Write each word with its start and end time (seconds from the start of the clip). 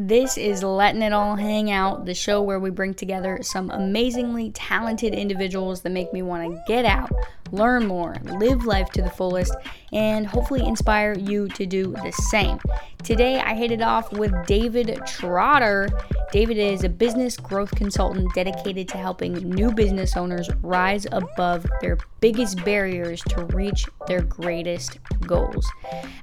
This 0.00 0.38
is 0.38 0.62
Letting 0.62 1.02
It 1.02 1.12
All 1.12 1.34
Hang 1.34 1.72
Out, 1.72 2.04
the 2.04 2.14
show 2.14 2.40
where 2.40 2.60
we 2.60 2.70
bring 2.70 2.94
together 2.94 3.40
some 3.42 3.68
amazingly 3.68 4.52
talented 4.52 5.12
individuals 5.12 5.80
that 5.80 5.90
make 5.90 6.12
me 6.12 6.22
want 6.22 6.54
to 6.54 6.62
get 6.68 6.84
out, 6.84 7.10
learn 7.52 7.86
more, 7.86 8.16
live 8.24 8.64
life 8.64 8.90
to 8.90 9.02
the 9.02 9.10
fullest, 9.10 9.54
and 9.92 10.26
hopefully 10.26 10.66
inspire 10.66 11.14
you 11.18 11.48
to 11.48 11.66
do 11.66 11.92
the 11.92 12.12
same. 12.30 12.58
Today, 13.02 13.40
I 13.40 13.54
hit 13.54 13.70
it 13.70 13.80
off 13.80 14.12
with 14.12 14.34
David 14.46 15.00
Trotter. 15.06 15.88
David 16.32 16.58
is 16.58 16.84
a 16.84 16.88
business 16.88 17.36
growth 17.36 17.70
consultant 17.74 18.34
dedicated 18.34 18.88
to 18.88 18.98
helping 18.98 19.34
new 19.34 19.72
business 19.72 20.16
owners 20.16 20.50
rise 20.62 21.06
above 21.12 21.66
their 21.80 21.98
biggest 22.20 22.62
barriers 22.64 23.22
to 23.22 23.44
reach 23.46 23.86
their 24.06 24.20
greatest 24.20 24.98
goals. 25.26 25.66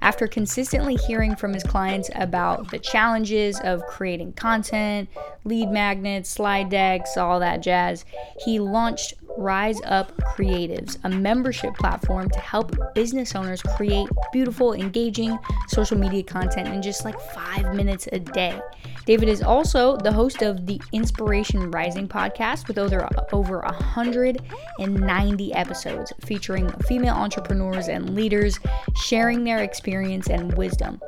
After 0.01 0.27
consistently 0.27 0.95
hearing 0.95 1.35
from 1.35 1.53
his 1.53 1.63
clients 1.63 2.09
about 2.15 2.69
the 2.69 2.79
challenges 2.79 3.59
of 3.61 3.85
creating 3.87 4.33
content, 4.33 5.09
lead 5.43 5.69
magnets, 5.69 6.29
slide 6.29 6.69
decks, 6.69 7.17
all 7.17 7.39
that 7.39 7.61
jazz, 7.61 8.05
he 8.43 8.59
launched 8.59 9.13
Rise 9.37 9.81
Up 9.85 10.15
Creatives, 10.17 10.97
a 11.03 11.09
membership 11.09 11.75
platform 11.77 12.29
to 12.29 12.39
help 12.39 12.75
business 12.93 13.35
owners 13.35 13.61
create 13.61 14.07
beautiful, 14.31 14.73
engaging 14.73 15.37
social 15.67 15.97
media 15.97 16.23
content 16.23 16.67
in 16.69 16.81
just 16.81 17.05
like 17.05 17.19
five 17.19 17.73
minutes 17.75 18.07
a 18.11 18.19
day. 18.19 18.59
David 19.05 19.29
is 19.29 19.43
also 19.43 19.97
the 19.97 20.11
host 20.11 20.41
of 20.41 20.65
the 20.65 20.81
Inspiration 20.91 21.69
Rising 21.69 22.07
podcast 22.07 22.67
with 22.67 22.77
uh, 22.77 22.81
over, 22.81 23.07
over 23.31 23.59
190 23.59 25.53
episodes 25.53 26.13
featuring 26.25 26.69
female 26.87 27.13
entrepreneurs 27.13 27.87
and 27.87 28.15
leaders 28.15 28.59
sharing 28.95 29.43
their 29.43 29.59
experience 29.59 30.27
and 30.27 30.55
wisdom. 30.57 30.99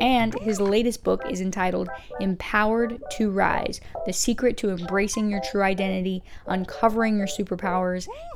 And 0.00 0.34
his 0.40 0.60
latest 0.60 1.02
book 1.02 1.24
is 1.28 1.40
entitled 1.40 1.88
Empowered 2.20 3.02
to 3.12 3.30
Rise 3.30 3.80
The 4.06 4.12
Secret 4.12 4.56
to 4.58 4.70
Embracing 4.70 5.30
Your 5.30 5.40
True 5.50 5.62
Identity, 5.62 6.22
Uncovering 6.46 7.18
Your 7.18 7.26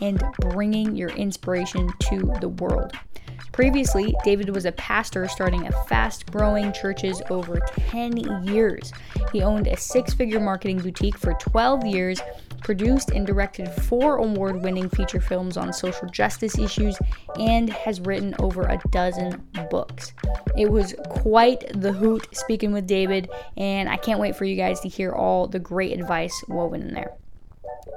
And 0.00 0.22
Bringing 0.40 0.96
Your 0.96 1.10
Inspiration 1.10 1.92
to 2.10 2.32
the 2.40 2.48
World. 2.48 2.92
Previously, 3.52 4.14
David 4.24 4.54
was 4.54 4.64
a 4.64 4.72
pastor 4.72 5.28
starting 5.28 5.66
a 5.66 5.72
fast 5.84 6.30
growing 6.32 6.72
churches 6.72 7.20
over 7.28 7.60
10 7.76 8.46
years. 8.46 8.92
He 9.30 9.42
owned 9.42 9.66
a 9.66 9.76
six 9.76 10.14
figure 10.14 10.40
marketing 10.40 10.78
boutique 10.78 11.18
for 11.18 11.34
12 11.34 11.84
years, 11.84 12.22
produced 12.62 13.10
and 13.10 13.26
directed 13.26 13.68
four 13.68 14.16
award 14.16 14.62
winning 14.62 14.88
feature 14.88 15.20
films 15.20 15.58
on 15.58 15.70
social 15.72 16.08
justice 16.08 16.58
issues, 16.58 16.96
and 17.38 17.68
has 17.68 18.00
written 18.00 18.34
over 18.38 18.62
a 18.62 18.80
dozen 18.90 19.46
books. 19.70 20.14
It 20.56 20.70
was 20.70 20.94
quite 21.10 21.64
the 21.78 21.92
hoot 21.92 22.34
speaking 22.34 22.72
with 22.72 22.86
David, 22.86 23.28
and 23.58 23.88
I 23.88 23.98
can't 23.98 24.20
wait 24.20 24.34
for 24.34 24.46
you 24.46 24.56
guys 24.56 24.80
to 24.80 24.88
hear 24.88 25.12
all 25.12 25.46
the 25.46 25.58
great 25.58 25.92
advice 25.92 26.42
woven 26.48 26.80
in 26.80 26.94
there. 26.94 27.12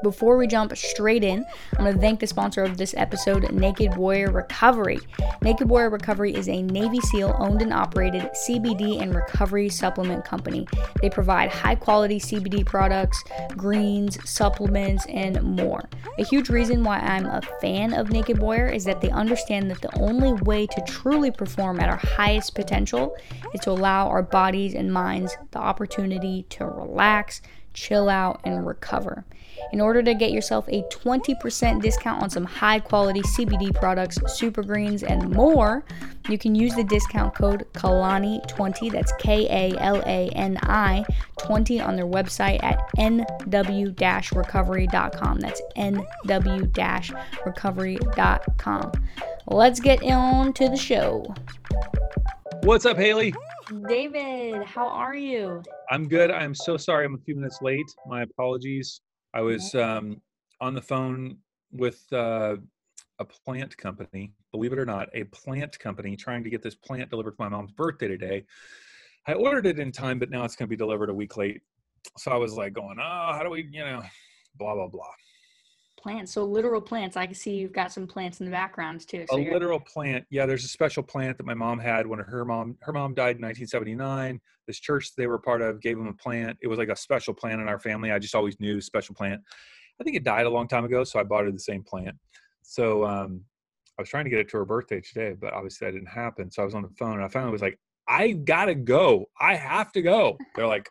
Before 0.04 0.38
we 0.38 0.48
jump 0.48 0.76
straight 0.78 1.24
in, 1.24 1.46
I'm 1.78 1.86
going 1.86 1.96
to 1.96 2.02
thank 2.02 2.20
the 2.20 2.28
sponsor 2.28 2.64
of 2.64 2.78
this 2.78 2.94
episode, 2.98 3.52
Naked 3.52 3.96
Warrior 3.96 4.32
Recovery. 4.32 5.00
Naked 5.42 5.70
Warrior 5.70 5.90
Recovery 5.90 6.34
is 6.36 6.50
a 6.50 6.62
Navy 6.62 7.00
SEAL 7.02 7.36
owned 7.40 7.62
and 7.62 7.74
operated 7.74 8.30
CBD 8.48 9.02
and 9.02 9.16
recovery 9.16 9.70
supplement 9.70 10.26
company. 10.26 10.68
They 11.02 11.10
provide 11.10 11.52
high 11.52 11.76
quality 11.76 12.20
CBD 12.20 12.66
products, 12.66 13.24
greens, 13.58 14.18
supplements, 14.30 15.06
and 15.08 15.42
more. 15.42 15.90
A 16.18 16.24
huge 16.24 16.50
reason 16.50 16.84
why 16.84 17.00
I'm 17.00 17.26
a 17.26 17.42
fan 17.62 17.94
of 17.94 18.12
Naked 18.12 18.40
Warrior 18.40 18.70
is 18.70 18.86
that 18.86 19.02
they 19.02 19.10
understand 19.10 19.72
that 19.72 19.82
the 19.82 19.98
only 20.00 20.34
way 20.34 20.68
to 20.68 20.82
truly 20.88 21.32
perform 21.32 21.80
at 21.80 21.90
our 21.90 21.98
highest 21.98 22.56
potential 22.56 23.16
is 23.54 23.62
to 23.62 23.72
allow 23.72 24.08
our 24.08 24.24
bodies 24.24 24.74
and 24.74 24.92
minds 24.92 25.36
the 25.52 25.60
opportunity 25.60 26.44
to 26.50 26.66
relax, 26.66 27.42
chill 27.74 28.10
out, 28.10 28.42
and 28.44 28.66
recover. 28.66 29.26
In 29.72 29.82
order 29.82 30.02
to 30.04 30.14
get 30.14 30.32
yourself 30.32 30.68
a 30.70 30.84
20% 30.84 31.82
discount 31.82 32.24
on 32.24 32.30
some 32.30 32.46
high 32.46 32.80
quality 32.80 33.22
CBD 33.22 33.74
products, 33.74 34.18
super 34.28 34.64
greens, 34.64 35.04
and 35.04 35.30
more, 35.32 35.84
you 36.30 36.38
can 36.38 36.56
use 36.56 36.74
the 36.76 36.84
discount 36.84 37.36
code 37.36 37.66
KALANI20, 37.74 38.92
that's 38.92 39.14
K 39.20 39.48
A 39.50 39.78
L 39.80 40.02
A 40.06 40.30
N 40.30 40.58
I 40.64 41.06
20 41.40 41.82
on 41.82 41.96
their 41.96 42.08
website 42.08 42.64
at 42.64 42.80
nw 42.98 44.36
recovery.com. 44.36 45.40
That's 45.40 45.62
nw 45.78 47.26
recovery.com. 47.46 48.92
Let's 49.48 49.80
get 49.80 50.04
on 50.04 50.54
to 50.54 50.70
the 50.70 50.78
show. 50.78 51.34
What's 52.64 52.86
up, 52.86 52.98
Haley? 52.98 53.34
David, 53.88 54.64
how 54.64 54.88
are 54.88 55.16
you? 55.16 55.62
I'm 55.90 56.08
good. 56.08 56.32
I'm 56.32 56.56
so 56.56 56.78
sorry 56.78 57.06
I'm 57.06 57.16
a 57.16 57.20
few 57.20 57.36
minutes 57.36 57.62
late. 57.62 57.86
My 58.08 58.24
apologies. 58.24 59.02
I 59.36 59.42
was 59.42 59.76
um, 59.76 60.22
on 60.62 60.74
the 60.74 60.82
phone 60.82 61.38
with 61.74 62.02
uh, 62.14 62.56
a 63.20 63.26
plant 63.26 63.78
company, 63.78 64.32
believe 64.54 64.72
it 64.72 64.80
or 64.80 64.86
not, 64.86 65.10
a 65.14 65.26
plant 65.26 65.78
company 65.78 66.16
trying 66.16 66.42
to 66.46 66.50
get 66.50 66.64
this 66.64 66.74
plant 66.74 67.10
delivered 67.10 67.36
for 67.36 67.44
my 67.44 67.50
mom's 67.50 67.74
birthday 67.74 68.08
today. 68.08 68.46
I 69.28 69.34
ordered 69.34 69.66
it 69.66 69.78
in 69.78 69.92
time, 69.92 70.20
but 70.20 70.30
now 70.30 70.46
it's 70.46 70.56
going 70.56 70.68
to 70.68 70.70
be 70.70 70.78
delivered 70.78 71.10
a 71.10 71.14
week 71.14 71.36
late. 71.36 71.62
So 72.18 72.32
I 72.32 72.38
was 72.38 72.54
like 72.54 72.72
going, 72.72 72.96
oh, 72.98 73.32
how 73.34 73.42
do 73.44 73.50
we, 73.50 73.68
you 73.70 73.84
know, 73.84 74.04
blah, 74.58 74.74
blah, 74.74 74.88
blah. 74.88 75.04
Plants. 76.06 76.34
So 76.34 76.46
literal 76.46 76.82
plants. 76.82 77.18
I 77.18 77.26
can 77.26 77.34
see 77.34 77.56
you've 77.56 77.74
got 77.74 77.92
some 77.92 78.06
plants 78.06 78.40
in 78.40 78.46
the 78.46 78.52
background 78.52 79.08
too. 79.08 79.26
So 79.28 79.38
a 79.38 79.42
literal 79.52 79.80
plant. 79.80 80.24
Yeah, 80.30 80.46
there's 80.46 80.64
a 80.64 80.68
special 80.68 81.02
plant 81.02 81.36
that 81.40 81.48
my 81.48 81.56
mom 81.56 81.80
had 81.80 82.06
when 82.06 82.20
her 82.20 82.46
mom 82.46 82.78
her 82.82 82.94
mom 82.94 83.16
died 83.16 83.38
in 83.38 83.42
1979. 83.42 84.40
This 84.68 84.80
church 84.80 85.16
they 85.18 85.26
were 85.26 85.40
part 85.40 85.64
of 85.64 85.82
gave 85.82 85.98
them 85.98 86.06
a 86.06 86.14
plant. 86.14 86.60
It 86.62 86.68
was 86.68 86.78
like 86.78 86.90
a 86.90 86.96
special 86.96 87.34
plant 87.34 87.60
in 87.60 87.68
our 87.68 87.80
family. 87.80 88.12
I 88.12 88.20
just 88.20 88.36
always 88.36 88.60
knew 88.60 88.82
special 88.82 89.16
plant. 89.16 89.42
I 90.00 90.04
think 90.04 90.16
it 90.16 90.24
died 90.24 90.46
a 90.46 90.50
long 90.50 90.68
time 90.68 90.86
ago, 90.86 91.04
so 91.04 91.20
I 91.20 91.24
bought 91.24 91.46
her 91.46 91.52
the 91.52 91.58
same 91.58 91.82
plant. 91.82 92.16
So 92.62 93.04
um, 93.04 93.42
I 93.98 94.04
was 94.04 94.10
trying 94.10 94.26
to 94.26 94.30
get 94.30 94.38
it 94.38 94.50
to 94.50 94.58
her 94.58 94.66
birthday 94.66 95.02
today, 95.02 95.34
but 95.34 95.54
obviously 95.54 95.88
that 95.88 95.94
didn't 95.94 96.10
happen. 96.10 96.52
So 96.52 96.62
I 96.62 96.66
was 96.66 96.76
on 96.76 96.84
the 96.84 96.90
phone 97.00 97.14
and 97.14 97.24
I 97.24 97.30
finally 97.30 97.52
was 97.52 97.64
like, 97.64 97.80
I 98.08 98.34
gotta 98.34 98.76
go. 98.76 99.26
I 99.42 99.56
have 99.56 99.92
to 99.94 100.04
go. 100.04 100.38
They're 100.56 100.68
like, 100.68 100.88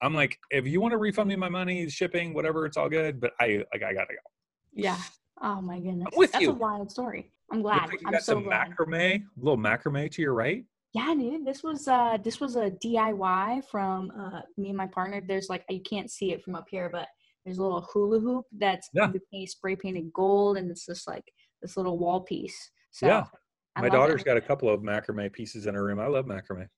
I'm 0.00 0.14
like, 0.14 0.38
if 0.50 0.66
you 0.66 0.80
want 0.80 0.92
to 0.92 0.98
refund 0.98 1.28
me 1.28 1.36
my 1.36 1.50
money, 1.50 1.90
shipping, 1.90 2.32
whatever, 2.32 2.64
it's 2.64 2.78
all 2.78 2.88
good. 2.88 3.20
But 3.20 3.32
I 3.38 3.62
like 3.70 3.82
I 3.82 3.92
gotta 3.92 4.14
go. 4.14 4.35
Yeah. 4.76 4.98
Oh 5.42 5.60
my 5.60 5.80
goodness. 5.80 6.08
I'm 6.12 6.18
with 6.18 6.32
That's 6.32 6.42
you. 6.42 6.50
a 6.50 6.54
wild 6.54 6.90
story. 6.90 7.32
I'm 7.52 7.62
glad. 7.62 7.88
Like 7.88 8.00
you 8.00 8.06
I'm 8.06 8.12
got 8.12 8.22
so 8.22 8.34
some 8.34 8.44
glad. 8.44 8.70
macrame, 8.70 9.22
a 9.24 9.38
little 9.38 9.58
macrame 9.58 10.10
to 10.12 10.22
your 10.22 10.34
right. 10.34 10.64
Yeah, 10.92 11.14
dude. 11.14 11.44
This 11.44 11.62
was 11.62 11.88
uh 11.88 12.18
this 12.22 12.40
was 12.40 12.56
a 12.56 12.70
DIY 12.70 13.64
from 13.70 14.12
uh 14.18 14.40
me 14.56 14.68
and 14.68 14.76
my 14.76 14.86
partner. 14.86 15.20
There's 15.26 15.48
like 15.48 15.64
you 15.68 15.80
can't 15.80 16.10
see 16.10 16.32
it 16.32 16.42
from 16.44 16.54
up 16.54 16.66
here, 16.70 16.88
but 16.90 17.08
there's 17.44 17.58
a 17.58 17.62
little 17.62 17.88
hula 17.92 18.20
hoop 18.20 18.44
that's 18.56 18.88
Yeah. 18.92 19.10
spray 19.46 19.76
painted 19.76 20.12
gold 20.12 20.56
and 20.58 20.70
it's 20.70 20.86
just 20.86 21.06
like 21.08 21.24
this 21.62 21.76
little 21.76 21.98
wall 21.98 22.20
piece. 22.20 22.70
So 22.90 23.06
Yeah. 23.06 23.24
I 23.76 23.82
My 23.82 23.88
love 23.88 23.94
it. 23.94 23.96
daughter's 23.98 24.24
got 24.24 24.36
a 24.36 24.40
couple 24.40 24.68
of 24.70 24.80
macrame 24.80 25.32
pieces 25.32 25.66
in 25.66 25.74
her 25.74 25.84
room. 25.84 26.00
I 26.00 26.06
love 26.06 26.26
macrame. 26.26 26.68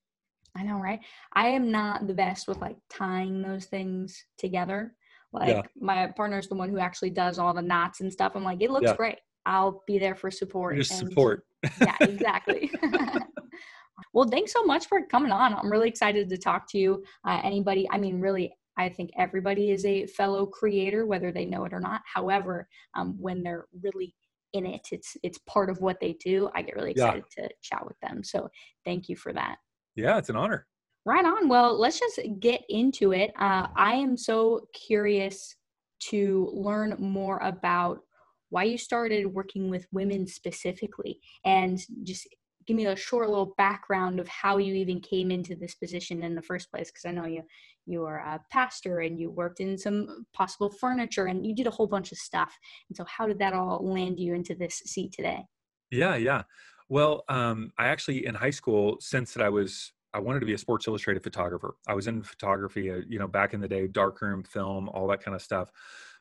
I 0.55 0.63
know, 0.63 0.77
right? 0.79 0.99
I 1.33 1.47
am 1.49 1.71
not 1.71 2.07
the 2.07 2.13
best 2.13 2.47
with 2.47 2.57
like 2.59 2.75
tying 2.89 3.41
those 3.41 3.65
things 3.65 4.21
together. 4.37 4.95
Like 5.31 5.49
Yeah. 5.49 5.61
my 5.79 6.07
partner's 6.15 6.47
the 6.47 6.55
one 6.55 6.69
who 6.69 6.79
actually 6.79 7.11
does 7.11 7.37
all 7.39 7.53
the 7.53 7.61
knots 7.61 8.01
and 8.01 8.11
stuff. 8.11 8.33
I'm 8.35 8.43
like, 8.43 8.61
it 8.61 8.71
looks 8.71 8.85
Yeah. 8.87 8.95
great. 8.95 9.17
I'll 9.45 9.83
be 9.87 9.99
there 9.99 10.15
for 10.15 10.31
support. 10.31 10.75
Just 10.75 10.99
and- 10.99 11.09
support. 11.09 11.45
yeah, 11.81 11.95
exactly. 12.01 12.71
well, 14.13 14.27
thanks 14.27 14.51
so 14.53 14.63
much 14.63 14.87
for 14.87 15.05
coming 15.05 15.31
on. 15.31 15.53
I'm 15.53 15.71
really 15.71 15.89
excited 15.89 16.29
to 16.29 16.37
talk 16.37 16.69
to 16.71 16.77
you. 16.77 17.03
Uh, 17.27 17.39
anybody, 17.43 17.87
I 17.91 17.97
mean, 17.97 18.19
really, 18.19 18.53
I 18.77 18.89
think 18.89 19.11
everybody 19.17 19.71
is 19.71 19.85
a 19.85 20.07
fellow 20.07 20.45
creator, 20.45 21.05
whether 21.05 21.31
they 21.31 21.45
know 21.45 21.65
it 21.65 21.73
or 21.73 21.79
not. 21.79 22.01
However, 22.11 22.67
um, 22.95 23.15
when 23.19 23.43
they're 23.43 23.65
really 23.83 24.15
in 24.53 24.65
it, 24.65 24.87
it's 24.91 25.15
it's 25.21 25.37
part 25.47 25.69
of 25.69 25.79
what 25.81 25.99
they 25.99 26.13
do. 26.13 26.49
I 26.55 26.61
get 26.63 26.75
really 26.75 26.93
Yeah. 26.95 27.05
excited 27.13 27.25
to 27.37 27.49
chat 27.61 27.85
with 27.85 27.99
them. 27.99 28.23
So 28.23 28.49
thank 28.85 29.09
you 29.09 29.15
for 29.15 29.31
that. 29.33 29.57
Yeah, 29.95 30.17
it's 30.17 30.29
an 30.29 30.35
honor. 30.37 30.65
Right 31.09 31.25
on. 31.25 31.49
Well, 31.49 31.75
let's 31.75 31.97
just 31.99 32.19
get 32.39 32.61
into 32.69 33.13
it. 33.13 33.31
Uh, 33.35 33.65
I 33.75 33.95
am 33.95 34.15
so 34.15 34.67
curious 34.75 35.55
to 36.01 36.51
learn 36.53 36.97
more 36.99 37.39
about 37.39 38.01
why 38.49 38.65
you 38.65 38.77
started 38.77 39.25
working 39.25 39.71
with 39.71 39.87
women 39.91 40.27
specifically 40.27 41.19
and 41.45 41.79
just 42.03 42.27
give 42.67 42.77
me 42.77 42.85
a 42.85 42.95
short 42.95 43.27
little 43.27 43.55
background 43.57 44.19
of 44.19 44.27
how 44.27 44.57
you 44.57 44.75
even 44.75 44.99
came 44.99 45.31
into 45.31 45.55
this 45.55 45.73
position 45.73 46.21
in 46.21 46.35
the 46.35 46.43
first 46.43 46.69
place 46.69 46.91
because 46.91 47.05
i 47.05 47.11
know 47.11 47.25
you 47.25 47.41
you 47.87 48.05
are 48.05 48.19
a 48.19 48.39
pastor 48.51 48.99
and 48.99 49.19
you 49.19 49.31
worked 49.31 49.59
in 49.59 49.77
some 49.77 50.25
possible 50.33 50.69
furniture 50.69 51.25
and 51.25 51.45
you 51.45 51.55
did 51.55 51.67
a 51.67 51.71
whole 51.71 51.87
bunch 51.87 52.11
of 52.11 52.17
stuff 52.19 52.55
and 52.87 52.95
so 52.95 53.03
how 53.05 53.25
did 53.25 53.39
that 53.39 53.53
all 53.53 53.79
land 53.83 54.19
you 54.19 54.35
into 54.35 54.53
this 54.53 54.75
seat 54.85 55.11
today 55.11 55.43
Yeah, 55.89 56.15
yeah. 56.15 56.43
Well, 56.87 57.23
um, 57.29 57.71
I 57.77 57.87
actually 57.87 58.25
in 58.25 58.35
high 58.35 58.49
school, 58.49 58.97
since 58.99 59.33
that 59.33 59.43
I 59.43 59.49
was, 59.49 59.93
I 60.13 60.19
wanted 60.19 60.39
to 60.39 60.45
be 60.45 60.53
a 60.53 60.57
Sports 60.57 60.87
Illustrated 60.87 61.23
photographer. 61.23 61.75
I 61.87 61.93
was 61.93 62.07
in 62.07 62.23
photography, 62.23 62.91
uh, 62.91 63.01
you 63.07 63.19
know, 63.19 63.27
back 63.27 63.53
in 63.53 63.61
the 63.61 63.67
day, 63.67 63.87
darkroom 63.87 64.43
film, 64.43 64.89
all 64.89 65.07
that 65.07 65.23
kind 65.23 65.35
of 65.35 65.41
stuff. 65.41 65.71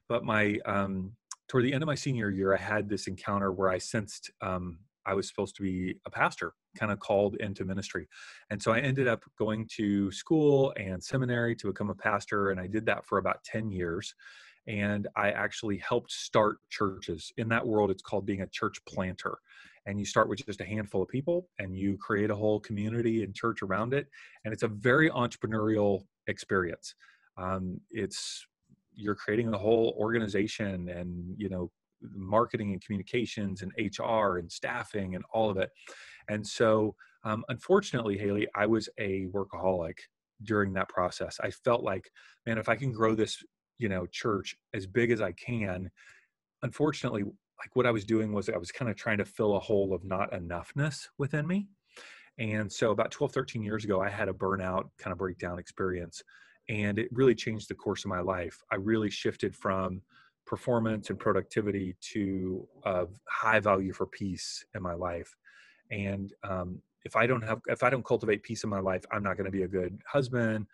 But 0.08 0.24
my, 0.24 0.58
um, 0.66 1.12
toward 1.48 1.64
the 1.64 1.72
end 1.72 1.82
of 1.82 1.86
my 1.86 1.94
senior 1.94 2.30
year, 2.30 2.54
I 2.54 2.58
had 2.58 2.88
this 2.88 3.06
encounter 3.06 3.52
where 3.52 3.70
I 3.70 3.78
sensed 3.78 4.30
um, 4.40 4.78
I 5.08 5.14
was 5.14 5.26
supposed 5.26 5.56
to 5.56 5.62
be 5.62 5.96
a 6.04 6.10
pastor, 6.10 6.52
kind 6.76 6.92
of 6.92 7.00
called 7.00 7.36
into 7.36 7.64
ministry. 7.64 8.06
And 8.50 8.62
so 8.62 8.72
I 8.72 8.80
ended 8.80 9.08
up 9.08 9.24
going 9.38 9.66
to 9.76 10.12
school 10.12 10.74
and 10.76 11.02
seminary 11.02 11.56
to 11.56 11.68
become 11.68 11.88
a 11.88 11.94
pastor. 11.94 12.50
And 12.50 12.60
I 12.60 12.66
did 12.66 12.84
that 12.86 13.06
for 13.06 13.16
about 13.16 13.42
10 13.44 13.70
years. 13.70 14.14
And 14.66 15.08
I 15.16 15.30
actually 15.30 15.78
helped 15.78 16.12
start 16.12 16.58
churches. 16.68 17.32
In 17.38 17.48
that 17.48 17.66
world, 17.66 17.90
it's 17.90 18.02
called 18.02 18.26
being 18.26 18.42
a 18.42 18.46
church 18.48 18.84
planter. 18.86 19.38
And 19.88 19.98
you 19.98 20.04
start 20.04 20.28
with 20.28 20.44
just 20.44 20.60
a 20.60 20.64
handful 20.64 21.02
of 21.02 21.08
people 21.08 21.48
and 21.58 21.74
you 21.74 21.96
create 21.96 22.30
a 22.30 22.36
whole 22.36 22.60
community 22.60 23.24
and 23.24 23.34
church 23.34 23.62
around 23.62 23.94
it. 23.94 24.06
And 24.44 24.52
it's 24.52 24.62
a 24.62 24.68
very 24.68 25.10
entrepreneurial 25.10 26.02
experience. 26.26 26.94
Um, 27.38 27.80
it's 27.90 28.46
you're 28.98 29.14
creating 29.14 29.54
a 29.54 29.58
whole 29.58 29.94
organization 29.98 30.88
and 30.88 31.34
you 31.36 31.48
know 31.48 31.70
marketing 32.02 32.72
and 32.72 32.84
communications 32.84 33.62
and 33.62 33.72
hr 33.98 34.38
and 34.38 34.50
staffing 34.50 35.14
and 35.14 35.24
all 35.32 35.48
of 35.50 35.56
it 35.56 35.70
and 36.28 36.46
so 36.46 36.94
um, 37.24 37.44
unfortunately 37.48 38.18
haley 38.18 38.46
i 38.54 38.66
was 38.66 38.88
a 38.98 39.26
workaholic 39.26 39.94
during 40.42 40.72
that 40.72 40.88
process 40.88 41.38
i 41.42 41.50
felt 41.50 41.82
like 41.82 42.10
man 42.46 42.58
if 42.58 42.68
i 42.68 42.76
can 42.76 42.92
grow 42.92 43.14
this 43.14 43.42
you 43.78 43.88
know 43.88 44.06
church 44.06 44.54
as 44.74 44.86
big 44.86 45.10
as 45.10 45.20
i 45.20 45.32
can 45.32 45.90
unfortunately 46.62 47.24
like 47.60 47.74
what 47.74 47.86
i 47.86 47.90
was 47.90 48.04
doing 48.04 48.32
was 48.32 48.48
i 48.48 48.56
was 48.56 48.72
kind 48.72 48.90
of 48.90 48.96
trying 48.96 49.18
to 49.18 49.24
fill 49.24 49.56
a 49.56 49.60
hole 49.60 49.92
of 49.92 50.04
not 50.04 50.32
enoughness 50.32 51.08
within 51.18 51.46
me 51.46 51.68
and 52.38 52.70
so 52.70 52.90
about 52.90 53.10
12 53.10 53.32
13 53.32 53.62
years 53.62 53.84
ago 53.84 54.00
i 54.00 54.08
had 54.08 54.28
a 54.28 54.32
burnout 54.32 54.84
kind 54.98 55.12
of 55.12 55.18
breakdown 55.18 55.58
experience 55.58 56.22
and 56.68 56.98
it 56.98 57.08
really 57.12 57.34
changed 57.34 57.68
the 57.68 57.74
course 57.74 58.04
of 58.04 58.10
my 58.10 58.20
life. 58.20 58.62
I 58.70 58.76
really 58.76 59.10
shifted 59.10 59.56
from 59.56 60.02
performance 60.46 61.10
and 61.10 61.18
productivity 61.18 61.96
to 62.12 62.66
high 63.28 63.60
value 63.60 63.92
for 63.92 64.06
peace 64.06 64.64
in 64.74 64.82
my 64.82 64.94
life. 64.94 65.34
And 65.90 66.32
um, 66.44 66.80
if 67.04 67.16
I 67.16 67.26
don't 67.26 67.42
have, 67.42 67.60
if 67.68 67.82
I 67.82 67.90
don't 67.90 68.04
cultivate 68.04 68.42
peace 68.42 68.64
in 68.64 68.70
my 68.70 68.80
life, 68.80 69.04
I'm 69.10 69.22
not 69.22 69.36
going 69.36 69.46
to 69.46 69.50
be 69.50 69.62
a 69.62 69.68
good 69.68 69.98
husband, 70.06 70.66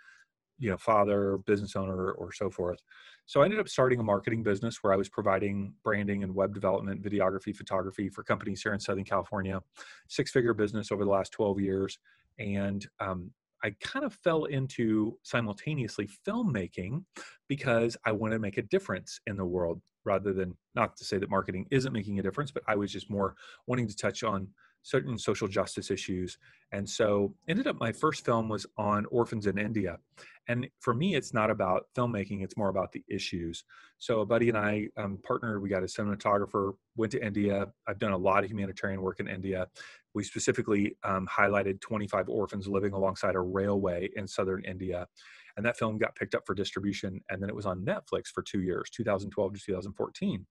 you 0.58 0.70
know, 0.70 0.76
father, 0.76 1.38
business 1.38 1.76
owner, 1.76 2.12
or 2.12 2.32
so 2.32 2.50
forth. 2.50 2.80
So 3.26 3.40
I 3.40 3.44
ended 3.44 3.60
up 3.60 3.68
starting 3.68 4.00
a 4.00 4.02
marketing 4.02 4.42
business 4.42 4.82
where 4.82 4.92
I 4.92 4.96
was 4.96 5.08
providing 5.08 5.72
branding 5.82 6.22
and 6.22 6.34
web 6.34 6.54
development, 6.54 7.02
videography, 7.02 7.56
photography 7.56 8.08
for 8.08 8.22
companies 8.22 8.62
here 8.62 8.74
in 8.74 8.80
Southern 8.80 9.04
California. 9.04 9.60
Six 10.08 10.30
figure 10.30 10.54
business 10.54 10.92
over 10.92 11.04
the 11.04 11.10
last 11.10 11.32
12 11.32 11.60
years. 11.60 11.98
And 12.38 12.86
um, 13.00 13.30
I 13.62 13.74
kind 13.80 14.04
of 14.04 14.12
fell 14.12 14.44
into 14.44 15.18
simultaneously 15.22 16.08
filmmaking 16.26 17.04
because 17.48 17.96
I 18.04 18.12
want 18.12 18.34
to 18.34 18.38
make 18.38 18.58
a 18.58 18.62
difference 18.62 19.20
in 19.26 19.36
the 19.36 19.44
world 19.44 19.80
rather 20.04 20.34
than 20.34 20.54
not 20.74 20.96
to 20.98 21.04
say 21.04 21.16
that 21.16 21.30
marketing 21.30 21.66
isn't 21.70 21.92
making 21.92 22.18
a 22.18 22.22
difference, 22.22 22.50
but 22.50 22.62
I 22.68 22.76
was 22.76 22.92
just 22.92 23.10
more 23.10 23.34
wanting 23.66 23.88
to 23.88 23.96
touch 23.96 24.22
on 24.22 24.48
certain 24.84 25.18
social 25.18 25.48
justice 25.48 25.90
issues. 25.90 26.38
And 26.70 26.88
so 26.88 27.34
ended 27.48 27.66
up 27.66 27.80
my 27.80 27.90
first 27.90 28.24
film 28.24 28.48
was 28.48 28.66
on 28.76 29.06
orphans 29.06 29.46
in 29.46 29.58
India. 29.58 29.98
And 30.46 30.68
for 30.80 30.92
me, 30.92 31.14
it's 31.14 31.32
not 31.32 31.50
about 31.50 31.86
filmmaking, 31.96 32.44
it's 32.44 32.56
more 32.56 32.68
about 32.68 32.92
the 32.92 33.02
issues. 33.08 33.64
So 33.98 34.20
a 34.20 34.26
buddy 34.26 34.50
and 34.50 34.58
I 34.58 34.88
um, 34.98 35.18
partnered, 35.26 35.62
we 35.62 35.70
got 35.70 35.82
a 35.82 35.86
cinematographer, 35.86 36.74
went 36.96 37.12
to 37.12 37.24
India. 37.24 37.66
I've 37.88 37.98
done 37.98 38.12
a 38.12 38.18
lot 38.18 38.44
of 38.44 38.50
humanitarian 38.50 39.00
work 39.00 39.20
in 39.20 39.26
India. 39.26 39.68
We 40.12 40.22
specifically 40.22 40.96
um, 41.02 41.26
highlighted 41.32 41.80
25 41.80 42.28
orphans 42.28 42.68
living 42.68 42.92
alongside 42.92 43.36
a 43.36 43.40
railway 43.40 44.10
in 44.16 44.28
southern 44.28 44.64
India. 44.64 45.08
And 45.56 45.64
that 45.64 45.78
film 45.78 45.96
got 45.96 46.14
picked 46.14 46.34
up 46.34 46.42
for 46.44 46.54
distribution. 46.54 47.22
And 47.30 47.42
then 47.42 47.48
it 47.48 47.56
was 47.56 47.64
on 47.64 47.86
Netflix 47.86 48.26
for 48.26 48.42
two 48.42 48.60
years, 48.60 48.90
2012 48.90 49.54
to 49.54 49.60
2014. 49.60 50.46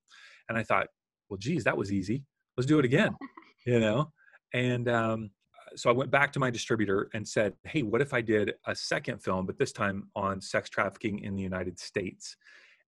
And 0.50 0.58
I 0.58 0.64
thought, 0.64 0.88
well, 1.30 1.38
geez, 1.38 1.64
that 1.66 1.78
was 1.78 1.92
easy. 1.92 2.24
Let's 2.58 2.66
do 2.66 2.80
it 2.80 2.86
again, 2.86 3.16
you 3.68 3.80
know? 3.80 4.12
And 4.54 4.88
um, 4.90 5.32
so 5.76 5.90
I 5.90 5.94
went 5.94 6.12
back 6.12 6.32
to 6.34 6.40
my 6.40 6.50
distributor 6.50 7.10
and 7.14 7.28
said, 7.28 7.54
hey, 7.66 7.82
what 7.82 8.02
if 8.02 8.14
I 8.14 8.22
did 8.22 8.54
a 8.68 8.76
second 8.76 9.24
film, 9.24 9.46
but 9.46 9.58
this 9.58 9.72
time 9.72 10.10
on 10.16 10.40
sex 10.42 10.70
trafficking 10.70 11.20
in 11.20 11.36
the 11.36 11.42
United 11.42 11.80
States? 11.80 12.36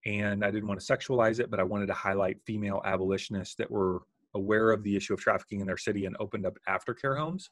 And 0.06 0.46
I 0.46 0.52
didn't 0.52 0.68
want 0.68 0.80
to 0.80 0.86
sexualize 0.86 1.40
it, 1.40 1.50
but 1.50 1.60
I 1.60 1.64
wanted 1.64 1.88
to 1.88 1.94
highlight 1.94 2.38
female 2.46 2.82
abolitionists 2.86 3.56
that 3.56 3.70
were 3.70 4.04
aware 4.36 4.72
of 4.72 4.84
the 4.84 4.96
issue 4.96 5.14
of 5.14 5.20
trafficking 5.20 5.62
in 5.62 5.68
their 5.68 5.78
city 5.78 6.06
and 6.06 6.16
opened 6.20 6.46
up 6.46 6.58
aftercare 6.70 7.18
homes. 7.18 7.50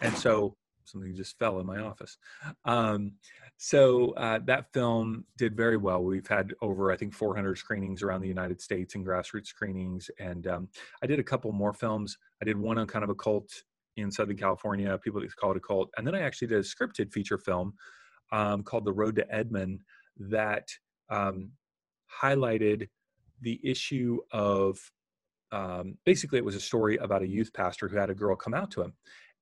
And 0.00 0.16
so 0.16 0.56
something 0.84 1.14
just 1.14 1.38
fell 1.38 1.60
in 1.60 1.66
my 1.66 1.78
office. 1.78 2.16
Um, 2.64 3.12
so 3.56 4.12
uh, 4.12 4.40
that 4.46 4.72
film 4.72 5.24
did 5.36 5.56
very 5.56 5.76
well. 5.76 6.02
We've 6.02 6.26
had 6.26 6.52
over, 6.60 6.90
I 6.90 6.96
think, 6.96 7.14
400 7.14 7.56
screenings 7.56 8.02
around 8.02 8.20
the 8.20 8.28
United 8.28 8.60
States 8.60 8.94
and 8.94 9.06
grassroots 9.06 9.46
screenings. 9.46 10.10
And 10.18 10.46
um, 10.46 10.68
I 11.02 11.06
did 11.06 11.18
a 11.18 11.24
couple 11.24 11.52
more 11.52 11.72
films. 11.72 12.18
I 12.42 12.44
did 12.44 12.56
one 12.56 12.78
on 12.78 12.86
kind 12.86 13.04
of 13.04 13.10
a 13.10 13.14
cult 13.14 13.50
in 13.96 14.10
Southern 14.10 14.36
California. 14.36 14.98
People 14.98 15.22
call 15.36 15.52
it 15.52 15.56
a 15.56 15.60
cult. 15.60 15.90
And 15.96 16.06
then 16.06 16.14
I 16.14 16.20
actually 16.20 16.48
did 16.48 16.58
a 16.58 16.62
scripted 16.62 17.12
feature 17.12 17.38
film 17.38 17.74
um, 18.32 18.62
called 18.62 18.84
The 18.84 18.92
Road 18.92 19.16
to 19.16 19.34
Edmond 19.34 19.82
that 20.18 20.68
um, 21.10 21.52
highlighted 22.22 22.88
the 23.40 23.60
issue 23.62 24.18
of 24.32 24.78
um, 25.52 25.96
basically 26.04 26.38
it 26.38 26.44
was 26.44 26.56
a 26.56 26.60
story 26.60 26.96
about 26.96 27.22
a 27.22 27.28
youth 27.28 27.52
pastor 27.52 27.88
who 27.88 27.96
had 27.96 28.10
a 28.10 28.14
girl 28.14 28.34
come 28.34 28.54
out 28.54 28.70
to 28.72 28.82
him 28.82 28.94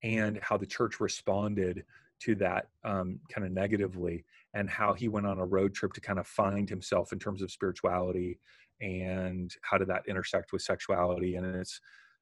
and 0.03 0.39
how 0.41 0.57
the 0.57 0.65
church 0.65 0.99
responded 0.99 1.83
to 2.19 2.35
that 2.35 2.67
um, 2.83 3.19
kind 3.29 3.45
of 3.45 3.51
negatively 3.51 4.23
and 4.53 4.69
how 4.69 4.93
he 4.93 5.07
went 5.07 5.25
on 5.25 5.39
a 5.39 5.45
road 5.45 5.73
trip 5.73 5.93
to 5.93 6.01
kind 6.01 6.19
of 6.19 6.27
find 6.27 6.69
himself 6.69 7.11
in 7.11 7.19
terms 7.19 7.41
of 7.41 7.51
spirituality 7.51 8.39
and 8.81 9.55
how 9.61 9.77
did 9.77 9.87
that 9.87 10.03
intersect 10.07 10.51
with 10.51 10.61
sexuality 10.61 11.35
and 11.35 11.45
it's 11.45 11.79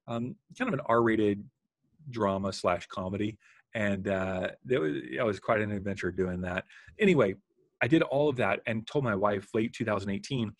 um, 0.07 0.35
kind 0.57 0.69
of 0.69 0.73
an 0.73 0.85
r-rated 0.87 1.43
drama 2.09 2.51
slash 2.51 2.87
comedy 2.87 3.37
and 3.73 4.07
uh, 4.07 4.49
it 4.69 4.79
was, 4.79 4.95
it 4.95 5.23
was 5.23 5.39
quite 5.39 5.61
an 5.61 5.71
adventure 5.71 6.11
doing 6.11 6.41
that. 6.41 6.65
Anyway 6.99 7.35
i 7.81 7.87
did 7.87 8.01
all 8.03 8.29
of 8.29 8.35
that 8.37 8.61
and 8.65 8.87
told 8.87 9.03
my 9.03 9.15
wife 9.15 9.47
late 9.53 9.73
2018 9.73 10.51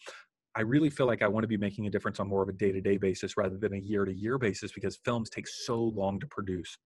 I 0.55 0.61
really 0.61 0.89
feel 0.89 1.05
like 1.05 1.21
I 1.21 1.27
want 1.27 1.43
to 1.43 1.47
be 1.47 1.57
making 1.57 1.87
a 1.87 1.89
difference 1.89 2.19
on 2.19 2.27
more 2.27 2.43
of 2.43 2.49
a 2.49 2.53
day 2.53 2.71
to 2.71 2.81
day 2.81 2.97
basis 2.97 3.37
rather 3.37 3.57
than 3.57 3.73
a 3.73 3.79
year 3.79 4.05
to 4.05 4.13
year 4.13 4.37
basis 4.37 4.71
because 4.71 4.99
films 5.05 5.29
take 5.29 5.47
so 5.47 5.81
long 5.81 6.19
to 6.19 6.27
produce. 6.27 6.77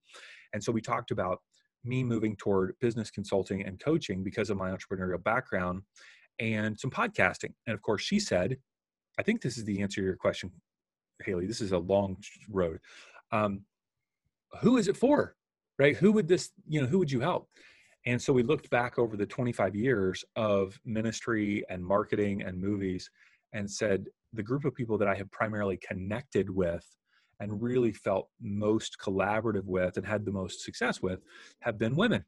And 0.52 0.62
so 0.62 0.70
we 0.70 0.80
talked 0.80 1.10
about 1.10 1.40
me 1.84 2.04
moving 2.04 2.36
toward 2.36 2.74
business 2.80 3.10
consulting 3.10 3.64
and 3.64 3.80
coaching 3.80 4.22
because 4.22 4.50
of 4.50 4.56
my 4.56 4.70
entrepreneurial 4.70 5.22
background 5.22 5.82
and 6.38 6.78
some 6.78 6.90
podcasting. 6.90 7.54
And 7.66 7.74
of 7.74 7.82
course, 7.82 8.02
she 8.02 8.20
said, 8.20 8.56
I 9.18 9.22
think 9.22 9.40
this 9.40 9.56
is 9.56 9.64
the 9.64 9.80
answer 9.82 10.00
to 10.00 10.04
your 10.04 10.16
question, 10.16 10.50
Haley. 11.24 11.46
This 11.46 11.60
is 11.60 11.72
a 11.72 11.78
long 11.78 12.16
road. 12.50 12.78
Um, 13.32 13.62
who 14.60 14.76
is 14.76 14.88
it 14.88 14.96
for? 14.96 15.34
Right? 15.78 15.96
Who 15.96 16.12
would 16.12 16.28
this, 16.28 16.50
you 16.68 16.80
know, 16.80 16.86
who 16.86 16.98
would 16.98 17.10
you 17.10 17.20
help? 17.20 17.48
And 18.06 18.22
so 18.22 18.32
we 18.32 18.42
looked 18.44 18.70
back 18.70 18.98
over 18.98 19.16
the 19.16 19.26
25 19.26 19.74
years 19.74 20.24
of 20.36 20.78
ministry 20.84 21.64
and 21.68 21.84
marketing 21.84 22.42
and 22.42 22.60
movies 22.60 23.10
and 23.56 23.70
said 23.70 24.06
the 24.32 24.42
group 24.42 24.64
of 24.64 24.74
people 24.74 24.98
that 24.98 25.08
I 25.08 25.14
have 25.14 25.30
primarily 25.30 25.78
connected 25.78 26.50
with 26.50 26.84
and 27.40 27.62
really 27.62 27.90
mm-hmm. 27.90 28.10
felt 28.10 28.28
most 28.40 28.96
collaborative 29.02 29.64
with 29.64 29.96
and 29.96 30.06
had 30.06 30.24
the 30.24 30.32
most 30.32 30.62
success 30.62 31.02
with 31.02 31.20
have 31.60 31.78
been 31.78 31.96
women 31.96 32.24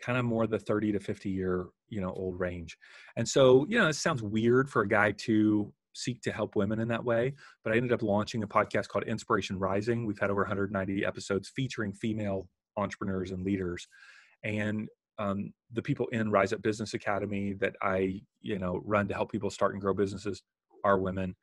kind 0.00 0.18
of 0.18 0.24
more 0.24 0.46
the 0.46 0.58
30 0.58 0.92
to 0.92 1.00
50 1.00 1.30
year 1.30 1.66
you 1.88 2.00
know 2.00 2.12
old 2.12 2.38
range. 2.38 2.76
And 3.16 3.28
so 3.28 3.66
you 3.68 3.78
know 3.78 3.88
it 3.88 3.94
sounds 3.94 4.22
weird 4.22 4.70
for 4.70 4.82
a 4.82 4.88
guy 4.88 5.12
to 5.12 5.72
seek 5.94 6.22
to 6.22 6.32
help 6.32 6.56
women 6.56 6.80
in 6.80 6.88
that 6.88 7.04
way 7.04 7.34
but 7.62 7.70
i 7.70 7.76
ended 7.76 7.92
up 7.92 8.00
launching 8.00 8.42
a 8.42 8.48
podcast 8.48 8.88
called 8.88 9.04
inspiration 9.04 9.58
rising. 9.58 10.06
We've 10.06 10.18
had 10.18 10.30
over 10.30 10.40
190 10.40 11.04
episodes 11.04 11.52
featuring 11.54 11.92
female 11.92 12.48
entrepreneurs 12.76 13.30
and 13.30 13.44
leaders. 13.44 13.86
And 14.42 14.88
um, 15.18 15.52
the 15.72 15.82
people 15.82 16.06
in 16.08 16.30
rise 16.30 16.52
up 16.52 16.62
business 16.62 16.94
academy 16.94 17.52
that 17.54 17.74
i 17.82 18.20
you 18.40 18.58
know 18.58 18.80
run 18.84 19.08
to 19.08 19.14
help 19.14 19.30
people 19.30 19.50
start 19.50 19.72
and 19.72 19.80
grow 19.80 19.94
businesses 19.94 20.42
are 20.84 20.98
women. 20.98 21.34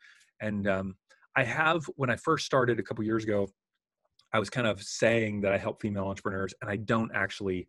And 0.42 0.68
um, 0.68 0.96
i 1.36 1.44
have 1.44 1.86
when 1.96 2.10
i 2.10 2.16
first 2.16 2.46
started 2.46 2.80
a 2.80 2.84
couple 2.84 3.04
years 3.04 3.24
ago 3.24 3.48
i 4.34 4.40
was 4.40 4.50
kind 4.50 4.68
of 4.68 4.82
saying 4.82 5.42
that 5.42 5.54
i 5.54 5.58
help 5.58 5.82
female 5.82 6.06
entrepreneurs 6.06 6.54
and 6.62 6.70
i 6.70 6.76
don't 6.76 7.12
actually 7.14 7.68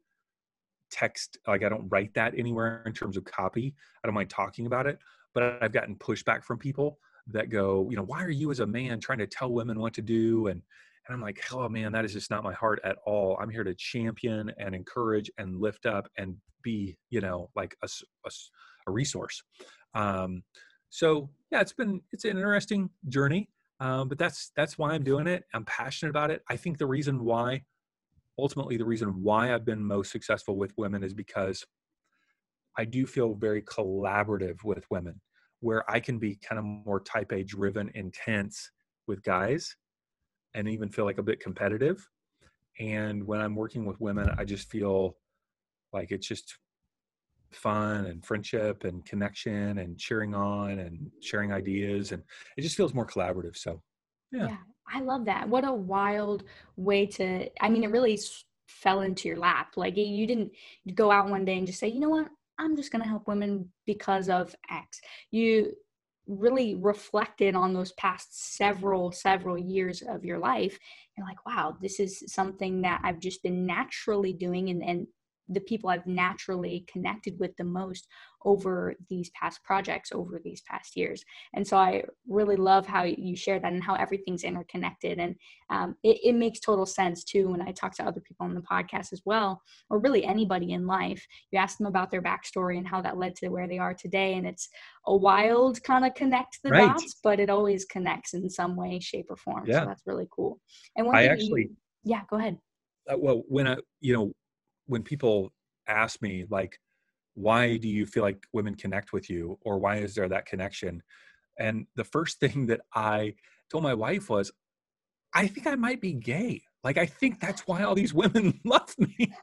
text 0.90 1.38
like 1.47 1.62
i 1.62 1.69
don't 1.69 1.88
write 1.88 2.12
that 2.14 2.35
anywhere 2.37 2.83
in 2.87 2.92
terms 2.92 3.16
of 3.16 3.25
copy. 3.25 3.75
I 4.02 4.09
don't 4.09 4.14
mind 4.14 4.30
talking 4.30 4.66
about 4.66 4.87
it 4.87 4.99
but 5.35 5.62
i've 5.62 5.73
gotten 5.73 5.95
pushback 5.97 6.42
from 6.42 6.59
people 6.59 6.99
that 7.33 7.50
go 7.50 7.87
you 7.90 7.97
know 7.97 8.02
why 8.02 8.23
are 8.25 8.30
you 8.30 8.50
as 8.50 8.61
a 8.61 8.66
man 8.66 9.00
trying 9.00 9.19
to 9.19 9.26
tell 9.26 9.52
women 9.52 9.78
what 9.78 9.95
to 9.95 10.02
do? 10.02 10.49
And 10.49 10.62
and 11.11 11.17
I'm 11.17 11.23
like, 11.23 11.43
oh 11.52 11.69
man, 11.69 11.90
that 11.90 12.05
is 12.05 12.12
just 12.12 12.31
not 12.31 12.45
my 12.45 12.52
heart 12.52 12.79
at 12.85 12.97
all. 13.05 13.37
I'm 13.40 13.50
here 13.50 13.64
to 13.64 13.75
champion 13.75 14.52
and 14.59 14.76
encourage 14.76 15.29
and 15.38 15.61
lift 15.61 15.85
up 15.85 16.07
and 16.17 16.37
be, 16.62 16.97
you 17.11 17.21
know, 17.21 17.50
like 17.57 17.76
a, 17.83 17.88
a, 18.25 18.31
a 18.87 18.93
resource. 18.93 19.43
Um, 19.95 20.45
so 20.88 21.29
yeah, 21.50 21.62
it's 21.62 21.73
been 21.73 22.00
it's 22.12 22.25
an 22.25 22.37
interesting 22.37 22.90
journey, 23.09 23.49
um, 23.81 24.09
but 24.09 24.19
that's 24.19 24.52
that's 24.57 24.79
why 24.79 24.93
I'm 24.93 25.02
doing 25.02 25.26
it. 25.26 25.43
I'm 25.52 25.64
passionate 25.64 26.11
about 26.11 26.31
it. 26.31 26.43
I 26.49 26.55
think 26.55 26.79
the 26.79 26.87
reason 26.87 27.25
why, 27.25 27.64
ultimately, 28.38 28.76
the 28.76 28.85
reason 28.85 29.21
why 29.21 29.52
I've 29.52 29.64
been 29.64 29.85
most 29.85 30.12
successful 30.12 30.57
with 30.57 30.73
women 30.76 31.02
is 31.02 31.12
because 31.12 31.64
I 32.79 32.85
do 32.85 33.05
feel 33.05 33.35
very 33.35 33.62
collaborative 33.62 34.62
with 34.62 34.85
women, 34.93 35.21
where 35.59 35.90
I 35.90 35.99
can 35.99 36.21
be 36.21 36.37
kind 36.37 36.61
of 36.61 36.64
more 36.64 37.00
type 37.00 37.33
A 37.33 37.43
driven, 37.43 37.90
intense 37.97 38.71
with 39.09 39.25
guys 39.25 39.75
and 40.54 40.69
even 40.69 40.88
feel 40.88 41.04
like 41.04 41.19
a 41.19 41.23
bit 41.23 41.40
competitive. 41.40 42.07
And 42.78 43.26
when 43.26 43.40
I'm 43.40 43.54
working 43.54 43.85
with 43.85 44.00
women, 44.00 44.30
I 44.38 44.45
just 44.45 44.71
feel 44.71 45.16
like 45.92 46.11
it's 46.11 46.26
just 46.26 46.57
fun 47.52 48.07
and 48.07 48.25
friendship 48.25 48.85
and 48.85 49.04
connection 49.04 49.78
and 49.78 49.99
cheering 49.99 50.35
on 50.35 50.78
and 50.78 51.11
sharing 51.21 51.52
ideas 51.52 52.12
and 52.12 52.23
it 52.57 52.62
just 52.62 52.76
feels 52.76 52.95
more 52.95 53.07
collaborative 53.07 53.57
so 53.57 53.83
yeah. 54.30 54.47
yeah 54.47 54.57
i 54.92 55.00
love 55.00 55.25
that 55.25 55.49
what 55.49 55.66
a 55.66 55.73
wild 55.73 56.45
way 56.76 57.04
to 57.04 57.49
i 57.61 57.69
mean 57.69 57.83
it 57.83 57.90
really 57.90 58.19
fell 58.69 59.00
into 59.00 59.28
your 59.28 59.37
lap 59.37 59.73
like 59.76 59.97
you 59.97 60.26
didn't 60.26 60.50
go 60.95 61.11
out 61.11 61.28
one 61.28 61.45
day 61.45 61.59
and 61.59 61.66
just 61.66 61.80
say 61.80 61.88
you 61.88 61.99
know 61.99 62.09
what 62.09 62.28
i'm 62.59 62.76
just 62.76 62.92
going 62.92 63.02
to 63.02 63.09
help 63.09 63.26
women 63.26 63.69
because 63.85 64.28
of 64.28 64.54
x 64.71 65.00
you 65.33 65.73
really 66.30 66.75
reflected 66.76 67.54
on 67.54 67.75
those 67.75 67.92
past 67.92 68.56
several 68.56 69.12
several 69.12 69.58
years 69.58 70.02
of 70.02 70.25
your 70.25 70.38
life. 70.38 70.78
You're 71.16 71.26
like 71.26 71.44
wow 71.44 71.76
this 71.80 72.00
is 72.00 72.25
something 72.28 72.80
that 72.82 73.00
i've 73.04 73.20
just 73.20 73.42
been 73.42 73.66
naturally 73.66 74.32
doing 74.32 74.70
and, 74.70 74.82
and 74.82 75.06
the 75.50 75.61
people 75.61 75.90
I've 75.90 76.07
naturally 76.07 76.85
connected 76.90 77.38
with 77.38 77.57
the 77.57 77.64
most 77.64 78.07
over 78.45 78.95
these 79.09 79.30
past 79.30 79.62
projects 79.64 80.12
over 80.12 80.40
these 80.42 80.62
past 80.62 80.97
years. 80.97 81.23
And 81.54 81.66
so 81.66 81.76
I 81.76 82.04
really 82.26 82.57
love 82.57 82.87
how 82.87 83.02
you 83.02 83.37
share 83.37 83.59
that 83.59 83.73
and 83.73 83.83
how 83.83 83.95
everything's 83.95 84.45
interconnected. 84.45 85.19
And 85.19 85.35
um, 85.69 85.97
it, 86.02 86.19
it, 86.25 86.35
makes 86.35 86.61
total 86.61 86.87
sense 86.87 87.23
too 87.23 87.49
when 87.50 87.61
I 87.61 87.73
talk 87.73 87.95
to 87.97 88.04
other 88.04 88.21
people 88.21 88.47
on 88.47 88.54
the 88.54 88.62
podcast 88.62 89.12
as 89.12 89.21
well, 89.26 89.61
or 89.90 89.99
really 89.99 90.25
anybody 90.25 90.73
in 90.73 90.87
life. 90.87 91.26
You 91.50 91.59
ask 91.59 91.76
them 91.76 91.87
about 91.87 92.11
their 92.11 92.23
backstory 92.23 92.78
and 92.78 92.88
how 92.88 93.02
that 93.02 93.19
led 93.19 93.37
to 93.37 93.49
where 93.49 93.69
they 93.69 93.78
are 93.78 93.92
today. 93.92 94.35
And 94.35 94.47
it's 94.47 94.69
a 95.07 95.14
wild 95.14 95.83
kind 95.83 96.07
of 96.07 96.14
connect 96.14 96.61
the 96.62 96.71
right. 96.71 96.88
dots, 96.88 97.16
but 97.23 97.40
it 97.40 97.50
always 97.50 97.85
connects 97.85 98.33
in 98.33 98.49
some 98.49 98.75
way, 98.75 99.00
shape, 99.00 99.26
or 99.28 99.37
form. 99.37 99.64
Yeah. 99.66 99.80
So 99.80 99.87
that's 99.87 100.07
really 100.07 100.28
cool. 100.30 100.61
And 100.97 101.07
one 101.07 101.16
I 101.16 101.26
actually, 101.26 101.62
you, 101.62 101.76
yeah, 102.04 102.23
go 102.30 102.37
ahead. 102.37 102.57
Uh, 103.11 103.19
well, 103.19 103.42
when 103.49 103.66
I, 103.66 103.76
you 104.00 104.14
know, 104.14 104.33
when 104.90 105.02
people 105.02 105.52
ask 105.88 106.20
me 106.20 106.44
like 106.50 106.78
why 107.35 107.76
do 107.76 107.88
you 107.88 108.06
feel 108.06 108.23
like 108.23 108.44
women 108.52 108.75
connect 108.75 109.12
with 109.12 109.30
you? 109.30 109.59
Or 109.62 109.78
why 109.78 109.97
is 109.97 110.14
there 110.14 110.28
that 110.28 110.47
connection? 110.47 111.02
And 111.59 111.87
the 111.97 112.04
first 112.04 112.40
thing 112.40 112.66
that 112.70 112.80
i 112.94 113.35
told 113.70 113.85
my 113.85 113.94
wife 113.94 114.28
was 114.28 114.50
i 115.32 115.47
think 115.47 115.66
i 115.66 115.76
might 115.76 116.00
be 116.00 116.12
gay. 116.12 116.62
Like 116.82 116.99
i 116.99 117.06
think 117.06 117.40
that's 117.40 117.66
why 117.66 117.82
all 117.82 117.94
these 117.94 118.14
women 118.23 118.61
love 118.64 118.94
me. 118.99 119.32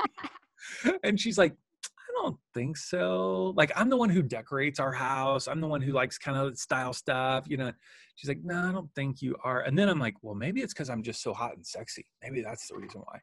And 1.04 1.20
she's 1.20 1.38
like 1.38 1.54
i 1.54 2.22
don't 2.22 2.38
think 2.54 2.77
so. 2.77 3.54
Like 3.56 3.72
i'm 3.75 3.89
the 3.89 3.98
one 3.98 4.10
who 4.10 4.22
decorates 4.22 4.80
our 4.80 4.92
house. 4.92 5.48
I'm 5.48 5.62
the 5.62 5.68
one 5.68 5.82
who 5.82 5.94
likes 5.94 6.18
kind 6.18 6.38
of 6.38 6.58
style 6.58 6.94
stuff 6.94 7.46
you 7.48 7.58
know? 7.58 7.72
She's 8.16 8.27
like 8.27 8.44
no 8.44 8.70
i 8.70 8.72
don't 8.72 8.94
think 8.96 9.22
you 9.22 9.36
are. 9.44 9.62
And 9.62 9.77
then 9.77 9.88
i'm 9.88 10.00
like 10.00 10.16
well 10.22 10.36
maybe 10.36 10.62
it's 10.62 10.74
because 10.74 10.89
i'm 10.89 11.04
just 11.04 11.22
so 11.22 11.34
hot 11.34 11.56
and 11.56 11.66
sexy. 11.66 12.06
Maybe 12.22 12.42
that's 12.42 12.68
the 12.68 12.75
reason 12.75 13.01
why 13.06 13.20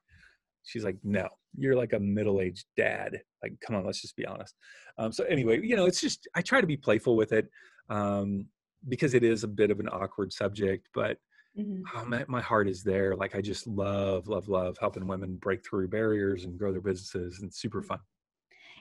she's 0.64 0.84
like 0.84 0.96
no 1.02 1.28
you're 1.56 1.76
like 1.76 1.92
a 1.92 2.00
middle-aged 2.00 2.66
dad. 2.76 3.20
Like 3.42 3.52
come 3.60 3.76
on 3.76 3.84
let's 3.84 4.00
just 4.00 4.16
be 4.16 4.26
honest. 4.26 4.54
Um, 4.98 5.12
so 5.12 5.24
anyway 5.24 5.60
you 5.62 5.76
know 5.76 5.86
it's 5.86 6.00
just 6.00 6.28
i 6.34 6.42
try 6.42 6.60
to 6.60 6.66
be 6.66 6.76
playful 6.76 7.16
with 7.16 7.32
it 7.32 7.48
um, 7.90 8.46
because 8.88 9.14
it 9.14 9.22
is 9.22 9.44
a 9.44 9.48
bit 9.48 9.70
of 9.70 9.80
an 9.80 9.88
awkward 9.88 10.32
subject 10.32 10.88
but 10.94 11.18
mm-hmm. 11.58 11.82
oh, 11.96 12.04
my, 12.04 12.24
my 12.28 12.40
heart 12.40 12.68
is 12.68 12.82
there. 12.82 13.14
Like 13.16 13.34
i 13.34 13.40
just 13.40 13.66
love 13.66 14.28
love 14.28 14.48
love 14.48 14.76
helping 14.80 15.06
women 15.06 15.36
break 15.36 15.64
through 15.64 15.88
barriers 15.88 16.44
and 16.44 16.58
grow 16.58 16.72
their 16.72 16.80
businesses 16.80 17.40
and 17.40 17.52
super 17.52 17.82
fun. 17.82 18.00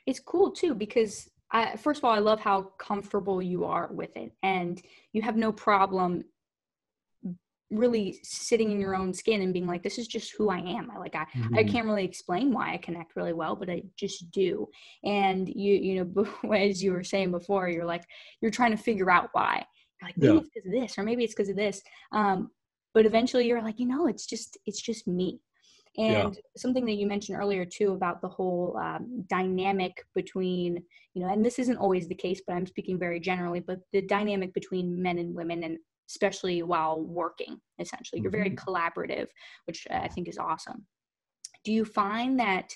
It's 0.05 0.19
cool 0.19 0.51
too 0.51 0.75
because 0.75 1.29
I, 1.51 1.75
first 1.75 1.99
of 1.99 2.05
all 2.05 2.11
i 2.11 2.19
love 2.19 2.39
how 2.39 2.63
comfortable 2.79 3.41
you 3.41 3.63
are 3.63 3.89
with 3.93 4.15
it 4.17 4.31
and 4.41 4.81
you 5.13 5.21
have 5.21 5.37
no 5.37 5.51
problem 5.51 6.23
really 7.72 8.20
sitting 8.24 8.72
in 8.72 8.79
your 8.79 8.96
own 8.96 9.13
skin 9.13 9.41
and 9.41 9.53
being 9.53 9.67
like 9.67 9.84
this 9.84 9.98
is 9.98 10.08
just 10.08 10.34
who 10.38 10.50
i 10.50 10.58
am 10.58 10.91
i 10.91 10.98
like 10.98 11.15
i, 11.15 11.25
mm-hmm. 11.36 11.58
I 11.58 11.63
can't 11.63 11.86
really 11.86 12.05
explain 12.05 12.51
why 12.51 12.74
i 12.74 12.77
connect 12.77 13.15
really 13.15 13.34
well 13.34 13.55
but 13.55 13.70
i 13.70 13.82
just 13.98 14.29
do 14.32 14.67
and 15.03 15.48
you 15.48 15.74
you 15.74 16.13
know 16.13 16.53
as 16.53 16.84
you 16.84 16.91
were 16.91 17.03
saying 17.03 17.32
before 17.32 17.70
you're 17.70 17.86
like 17.86 18.03
you're 18.41 18.51
trying 18.51 18.72
to 18.72 18.77
figure 18.77 19.10
out 19.10 19.29
why 19.34 19.65
you're 20.01 20.08
like 20.08 20.17
maybe 20.17 20.34
yeah. 20.34 20.39
it's 20.39 20.50
because 20.53 20.67
of 20.67 20.74
this 20.74 20.98
or 20.98 21.03
maybe 21.03 21.24
it's 21.24 21.34
because 21.34 21.50
of 21.50 21.55
this 21.55 21.82
um, 22.12 22.50
but 22.93 23.05
eventually 23.05 23.48
you're 23.48 23.63
like 23.63 23.79
you 23.79 23.88
know 23.88 24.08
it's 24.08 24.25
just 24.25 24.58
it's 24.65 24.82
just 24.82 25.08
me 25.08 25.39
and 25.98 26.34
yeah. 26.34 26.41
something 26.58 26.86
that 26.86 26.93
you 26.93 27.05
mentioned 27.05 27.38
earlier 27.38 27.65
too 27.65 27.93
about 27.93 28.22
the 28.22 28.27
whole 28.27 28.75
um, 28.82 29.24
dynamic 29.29 30.03
between 30.15 30.82
you 31.13 31.22
know 31.22 31.32
and 31.32 31.46
this 31.46 31.60
isn't 31.60 31.77
always 31.77 32.08
the 32.08 32.15
case 32.15 32.41
but 32.46 32.53
i'm 32.53 32.65
speaking 32.65 32.98
very 32.98 33.20
generally 33.20 33.60
but 33.60 33.79
the 33.91 34.01
dynamic 34.01 34.53
between 34.53 35.01
men 35.01 35.20
and 35.20 35.34
women 35.34 35.63
and 35.63 35.77
especially 36.10 36.63
while 36.63 37.01
working 37.01 37.60
essentially. 37.79 38.22
You're 38.22 38.31
very 38.31 38.51
mm-hmm. 38.51 38.69
collaborative 38.69 39.27
which 39.65 39.88
i 39.91 40.07
think 40.07 40.27
is 40.27 40.38
awesome. 40.38 40.86
Do 41.63 41.72
you 41.72 41.86
find 41.86 42.39
that 42.39 42.74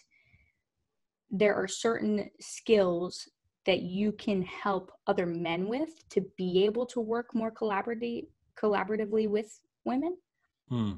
there 1.30 1.56
are 1.56 1.68
certain 1.68 2.30
skills 2.40 3.28
that 3.66 3.82
you 3.82 4.14
can 4.14 4.42
help 4.44 4.94
other 5.08 5.26
men 5.26 5.68
with 5.68 5.90
to 6.10 6.22
be 6.38 6.64
able 6.64 6.86
to 6.86 7.02
work 7.02 7.36
more 7.36 7.52
collaboratively 7.52 8.28
collaboratively 8.62 9.30
with 9.30 9.60
women? 9.86 10.18
Hmm. 10.70 10.94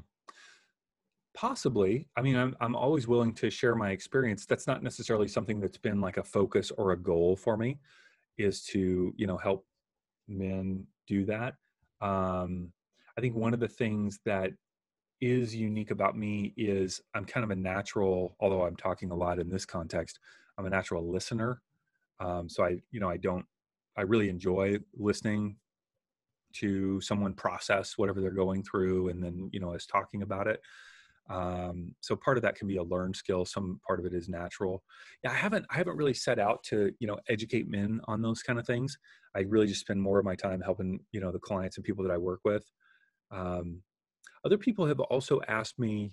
possibly. 1.36 2.08
I 2.16 2.22
mean 2.22 2.36
I'm, 2.36 2.56
I'm 2.60 2.76
always 2.76 3.06
willing 3.06 3.34
to 3.34 3.50
share 3.50 3.74
my 3.74 3.90
experience. 3.90 4.46
That's 4.46 4.66
not 4.66 4.82
necessarily 4.82 5.28
something 5.28 5.60
that's 5.60 5.78
been 5.78 6.00
like 6.00 6.16
a 6.16 6.24
focus 6.24 6.70
or 6.70 6.92
a 6.92 6.96
goal 6.96 7.36
for 7.36 7.56
me 7.56 7.78
is 8.38 8.62
to 8.62 9.12
you 9.16 9.26
know 9.26 9.36
help 9.36 9.66
men 10.28 10.86
do 11.06 11.24
that 11.26 11.54
um, 12.00 12.72
I 13.16 13.20
think 13.20 13.34
one 13.34 13.54
of 13.54 13.60
the 13.60 13.68
things 13.68 14.20
that 14.24 14.52
is 15.20 15.54
unique 15.54 15.90
about 15.90 16.16
me 16.16 16.54
is 16.56 17.00
I'm 17.14 17.24
kind 17.24 17.44
of 17.44 17.50
a 17.50 17.56
natural, 17.56 18.36
although 18.40 18.64
I'm 18.64 18.76
talking 18.76 19.10
a 19.10 19.14
lot 19.14 19.38
in 19.38 19.50
this 19.50 19.66
context, 19.66 20.18
I'm 20.56 20.66
a 20.66 20.70
natural 20.70 21.10
listener. 21.10 21.60
Um, 22.20 22.48
so 22.48 22.64
I, 22.64 22.78
you 22.90 23.00
know, 23.00 23.10
I 23.10 23.16
don't, 23.16 23.44
I 23.96 24.02
really 24.02 24.28
enjoy 24.28 24.78
listening 24.96 25.56
to 26.54 27.00
someone 27.00 27.34
process 27.34 27.96
whatever 27.96 28.20
they're 28.20 28.30
going 28.30 28.62
through 28.62 29.08
and 29.08 29.22
then, 29.22 29.50
you 29.52 29.60
know, 29.60 29.72
as 29.72 29.86
talking 29.86 30.22
about 30.22 30.46
it. 30.46 30.60
Um, 31.30 31.94
so 32.00 32.16
part 32.16 32.36
of 32.36 32.42
that 32.42 32.56
can 32.56 32.66
be 32.66 32.76
a 32.76 32.82
learned 32.82 33.14
skill. 33.14 33.44
Some 33.44 33.80
part 33.86 34.00
of 34.00 34.06
it 34.06 34.12
is 34.12 34.28
natural. 34.28 34.82
Yeah, 35.22 35.30
I 35.30 35.34
haven't 35.34 35.64
I 35.70 35.76
haven't 35.76 35.96
really 35.96 36.14
set 36.14 36.38
out 36.38 36.62
to 36.64 36.92
you 36.98 37.06
know 37.06 37.18
educate 37.28 37.68
men 37.68 38.00
on 38.04 38.20
those 38.20 38.42
kind 38.42 38.58
of 38.58 38.66
things. 38.66 38.98
I 39.34 39.40
really 39.40 39.68
just 39.68 39.80
spend 39.80 40.02
more 40.02 40.18
of 40.18 40.24
my 40.24 40.34
time 40.34 40.60
helping 40.60 41.00
you 41.12 41.20
know 41.20 41.30
the 41.30 41.38
clients 41.38 41.76
and 41.76 41.84
people 41.84 42.04
that 42.04 42.12
I 42.12 42.18
work 42.18 42.40
with. 42.44 42.64
Um, 43.30 43.82
other 44.44 44.58
people 44.58 44.86
have 44.86 45.00
also 45.00 45.40
asked 45.46 45.78
me, 45.78 46.12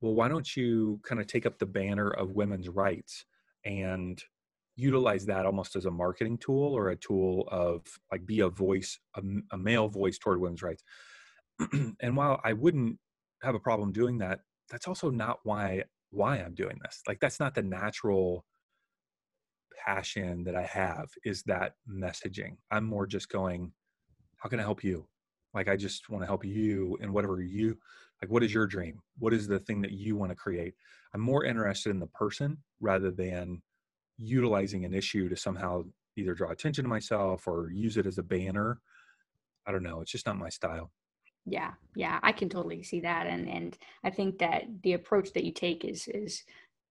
well, 0.00 0.14
why 0.14 0.28
don't 0.28 0.56
you 0.56 1.00
kind 1.04 1.20
of 1.20 1.26
take 1.26 1.46
up 1.46 1.58
the 1.58 1.66
banner 1.66 2.10
of 2.10 2.32
women's 2.32 2.68
rights 2.68 3.24
and 3.64 4.22
utilize 4.76 5.24
that 5.26 5.46
almost 5.46 5.76
as 5.76 5.86
a 5.86 5.90
marketing 5.90 6.36
tool 6.36 6.76
or 6.76 6.90
a 6.90 6.96
tool 6.96 7.48
of 7.50 7.82
like 8.10 8.26
be 8.26 8.40
a 8.40 8.48
voice, 8.48 8.98
a, 9.16 9.22
a 9.52 9.56
male 9.56 9.88
voice 9.88 10.18
toward 10.18 10.40
women's 10.40 10.62
rights. 10.62 10.82
and 12.00 12.16
while 12.16 12.40
I 12.44 12.52
wouldn't 12.52 12.98
have 13.44 13.54
a 13.54 13.60
problem 13.60 13.92
doing 13.92 14.18
that 14.18 14.40
that's 14.70 14.88
also 14.88 15.10
not 15.10 15.40
why 15.44 15.84
why 16.10 16.36
i'm 16.36 16.54
doing 16.54 16.78
this. 16.82 17.02
Like 17.06 17.20
that's 17.20 17.40
not 17.40 17.54
the 17.54 17.62
natural 17.62 18.44
passion 19.84 20.44
that 20.44 20.54
i 20.54 20.62
have 20.62 21.08
is 21.24 21.42
that 21.44 21.74
messaging. 21.88 22.56
I'm 22.70 22.84
more 22.84 23.06
just 23.06 23.28
going 23.28 23.72
how 24.38 24.48
can 24.48 24.60
i 24.60 24.62
help 24.62 24.84
you? 24.84 25.06
Like 25.54 25.68
i 25.68 25.76
just 25.76 26.08
want 26.08 26.22
to 26.22 26.26
help 26.26 26.44
you 26.44 26.98
in 27.00 27.12
whatever 27.12 27.40
you 27.42 27.76
like 28.22 28.30
what 28.30 28.42
is 28.42 28.54
your 28.54 28.66
dream? 28.66 29.00
What 29.18 29.34
is 29.34 29.46
the 29.46 29.58
thing 29.58 29.82
that 29.82 29.92
you 29.92 30.16
want 30.16 30.30
to 30.30 30.36
create? 30.36 30.74
I'm 31.12 31.20
more 31.20 31.44
interested 31.44 31.90
in 31.90 32.00
the 32.00 32.06
person 32.08 32.58
rather 32.80 33.10
than 33.10 33.62
utilizing 34.16 34.84
an 34.84 34.94
issue 34.94 35.28
to 35.28 35.36
somehow 35.36 35.84
either 36.16 36.34
draw 36.34 36.50
attention 36.50 36.84
to 36.84 36.88
myself 36.88 37.46
or 37.48 37.70
use 37.72 37.96
it 37.96 38.06
as 38.06 38.18
a 38.18 38.22
banner. 38.22 38.80
I 39.66 39.72
don't 39.72 39.82
know 39.82 40.00
it's 40.00 40.12
just 40.12 40.26
not 40.26 40.38
my 40.38 40.48
style 40.48 40.90
yeah 41.46 41.72
yeah 41.94 42.18
i 42.22 42.32
can 42.32 42.48
totally 42.48 42.82
see 42.82 43.00
that 43.00 43.26
and 43.26 43.48
and 43.48 43.76
i 44.04 44.10
think 44.10 44.38
that 44.38 44.64
the 44.82 44.94
approach 44.94 45.32
that 45.32 45.44
you 45.44 45.52
take 45.52 45.84
is 45.84 46.08
is 46.08 46.44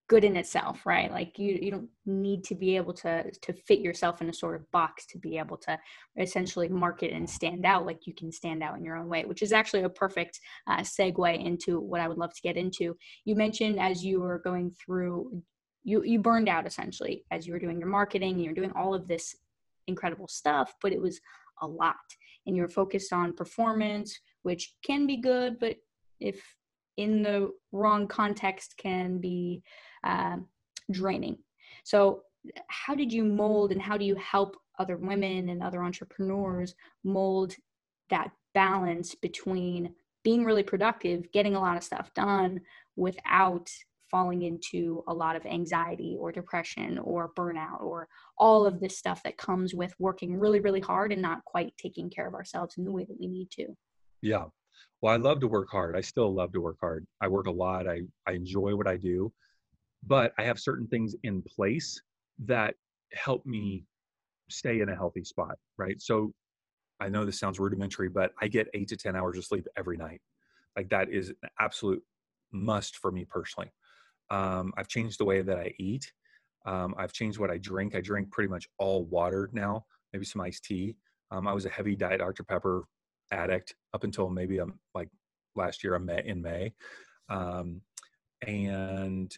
good 0.09 0.23
in 0.23 0.35
itself 0.35 0.85
right? 0.85 1.11
Like 1.11 1.39
you 1.39 1.57
you 1.61 1.71
don't 1.71 1.89
need 2.05 2.43
to 2.45 2.55
be 2.55 2.75
able 2.75 2.93
to 2.95 3.31
to 3.31 3.53
fit 3.53 3.79
yourself 3.79 4.21
in 4.21 4.29
a 4.29 4.33
sort 4.33 4.55
of 4.55 4.69
box 4.71 5.05
to 5.07 5.17
be 5.17 5.37
able 5.37 5.57
to 5.57 5.79
essentially 6.17 6.67
market 6.67 7.11
and 7.13 7.29
stand 7.29 7.65
out 7.65 7.85
like 7.85 8.05
you 8.05 8.13
can 8.13 8.31
stand 8.31 8.61
out 8.61 8.77
in 8.77 8.83
your 8.83 8.97
own 8.97 9.07
way 9.07 9.23
which 9.25 9.41
is 9.41 9.53
actually 9.53 9.83
a 9.83 9.89
perfect 9.89 10.39
uh, 10.67 10.81
segue 10.81 11.45
into 11.45 11.79
what 11.79 12.01
i 12.01 12.07
would 12.07 12.17
love 12.17 12.33
to 12.33 12.41
get 12.41 12.57
into. 12.57 12.95
You 13.25 13.35
mentioned 13.35 13.79
as 13.79 14.03
you 14.03 14.19
were 14.19 14.39
going 14.39 14.71
through 14.71 15.41
you 15.83 16.03
you 16.03 16.19
burned 16.19 16.49
out 16.49 16.67
essentially 16.67 17.25
as 17.31 17.47
you 17.47 17.53
were 17.53 17.59
doing 17.59 17.79
your 17.79 17.89
marketing 17.89 18.39
you're 18.39 18.53
doing 18.53 18.73
all 18.75 18.93
of 18.93 19.07
this 19.07 19.35
incredible 19.87 20.27
stuff 20.27 20.73
but 20.81 20.93
it 20.93 21.01
was 21.01 21.19
a 21.61 21.67
lot 21.67 21.95
and 22.45 22.55
you're 22.55 22.69
focused 22.69 23.13
on 23.13 23.33
performance 23.33 24.19
which 24.43 24.75
can 24.85 25.07
be 25.07 25.17
good, 25.17 25.59
but 25.59 25.77
if 26.19 26.41
in 26.97 27.23
the 27.23 27.51
wrong 27.71 28.07
context 28.07 28.75
can 28.77 29.17
be 29.17 29.63
uh, 30.03 30.37
draining. 30.91 31.37
So, 31.83 32.21
how 32.67 32.93
did 32.93 33.11
you 33.11 33.23
mold 33.23 33.71
and 33.71 33.81
how 33.81 33.97
do 33.97 34.05
you 34.05 34.15
help 34.15 34.57
other 34.77 34.97
women 34.97 35.49
and 35.49 35.63
other 35.63 35.81
entrepreneurs 35.81 36.75
mold 37.03 37.55
that 38.09 38.31
balance 38.53 39.15
between 39.15 39.93
being 40.23 40.43
really 40.43 40.63
productive, 40.63 41.31
getting 41.31 41.55
a 41.55 41.59
lot 41.59 41.77
of 41.77 41.83
stuff 41.83 42.13
done 42.13 42.59
without 42.95 43.69
falling 44.09 44.43
into 44.43 45.03
a 45.07 45.13
lot 45.13 45.35
of 45.35 45.45
anxiety 45.45 46.15
or 46.19 46.31
depression 46.31 46.99
or 46.99 47.31
burnout 47.35 47.81
or 47.81 48.07
all 48.37 48.65
of 48.65 48.79
this 48.79 48.97
stuff 48.97 49.23
that 49.23 49.37
comes 49.37 49.73
with 49.73 49.93
working 49.97 50.39
really, 50.39 50.59
really 50.59 50.79
hard 50.79 51.11
and 51.11 51.21
not 51.21 51.43
quite 51.45 51.73
taking 51.77 52.09
care 52.09 52.27
of 52.27 52.35
ourselves 52.35 52.77
in 52.77 52.83
the 52.85 52.91
way 52.91 53.03
that 53.05 53.19
we 53.19 53.27
need 53.27 53.49
to. 53.49 53.75
Yeah. 54.23 54.45
Well, 55.01 55.13
I 55.13 55.17
love 55.17 55.41
to 55.41 55.49
work 55.49 55.67
hard. 55.69 55.97
I 55.97 56.01
still 56.01 56.33
love 56.33 56.53
to 56.53 56.61
work 56.61 56.77
hard. 56.79 57.05
I 57.19 57.27
work 57.27 57.47
a 57.47 57.51
lot. 57.51 57.87
I, 57.87 58.03
I 58.25 58.31
enjoy 58.31 58.73
what 58.73 58.87
I 58.87 58.95
do, 58.95 59.33
but 60.07 60.33
I 60.39 60.43
have 60.43 60.57
certain 60.57 60.87
things 60.87 61.13
in 61.23 61.41
place 61.41 62.01
that 62.45 62.75
help 63.11 63.45
me 63.45 63.85
stay 64.49 64.79
in 64.79 64.87
a 64.87 64.95
healthy 64.95 65.25
spot, 65.25 65.57
right? 65.77 66.01
So 66.01 66.33
I 67.01 67.09
know 67.09 67.25
this 67.25 67.37
sounds 67.37 67.59
rudimentary, 67.59 68.07
but 68.07 68.31
I 68.41 68.47
get 68.47 68.69
eight 68.73 68.87
to 68.89 68.97
10 68.97 69.13
hours 69.13 69.37
of 69.37 69.43
sleep 69.43 69.67
every 69.75 69.97
night. 69.97 70.21
Like 70.77 70.89
that 70.89 71.09
is 71.09 71.29
an 71.29 71.49
absolute 71.59 72.01
must 72.53 72.95
for 72.97 73.11
me 73.11 73.25
personally. 73.25 73.71
Um, 74.29 74.71
I've 74.77 74.87
changed 74.87 75.19
the 75.19 75.25
way 75.25 75.41
that 75.41 75.57
I 75.57 75.73
eat. 75.79 76.09
Um, 76.65 76.95
I've 76.97 77.11
changed 77.11 77.39
what 77.39 77.51
I 77.51 77.57
drink. 77.57 77.93
I 77.93 77.99
drink 77.99 78.31
pretty 78.31 78.49
much 78.49 78.69
all 78.79 79.03
water 79.03 79.49
now, 79.51 79.85
maybe 80.13 80.23
some 80.23 80.41
iced 80.41 80.63
tea. 80.63 80.95
Um, 81.29 81.45
I 81.45 81.51
was 81.51 81.65
a 81.65 81.69
heavy 81.69 81.97
diet 81.97 82.19
Dr. 82.19 82.43
Pepper 82.43 82.85
addict 83.33 83.75
up 83.93 84.03
until 84.03 84.29
maybe 84.29 84.59
um, 84.59 84.79
like 84.93 85.09
last 85.55 85.83
year. 85.83 85.95
In 85.95 86.41
May, 86.41 86.73
um, 87.29 87.81
and 88.45 89.35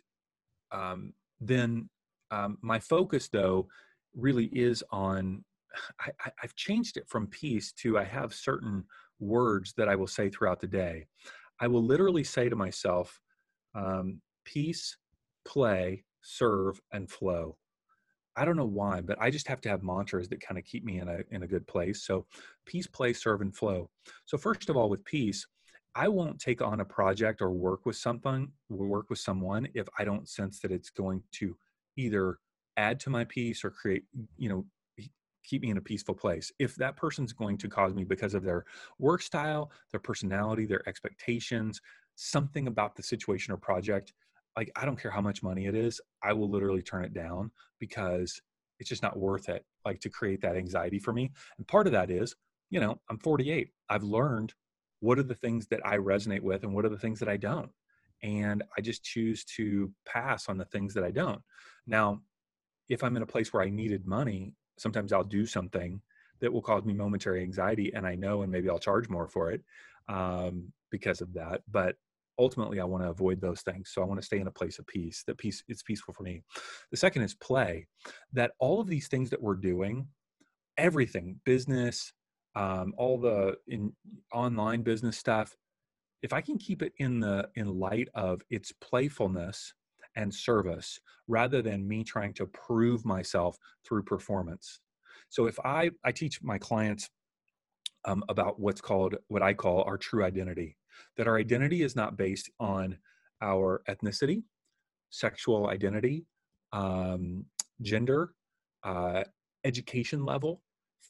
um, 0.71 1.13
then 1.39 1.89
um, 2.31 2.57
my 2.61 2.79
focus 2.79 3.29
though 3.29 3.67
really 4.15 4.45
is 4.47 4.83
on. 4.91 5.43
I, 5.99 6.11
I've 6.41 6.55
changed 6.55 6.95
it 6.95 7.09
from 7.09 7.27
peace 7.27 7.73
to 7.79 7.97
I 7.97 8.05
have 8.05 8.33
certain 8.33 8.85
words 9.19 9.73
that 9.75 9.89
I 9.89 9.95
will 9.95 10.07
say 10.07 10.29
throughout 10.29 10.61
the 10.61 10.67
day. 10.67 11.05
I 11.59 11.67
will 11.67 11.83
literally 11.83 12.23
say 12.23 12.47
to 12.47 12.55
myself, 12.55 13.19
um, 13.75 14.21
peace, 14.45 14.97
play, 15.45 16.05
serve, 16.21 16.79
and 16.93 17.09
flow. 17.09 17.57
I 18.35 18.45
don't 18.45 18.57
know 18.57 18.65
why, 18.65 19.01
but 19.01 19.17
I 19.21 19.29
just 19.29 19.47
have 19.47 19.61
to 19.61 19.69
have 19.69 19.83
mantras 19.83 20.27
that 20.29 20.41
kind 20.41 20.57
of 20.57 20.65
keep 20.65 20.83
me 20.83 20.99
in 20.99 21.07
a 21.07 21.19
in 21.31 21.43
a 21.43 21.47
good 21.47 21.65
place. 21.67 22.03
So 22.03 22.25
peace, 22.65 22.87
play, 22.87 23.13
serve, 23.13 23.41
and 23.41 23.55
flow. 23.55 23.89
So 24.25 24.37
first 24.37 24.69
of 24.69 24.77
all, 24.77 24.89
with 24.89 25.05
peace, 25.05 25.45
I 25.95 26.09
won't 26.09 26.39
take 26.39 26.61
on 26.61 26.81
a 26.81 26.85
project 26.85 27.41
or 27.41 27.51
work 27.51 27.85
with 27.85 27.95
something, 27.95 28.51
work 28.69 29.09
with 29.09 29.19
someone 29.19 29.67
if 29.73 29.87
I 29.97 30.03
don't 30.03 30.27
sense 30.27 30.59
that 30.59 30.71
it's 30.71 30.89
going 30.89 31.23
to 31.33 31.55
either 31.95 32.39
add 32.75 32.99
to 33.01 33.09
my 33.09 33.23
peace 33.23 33.63
or 33.63 33.69
create, 33.69 34.03
you 34.37 34.49
know, 34.49 34.65
keep 35.45 35.61
me 35.61 35.69
in 35.69 35.77
a 35.77 35.81
peaceful 35.81 36.15
place. 36.15 36.51
If 36.59 36.75
that 36.75 36.97
person's 36.97 37.31
going 37.31 37.57
to 37.59 37.69
cause 37.69 37.93
me 37.93 38.03
because 38.03 38.33
of 38.33 38.43
their 38.43 38.65
work 38.99 39.21
style, 39.21 39.71
their 39.91 39.99
personality, 39.99 40.65
their 40.65 40.87
expectations, 40.89 41.79
something 42.15 42.67
about 42.67 42.95
the 42.95 43.03
situation 43.03 43.53
or 43.53 43.57
project 43.57 44.13
like 44.55 44.71
I 44.75 44.85
don't 44.85 44.99
care 44.99 45.11
how 45.11 45.21
much 45.21 45.43
money 45.43 45.65
it 45.65 45.75
is, 45.75 45.99
I 46.23 46.33
will 46.33 46.49
literally 46.49 46.81
turn 46.81 47.03
it 47.03 47.13
down 47.13 47.51
because 47.79 48.41
it's 48.79 48.89
just 48.89 49.03
not 49.03 49.17
worth 49.17 49.49
it 49.49 49.65
like 49.85 49.99
to 50.01 50.09
create 50.09 50.41
that 50.41 50.57
anxiety 50.57 50.99
for 50.99 51.13
me. 51.13 51.31
And 51.57 51.67
part 51.67 51.87
of 51.87 51.93
that 51.93 52.09
is, 52.09 52.35
you 52.69 52.79
know, 52.79 52.99
I'm 53.09 53.19
48. 53.19 53.69
I've 53.89 54.03
learned 54.03 54.53
what 54.99 55.19
are 55.19 55.23
the 55.23 55.35
things 55.35 55.67
that 55.67 55.85
I 55.85 55.97
resonate 55.97 56.41
with 56.41 56.63
and 56.63 56.73
what 56.73 56.85
are 56.85 56.89
the 56.89 56.97
things 56.97 57.19
that 57.19 57.29
I 57.29 57.37
don't. 57.37 57.69
And 58.23 58.63
I 58.77 58.81
just 58.81 59.03
choose 59.03 59.43
to 59.55 59.91
pass 60.05 60.49
on 60.49 60.57
the 60.57 60.65
things 60.65 60.93
that 60.95 61.03
I 61.03 61.11
don't. 61.11 61.41
Now, 61.85 62.21
if 62.89 63.03
I'm 63.03 63.15
in 63.15 63.23
a 63.23 63.27
place 63.27 63.53
where 63.53 63.63
I 63.63 63.69
needed 63.69 64.07
money, 64.07 64.53
sometimes 64.77 65.13
I'll 65.13 65.23
do 65.23 65.45
something 65.45 66.01
that 66.39 66.51
will 66.51 66.61
cause 66.61 66.83
me 66.83 66.93
momentary 66.93 67.41
anxiety 67.41 67.93
and 67.93 68.05
I 68.05 68.15
know 68.15 68.41
and 68.41 68.51
maybe 68.51 68.69
I'll 68.69 68.79
charge 68.79 69.09
more 69.09 69.27
for 69.27 69.51
it 69.51 69.61
um, 70.09 70.71
because 70.91 71.21
of 71.21 71.33
that. 71.33 71.61
But 71.71 71.95
ultimately 72.39 72.79
i 72.79 72.83
want 72.83 73.03
to 73.03 73.09
avoid 73.09 73.39
those 73.41 73.61
things 73.61 73.91
so 73.93 74.01
i 74.01 74.05
want 74.05 74.19
to 74.19 74.25
stay 74.25 74.39
in 74.39 74.47
a 74.47 74.51
place 74.51 74.79
of 74.79 74.87
peace 74.87 75.23
that 75.27 75.37
peace 75.37 75.63
it's 75.67 75.83
peaceful 75.83 76.13
for 76.13 76.23
me. 76.23 76.41
The 76.91 76.97
second 76.97 77.23
is 77.23 77.35
play 77.35 77.87
that 78.33 78.51
all 78.59 78.79
of 78.79 78.87
these 78.87 79.07
things 79.07 79.29
that 79.29 79.41
we're 79.41 79.55
doing 79.55 80.07
everything 80.77 81.39
business 81.45 82.11
um, 82.55 82.93
all 82.97 83.17
the 83.17 83.55
in 83.67 83.93
online 84.33 84.81
business 84.81 85.17
stuff 85.17 85.55
if 86.21 86.33
i 86.33 86.41
can 86.41 86.57
keep 86.57 86.81
it 86.81 86.93
in 86.97 87.19
the 87.19 87.47
in 87.55 87.67
light 87.79 88.09
of 88.15 88.41
its 88.49 88.71
playfulness 88.81 89.73
and 90.15 90.33
service 90.33 90.99
rather 91.27 91.61
than 91.61 91.87
me 91.87 92.03
trying 92.03 92.33
to 92.33 92.45
prove 92.47 93.05
myself 93.05 93.57
through 93.85 94.03
performance. 94.03 94.79
So 95.29 95.47
if 95.47 95.59
i 95.59 95.89
i 96.03 96.11
teach 96.11 96.41
my 96.41 96.57
clients 96.57 97.09
um, 98.05 98.23
about 98.29 98.59
what's 98.59 98.81
called 98.81 99.15
what 99.27 99.41
i 99.41 99.53
call 99.53 99.83
our 99.83 99.97
true 99.97 100.23
identity 100.23 100.77
that 101.17 101.27
our 101.27 101.37
identity 101.37 101.81
is 101.81 101.95
not 101.95 102.17
based 102.17 102.49
on 102.59 102.97
our 103.41 103.81
ethnicity, 103.87 104.43
sexual 105.09 105.67
identity, 105.67 106.25
um, 106.73 107.45
gender, 107.81 108.33
uh, 108.83 109.23
education 109.63 110.25
level, 110.25 110.61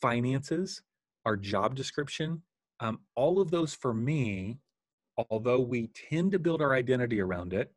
finances, 0.01 0.81
our 1.25 1.37
job 1.37 1.75
description. 1.75 2.41
Um, 2.79 2.99
all 3.15 3.39
of 3.39 3.51
those 3.51 3.73
for 3.73 3.93
me, 3.93 4.57
although 5.29 5.59
we 5.59 5.89
tend 6.09 6.31
to 6.33 6.39
build 6.39 6.61
our 6.61 6.73
identity 6.73 7.21
around 7.21 7.53
it, 7.53 7.71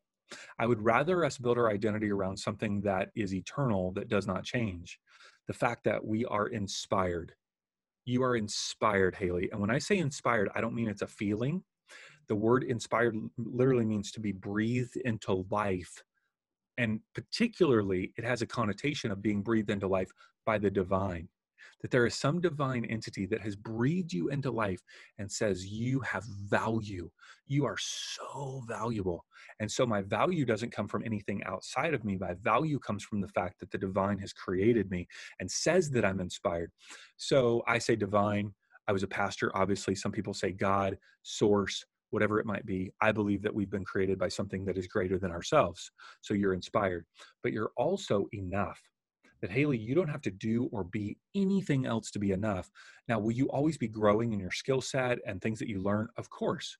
I 0.58 0.66
would 0.66 0.82
rather 0.82 1.24
us 1.24 1.38
build 1.38 1.56
our 1.56 1.70
identity 1.70 2.10
around 2.10 2.36
something 2.36 2.82
that 2.82 3.10
is 3.14 3.32
eternal, 3.32 3.92
that 3.92 4.08
does 4.08 4.26
not 4.26 4.44
change. 4.44 4.98
The 5.46 5.54
fact 5.54 5.84
that 5.84 6.04
we 6.04 6.26
are 6.26 6.48
inspired. 6.48 7.32
You 8.08 8.22
are 8.22 8.36
inspired, 8.36 9.14
Haley. 9.14 9.50
And 9.52 9.60
when 9.60 9.70
I 9.70 9.78
say 9.78 9.98
inspired, 9.98 10.48
I 10.54 10.62
don't 10.62 10.74
mean 10.74 10.88
it's 10.88 11.02
a 11.02 11.06
feeling 11.06 11.62
the 12.28 12.34
word 12.34 12.62
inspired 12.62 13.16
literally 13.38 13.84
means 13.84 14.12
to 14.12 14.20
be 14.20 14.32
breathed 14.32 14.96
into 15.04 15.44
life 15.50 16.02
and 16.76 17.00
particularly 17.14 18.12
it 18.16 18.24
has 18.24 18.42
a 18.42 18.46
connotation 18.46 19.10
of 19.10 19.22
being 19.22 19.42
breathed 19.42 19.70
into 19.70 19.88
life 19.88 20.10
by 20.46 20.58
the 20.58 20.70
divine 20.70 21.28
that 21.80 21.90
there 21.90 22.06
is 22.06 22.14
some 22.14 22.40
divine 22.40 22.84
entity 22.84 23.26
that 23.26 23.40
has 23.40 23.56
breathed 23.56 24.12
you 24.12 24.28
into 24.28 24.50
life 24.50 24.80
and 25.18 25.30
says 25.30 25.66
you 25.66 26.00
have 26.00 26.24
value. 26.24 27.10
You 27.46 27.64
are 27.64 27.76
so 27.78 28.62
valuable. 28.66 29.24
And 29.60 29.70
so 29.70 29.86
my 29.86 30.02
value 30.02 30.44
doesn't 30.44 30.72
come 30.72 30.88
from 30.88 31.04
anything 31.04 31.42
outside 31.44 31.94
of 31.94 32.04
me. 32.04 32.16
My 32.16 32.34
value 32.34 32.78
comes 32.78 33.04
from 33.04 33.20
the 33.20 33.28
fact 33.28 33.60
that 33.60 33.70
the 33.70 33.78
divine 33.78 34.18
has 34.18 34.32
created 34.32 34.90
me 34.90 35.06
and 35.40 35.50
says 35.50 35.90
that 35.90 36.04
i'm 36.04 36.20
inspired. 36.20 36.70
So 37.16 37.62
i 37.66 37.78
say 37.78 37.96
divine. 37.96 38.54
I 38.86 38.92
was 38.92 39.02
a 39.02 39.08
pastor 39.08 39.50
obviously. 39.54 39.94
Some 39.94 40.12
people 40.12 40.34
say 40.34 40.52
god 40.52 40.98
source 41.22 41.84
whatever 42.10 42.40
it 42.40 42.46
might 42.46 42.64
be, 42.64 42.90
I 43.00 43.12
believe 43.12 43.42
that 43.42 43.54
we've 43.54 43.70
been 43.70 43.84
created 43.84 44.18
by 44.18 44.28
something 44.28 44.64
that 44.64 44.78
is 44.78 44.86
greater 44.86 45.18
than 45.18 45.30
ourselves. 45.30 45.90
So 46.22 46.34
you're 46.34 46.54
inspired, 46.54 47.04
but 47.42 47.52
you're 47.52 47.72
also 47.76 48.26
enough. 48.32 48.80
That 49.40 49.50
Haley, 49.50 49.78
you 49.78 49.94
don't 49.94 50.08
have 50.08 50.22
to 50.22 50.30
do 50.30 50.68
or 50.72 50.84
be 50.84 51.16
anything 51.34 51.86
else 51.86 52.10
to 52.10 52.18
be 52.18 52.32
enough. 52.32 52.70
Now, 53.06 53.18
will 53.18 53.32
you 53.32 53.48
always 53.50 53.78
be 53.78 53.88
growing 53.88 54.32
in 54.32 54.40
your 54.40 54.50
skill 54.50 54.80
set 54.80 55.18
and 55.26 55.40
things 55.40 55.58
that 55.60 55.68
you 55.68 55.80
learn? 55.82 56.08
Of 56.16 56.28
course. 56.30 56.76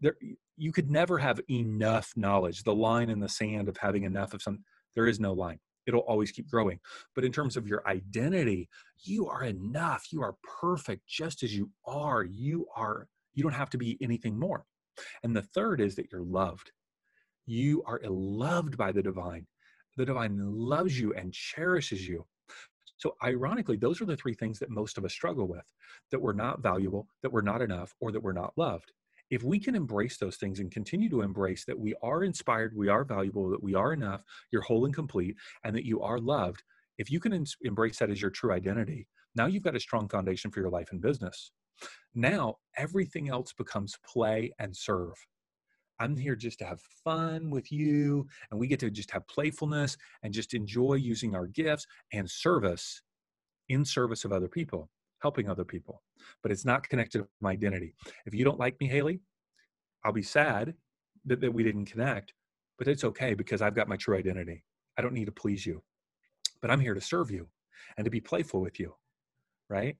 There, 0.00 0.16
you 0.56 0.72
could 0.72 0.90
never 0.90 1.18
have 1.18 1.40
enough 1.50 2.12
knowledge. 2.16 2.62
The 2.62 2.74
line 2.74 3.10
in 3.10 3.20
the 3.20 3.28
sand 3.28 3.68
of 3.68 3.76
having 3.76 4.04
enough 4.04 4.34
of 4.34 4.42
some, 4.42 4.64
there 4.94 5.06
is 5.06 5.20
no 5.20 5.32
line. 5.32 5.60
It'll 5.86 6.00
always 6.00 6.30
keep 6.30 6.48
growing. 6.48 6.80
But 7.14 7.24
in 7.24 7.32
terms 7.32 7.56
of 7.56 7.66
your 7.66 7.86
identity, 7.86 8.68
you 9.02 9.28
are 9.28 9.44
enough. 9.44 10.06
You 10.10 10.22
are 10.22 10.36
perfect 10.60 11.06
just 11.06 11.42
as 11.42 11.54
you 11.54 11.70
are. 11.86 12.24
You 12.24 12.66
are 12.76 13.08
you 13.34 13.42
don't 13.42 13.52
have 13.52 13.70
to 13.70 13.78
be 13.78 13.96
anything 14.00 14.38
more. 14.38 14.64
And 15.22 15.34
the 15.34 15.42
third 15.42 15.80
is 15.80 15.94
that 15.96 16.08
you're 16.10 16.22
loved. 16.22 16.72
You 17.46 17.82
are 17.86 18.00
loved 18.04 18.76
by 18.76 18.92
the 18.92 19.02
divine. 19.02 19.46
The 20.00 20.06
divine 20.06 20.38
loves 20.40 20.98
you 20.98 21.12
and 21.12 21.30
cherishes 21.30 22.08
you. 22.08 22.24
So, 22.96 23.16
ironically, 23.22 23.76
those 23.76 24.00
are 24.00 24.06
the 24.06 24.16
three 24.16 24.32
things 24.32 24.58
that 24.58 24.70
most 24.70 24.96
of 24.96 25.04
us 25.04 25.12
struggle 25.12 25.46
with 25.46 25.70
that 26.10 26.22
we're 26.22 26.32
not 26.32 26.62
valuable, 26.62 27.06
that 27.22 27.30
we're 27.30 27.42
not 27.42 27.60
enough, 27.60 27.94
or 28.00 28.10
that 28.10 28.22
we're 28.22 28.32
not 28.32 28.54
loved. 28.56 28.92
If 29.28 29.42
we 29.42 29.58
can 29.58 29.74
embrace 29.74 30.16
those 30.16 30.36
things 30.36 30.58
and 30.58 30.70
continue 30.70 31.10
to 31.10 31.20
embrace 31.20 31.66
that 31.66 31.78
we 31.78 31.94
are 32.02 32.24
inspired, 32.24 32.74
we 32.74 32.88
are 32.88 33.04
valuable, 33.04 33.50
that 33.50 33.62
we 33.62 33.74
are 33.74 33.92
enough, 33.92 34.24
you're 34.50 34.62
whole 34.62 34.86
and 34.86 34.94
complete, 34.94 35.36
and 35.64 35.76
that 35.76 35.84
you 35.84 36.00
are 36.00 36.18
loved, 36.18 36.62
if 36.96 37.10
you 37.10 37.20
can 37.20 37.44
embrace 37.60 37.98
that 37.98 38.08
as 38.08 38.22
your 38.22 38.30
true 38.30 38.52
identity, 38.52 39.06
now 39.34 39.44
you've 39.44 39.64
got 39.64 39.76
a 39.76 39.80
strong 39.80 40.08
foundation 40.08 40.50
for 40.50 40.60
your 40.60 40.70
life 40.70 40.92
and 40.92 41.02
business. 41.02 41.52
Now 42.14 42.56
everything 42.74 43.28
else 43.28 43.52
becomes 43.52 43.98
play 44.10 44.50
and 44.58 44.74
serve. 44.74 45.12
I'm 46.00 46.16
here 46.16 46.34
just 46.34 46.58
to 46.60 46.64
have 46.64 46.80
fun 47.04 47.50
with 47.50 47.70
you, 47.70 48.26
and 48.50 48.58
we 48.58 48.66
get 48.66 48.80
to 48.80 48.90
just 48.90 49.10
have 49.10 49.28
playfulness 49.28 49.98
and 50.22 50.32
just 50.32 50.54
enjoy 50.54 50.94
using 50.94 51.34
our 51.36 51.46
gifts 51.46 51.86
and 52.12 52.28
service 52.28 53.02
in 53.68 53.84
service 53.84 54.24
of 54.24 54.32
other 54.32 54.48
people, 54.48 54.90
helping 55.20 55.48
other 55.48 55.64
people. 55.64 56.02
But 56.42 56.52
it's 56.52 56.64
not 56.64 56.88
connected 56.88 57.18
to 57.18 57.28
my 57.40 57.52
identity. 57.52 57.94
If 58.24 58.34
you 58.34 58.44
don't 58.44 58.58
like 58.58 58.80
me, 58.80 58.88
Haley, 58.88 59.20
I'll 60.02 60.12
be 60.12 60.22
sad 60.22 60.74
that, 61.26 61.40
that 61.42 61.52
we 61.52 61.62
didn't 61.62 61.84
connect, 61.84 62.32
but 62.78 62.88
it's 62.88 63.04
okay 63.04 63.34
because 63.34 63.60
I've 63.60 63.76
got 63.76 63.88
my 63.88 63.96
true 63.96 64.16
identity. 64.16 64.64
I 64.98 65.02
don't 65.02 65.12
need 65.12 65.26
to 65.26 65.32
please 65.32 65.66
you, 65.66 65.82
but 66.62 66.70
I'm 66.70 66.80
here 66.80 66.94
to 66.94 67.00
serve 67.00 67.30
you 67.30 67.46
and 67.98 68.06
to 68.06 68.10
be 68.10 68.20
playful 68.20 68.62
with 68.62 68.80
you, 68.80 68.94
right? 69.68 69.96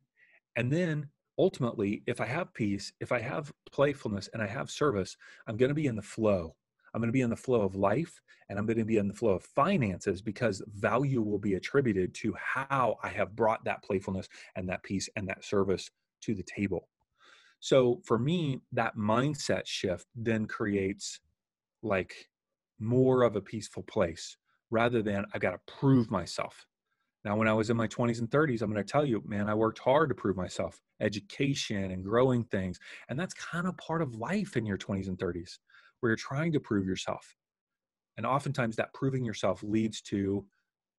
And 0.57 0.73
then 0.73 1.09
ultimately, 1.41 2.03
if 2.07 2.21
I 2.21 2.27
have 2.27 2.53
peace, 2.53 2.93
if 3.01 3.13
I 3.13 3.19
have 3.21 3.51
playfulness 3.73 4.29
and 4.35 4.43
I 4.43 4.47
have 4.47 4.71
service, 4.71 5.17
I'm 5.47 5.57
going 5.57 5.71
to 5.71 5.75
be 5.75 5.87
in 5.87 5.97
the 5.97 6.03
flow. 6.03 6.55
I'm 6.93 7.01
going 7.01 7.09
to 7.09 7.13
be 7.13 7.23
in 7.23 7.31
the 7.31 7.37
flow 7.37 7.63
of 7.63 7.75
life 7.75 8.21
and 8.49 8.59
I'm 8.59 8.67
going 8.67 8.79
to 8.79 8.85
be 8.85 8.99
in 8.99 9.09
the 9.09 9.15
flow 9.15 9.31
of 9.31 9.45
finances 9.45 10.21
because 10.21 10.63
value 10.75 11.23
will 11.23 11.39
be 11.39 11.55
attributed 11.55 12.13
to 12.17 12.35
how 12.37 12.99
I 13.03 13.09
have 13.09 13.35
brought 13.35 13.65
that 13.65 13.83
playfulness 13.83 14.29
and 14.55 14.69
that 14.69 14.83
peace 14.83 15.09
and 15.17 15.27
that 15.29 15.45
service 15.45 15.91
to 16.23 16.35
the 16.35 16.43
table. 16.43 16.89
So 17.61 18.03
for 18.05 18.19
me, 18.19 18.61
that 18.73 18.97
mindset 18.97 19.67
shift 19.67 20.07
then 20.15 20.47
creates 20.47 21.21
like 21.83 22.29
more 22.79 23.23
of 23.23 23.37
a 23.37 23.41
peaceful 23.41 23.85
place 23.85 24.37
rather 24.71 25.03
than 25.03 25.25
I've 25.33 25.41
got 25.41 25.53
to 25.53 25.73
prove 25.73 26.11
myself. 26.11 26.67
Now, 27.25 27.37
when 27.37 27.49
I 27.49 27.53
was 27.53 27.69
in 27.69 27.77
my 27.77 27.87
20s 27.87 28.21
and 28.21 28.31
30s, 28.31 28.63
I'm 28.63 28.73
going 28.73 28.83
to 28.83 28.93
tell 28.93 29.05
you, 29.05 29.23
man, 29.27 29.49
I 29.49 29.55
worked 29.55 29.79
hard 29.79 30.09
to 30.09 30.15
prove 30.15 30.37
myself, 30.37 30.81
education 31.01 31.91
and 31.91 32.05
growing 32.05 32.45
things. 32.45 32.79
And 33.09 33.19
that's 33.19 33.35
kind 33.35 33.67
of 33.67 33.77
part 33.77 34.01
of 34.01 34.15
life 34.15 34.57
in 34.57 34.65
your 34.65 34.79
20s 34.79 35.09
and 35.09 35.19
30s, 35.19 35.59
where 36.01 36.11
you're 36.11 36.17
trying 36.17 36.53
to 36.53 36.61
prove 36.61 36.87
yourself. 36.87 37.35
And 38.17 38.25
oftentimes 38.25 38.77
that 38.77 38.95
proving 38.95 39.25
yourself 39.25 39.63
leads 39.63 40.01
to 40.03 40.47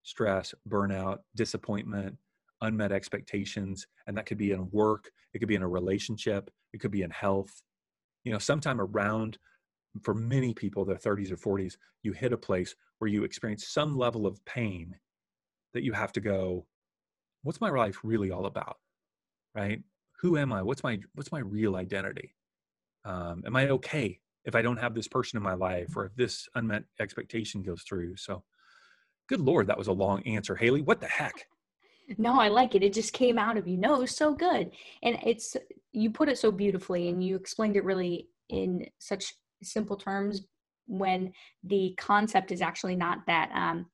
stress, 0.03 0.53
burnout, 0.69 1.19
disappointment, 1.35 2.17
unmet 2.61 2.91
expectations. 2.91 3.87
And 4.05 4.15
that 4.17 4.27
could 4.27 4.37
be 4.37 4.51
in 4.51 4.69
work, 4.71 5.11
it 5.33 5.39
could 5.39 5.47
be 5.47 5.55
in 5.55 5.63
a 5.63 5.67
relationship, 5.67 6.51
it 6.73 6.79
could 6.79 6.91
be 6.91 7.01
in 7.01 7.11
health. 7.11 7.63
You 8.23 8.31
know, 8.31 8.39
sometime 8.39 8.79
around 8.79 9.39
for 10.03 10.13
many 10.13 10.53
people, 10.53 10.85
their 10.85 10.97
30s 10.97 11.31
or 11.31 11.37
40s, 11.37 11.77
you 12.03 12.11
hit 12.11 12.31
a 12.31 12.37
place 12.37 12.75
where 12.99 13.09
you 13.09 13.23
experience 13.23 13.67
some 13.67 13.97
level 13.97 14.27
of 14.27 14.43
pain 14.45 14.95
that 15.73 15.83
you 15.83 15.93
have 15.93 16.11
to 16.13 16.21
go, 16.21 16.65
what's 17.43 17.61
my 17.61 17.69
life 17.69 17.99
really 18.03 18.31
all 18.31 18.45
about? 18.45 18.77
Right? 19.55 19.81
Who 20.21 20.37
am 20.37 20.53
I? 20.53 20.61
What's 20.61 20.83
my 20.83 20.99
what's 21.15 21.31
my 21.31 21.39
real 21.39 21.75
identity? 21.75 22.35
Um, 23.05 23.43
am 23.45 23.55
I 23.55 23.69
okay 23.69 24.19
if 24.45 24.55
I 24.55 24.61
don't 24.61 24.77
have 24.77 24.93
this 24.93 25.07
person 25.07 25.37
in 25.37 25.43
my 25.43 25.55
life 25.55 25.95
or 25.95 26.05
if 26.05 26.15
this 26.15 26.47
unmet 26.55 26.83
expectation 26.99 27.63
goes 27.63 27.83
through? 27.83 28.17
So 28.17 28.43
good 29.27 29.41
lord, 29.41 29.67
that 29.67 29.77
was 29.77 29.87
a 29.87 29.93
long 29.93 30.21
answer. 30.23 30.55
Haley, 30.55 30.81
what 30.81 31.01
the 31.01 31.07
heck? 31.07 31.47
No, 32.17 32.39
I 32.39 32.49
like 32.49 32.75
it. 32.75 32.83
It 32.83 32.93
just 32.93 33.13
came 33.13 33.39
out 33.39 33.57
of 33.57 33.67
you. 33.67 33.77
No, 33.77 33.95
it 33.95 33.99
was 33.99 34.15
so 34.15 34.33
good. 34.33 34.71
And 35.01 35.17
it's 35.25 35.55
you 35.91 36.11
put 36.11 36.29
it 36.29 36.37
so 36.37 36.51
beautifully 36.51 37.09
and 37.09 37.23
you 37.23 37.35
explained 37.35 37.75
it 37.75 37.85
really 37.85 38.27
in 38.49 38.85
such 38.99 39.33
simple 39.63 39.95
terms 39.95 40.41
when 40.87 41.31
the 41.63 41.93
concept 41.97 42.51
is 42.51 42.61
actually 42.61 42.95
not 42.95 43.19
that 43.27 43.49
um, 43.53 43.85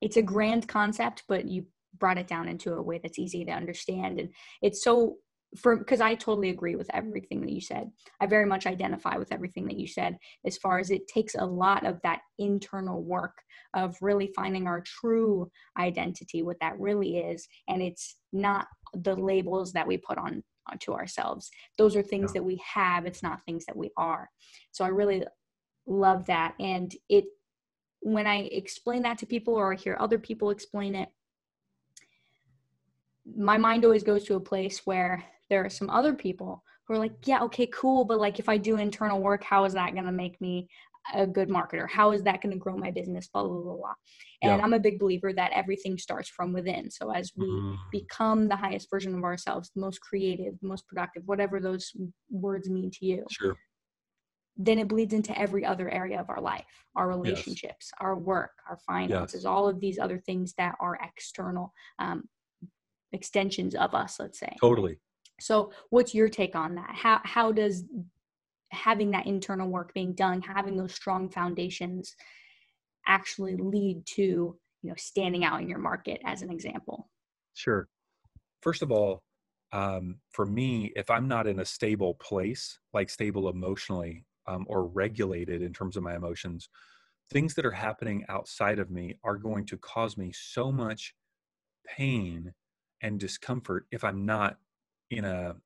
it's 0.00 0.16
a 0.16 0.22
grand 0.22 0.68
concept, 0.68 1.24
but 1.28 1.46
you 1.46 1.66
brought 1.98 2.18
it 2.18 2.28
down 2.28 2.48
into 2.48 2.74
a 2.74 2.82
way 2.82 3.00
that's 3.02 3.18
easy 3.18 3.44
to 3.44 3.52
understand. 3.52 4.20
And 4.20 4.30
it's 4.62 4.82
so 4.82 5.16
for 5.56 5.76
because 5.76 6.00
I 6.00 6.14
totally 6.14 6.50
agree 6.50 6.76
with 6.76 6.90
everything 6.92 7.40
that 7.40 7.50
you 7.50 7.60
said. 7.60 7.90
I 8.20 8.26
very 8.26 8.44
much 8.44 8.66
identify 8.66 9.16
with 9.16 9.32
everything 9.32 9.66
that 9.68 9.78
you 9.78 9.86
said 9.86 10.18
as 10.44 10.58
far 10.58 10.78
as 10.78 10.90
it 10.90 11.08
takes 11.08 11.34
a 11.34 11.44
lot 11.44 11.86
of 11.86 11.98
that 12.02 12.20
internal 12.38 13.02
work 13.02 13.32
of 13.74 13.96
really 14.02 14.30
finding 14.36 14.66
our 14.66 14.82
true 14.82 15.50
identity, 15.78 16.42
what 16.42 16.60
that 16.60 16.78
really 16.78 17.18
is. 17.18 17.48
And 17.68 17.82
it's 17.82 18.16
not 18.32 18.66
the 18.92 19.16
labels 19.16 19.72
that 19.72 19.86
we 19.86 19.96
put 19.96 20.18
on 20.18 20.42
to 20.80 20.92
ourselves. 20.92 21.50
Those 21.78 21.96
are 21.96 22.02
things 22.02 22.34
that 22.34 22.44
we 22.44 22.60
have, 22.74 23.06
it's 23.06 23.22
not 23.22 23.42
things 23.44 23.64
that 23.66 23.76
we 23.76 23.90
are. 23.96 24.28
So 24.70 24.84
I 24.84 24.88
really 24.88 25.24
love 25.86 26.26
that. 26.26 26.54
And 26.60 26.92
it 27.08 27.24
when 28.00 28.26
I 28.26 28.42
explain 28.52 29.02
that 29.02 29.18
to 29.18 29.26
people 29.26 29.54
or 29.54 29.72
I 29.72 29.76
hear 29.76 29.96
other 29.98 30.18
people 30.18 30.50
explain 30.50 30.94
it, 30.94 31.08
my 33.36 33.58
mind 33.58 33.84
always 33.84 34.02
goes 34.02 34.24
to 34.24 34.36
a 34.36 34.40
place 34.40 34.82
where 34.84 35.24
there 35.50 35.64
are 35.64 35.70
some 35.70 35.90
other 35.90 36.14
people 36.14 36.62
who 36.86 36.94
are 36.94 36.98
like, 36.98 37.12
yeah, 37.24 37.42
okay, 37.42 37.66
cool, 37.66 38.04
but 38.04 38.18
like 38.18 38.38
if 38.38 38.48
I 38.48 38.56
do 38.56 38.76
internal 38.76 39.20
work, 39.20 39.44
how 39.44 39.64
is 39.64 39.74
that 39.74 39.92
going 39.92 40.06
to 40.06 40.12
make 40.12 40.40
me 40.40 40.68
a 41.14 41.26
good 41.26 41.48
marketer? 41.48 41.88
How 41.88 42.12
is 42.12 42.22
that 42.22 42.40
going 42.40 42.52
to 42.52 42.58
grow 42.58 42.76
my 42.76 42.90
business? 42.90 43.28
Blah, 43.28 43.44
blah, 43.44 43.60
blah, 43.60 43.76
blah. 43.76 43.94
And 44.42 44.58
yeah. 44.58 44.64
I'm 44.64 44.72
a 44.72 44.78
big 44.78 44.98
believer 44.98 45.32
that 45.32 45.52
everything 45.52 45.98
starts 45.98 46.28
from 46.28 46.52
within. 46.52 46.90
So 46.90 47.10
as 47.10 47.32
we 47.36 47.46
mm. 47.46 47.76
become 47.90 48.48
the 48.48 48.56
highest 48.56 48.88
version 48.90 49.14
of 49.14 49.24
ourselves, 49.24 49.70
the 49.74 49.80
most 49.80 50.00
creative, 50.00 50.58
the 50.60 50.68
most 50.68 50.86
productive, 50.86 51.22
whatever 51.26 51.60
those 51.60 51.92
words 52.30 52.68
mean 52.68 52.90
to 52.92 53.06
you. 53.06 53.24
Sure 53.30 53.56
then 54.58 54.78
it 54.78 54.88
bleeds 54.88 55.14
into 55.14 55.38
every 55.38 55.64
other 55.64 55.88
area 55.88 56.20
of 56.20 56.28
our 56.28 56.40
life 56.40 56.84
our 56.96 57.08
relationships 57.08 57.90
yes. 57.92 57.98
our 58.00 58.16
work 58.16 58.50
our 58.68 58.76
finances 58.86 59.42
yes. 59.42 59.44
all 59.44 59.68
of 59.68 59.80
these 59.80 59.98
other 59.98 60.18
things 60.18 60.52
that 60.58 60.74
are 60.80 60.98
external 61.02 61.72
um, 62.00 62.24
extensions 63.12 63.74
of 63.74 63.94
us 63.94 64.18
let's 64.18 64.38
say. 64.38 64.54
Totally. 64.60 64.98
So 65.40 65.72
what's 65.90 66.14
your 66.14 66.28
take 66.28 66.56
on 66.56 66.74
that? 66.74 66.90
How 66.92 67.20
how 67.24 67.52
does 67.52 67.84
having 68.70 69.12
that 69.12 69.26
internal 69.26 69.68
work 69.68 69.94
being 69.94 70.12
done 70.12 70.42
having 70.42 70.76
those 70.76 70.94
strong 70.94 71.30
foundations 71.30 72.14
actually 73.06 73.56
lead 73.56 74.04
to 74.04 74.22
you 74.82 74.90
know 74.90 74.94
standing 74.98 75.44
out 75.44 75.62
in 75.62 75.68
your 75.68 75.78
market 75.78 76.20
as 76.24 76.42
an 76.42 76.50
example? 76.50 77.08
Sure. 77.54 77.88
First 78.60 78.82
of 78.82 78.90
all 78.90 79.22
um, 79.72 80.16
for 80.30 80.46
me 80.46 80.90
if 80.96 81.10
i'm 81.10 81.28
not 81.28 81.46
in 81.46 81.60
a 81.60 81.64
stable 81.64 82.14
place 82.14 82.78
like 82.94 83.10
stable 83.10 83.50
emotionally 83.50 84.24
um, 84.48 84.64
or 84.68 84.84
regulated 84.84 85.62
in 85.62 85.72
terms 85.72 85.96
of 85.96 86.02
my 86.02 86.16
emotions, 86.16 86.68
things 87.30 87.54
that 87.54 87.66
are 87.66 87.70
happening 87.70 88.24
outside 88.28 88.78
of 88.78 88.90
me 88.90 89.14
are 89.22 89.36
going 89.36 89.66
to 89.66 89.76
cause 89.76 90.16
me 90.16 90.32
so 90.32 90.72
much 90.72 91.14
pain 91.86 92.54
and 93.02 93.20
discomfort 93.20 93.86
if 93.92 94.02
I'm 94.02 94.24
not 94.24 94.56
in 95.10 95.24
a 95.24 95.56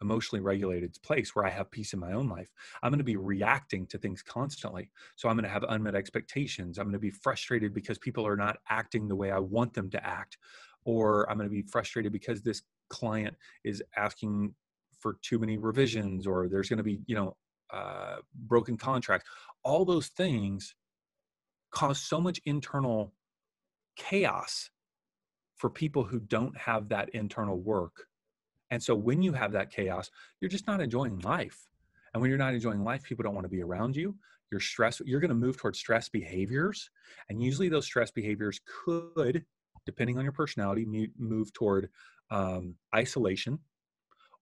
emotionally 0.00 0.42
regulated 0.42 0.94
place 1.02 1.34
where 1.34 1.46
I 1.46 1.50
have 1.50 1.70
peace 1.70 1.94
in 1.94 1.98
my 1.98 2.12
own 2.12 2.28
life. 2.28 2.52
I'm 2.82 2.90
going 2.90 2.98
to 2.98 3.04
be 3.04 3.16
reacting 3.16 3.86
to 3.86 3.96
things 3.96 4.22
constantly. 4.22 4.90
So 5.16 5.28
I'm 5.28 5.36
going 5.36 5.44
to 5.44 5.50
have 5.50 5.64
unmet 5.66 5.94
expectations. 5.94 6.76
I'm 6.76 6.84
going 6.84 6.92
to 6.92 6.98
be 6.98 7.10
frustrated 7.10 7.72
because 7.72 7.96
people 7.96 8.26
are 8.26 8.36
not 8.36 8.58
acting 8.68 9.08
the 9.08 9.16
way 9.16 9.30
I 9.30 9.38
want 9.38 9.72
them 9.72 9.88
to 9.90 10.06
act. 10.06 10.36
Or 10.84 11.30
I'm 11.30 11.38
going 11.38 11.48
to 11.48 11.54
be 11.54 11.62
frustrated 11.62 12.12
because 12.12 12.42
this 12.42 12.62
client 12.90 13.34
is 13.64 13.82
asking 13.96 14.54
for 15.00 15.16
too 15.22 15.38
many 15.38 15.56
revisions 15.56 16.26
or 16.26 16.48
there's 16.48 16.68
going 16.68 16.78
to 16.78 16.84
be, 16.84 17.00
you 17.06 17.14
know, 17.14 17.36
uh, 17.72 18.16
broken 18.34 18.76
contracts, 18.76 19.28
all 19.62 19.84
those 19.84 20.08
things 20.08 20.74
cause 21.70 21.98
so 21.98 22.20
much 22.20 22.40
internal 22.44 23.12
chaos 23.96 24.70
for 25.56 25.70
people 25.70 26.04
who 26.04 26.20
don't 26.20 26.56
have 26.56 26.88
that 26.88 27.08
internal 27.10 27.58
work. 27.58 28.06
And 28.70 28.82
so 28.82 28.94
when 28.94 29.22
you 29.22 29.32
have 29.32 29.52
that 29.52 29.70
chaos, 29.70 30.10
you're 30.40 30.50
just 30.50 30.66
not 30.66 30.80
enjoying 30.80 31.18
life. 31.20 31.68
And 32.12 32.20
when 32.20 32.30
you're 32.30 32.38
not 32.38 32.54
enjoying 32.54 32.84
life, 32.84 33.02
people 33.02 33.22
don't 33.22 33.34
want 33.34 33.44
to 33.44 33.50
be 33.50 33.62
around 33.62 33.96
you. 33.96 34.16
You're 34.50 34.60
stressed. 34.60 35.02
You're 35.04 35.20
going 35.20 35.30
to 35.30 35.34
move 35.34 35.56
towards 35.56 35.78
stress 35.78 36.08
behaviors. 36.08 36.90
And 37.28 37.42
usually 37.42 37.68
those 37.68 37.86
stress 37.86 38.10
behaviors 38.10 38.60
could, 38.84 39.44
depending 39.84 40.18
on 40.18 40.24
your 40.24 40.32
personality, 40.32 40.86
move 41.18 41.52
toward 41.52 41.88
um, 42.30 42.74
isolation 42.94 43.58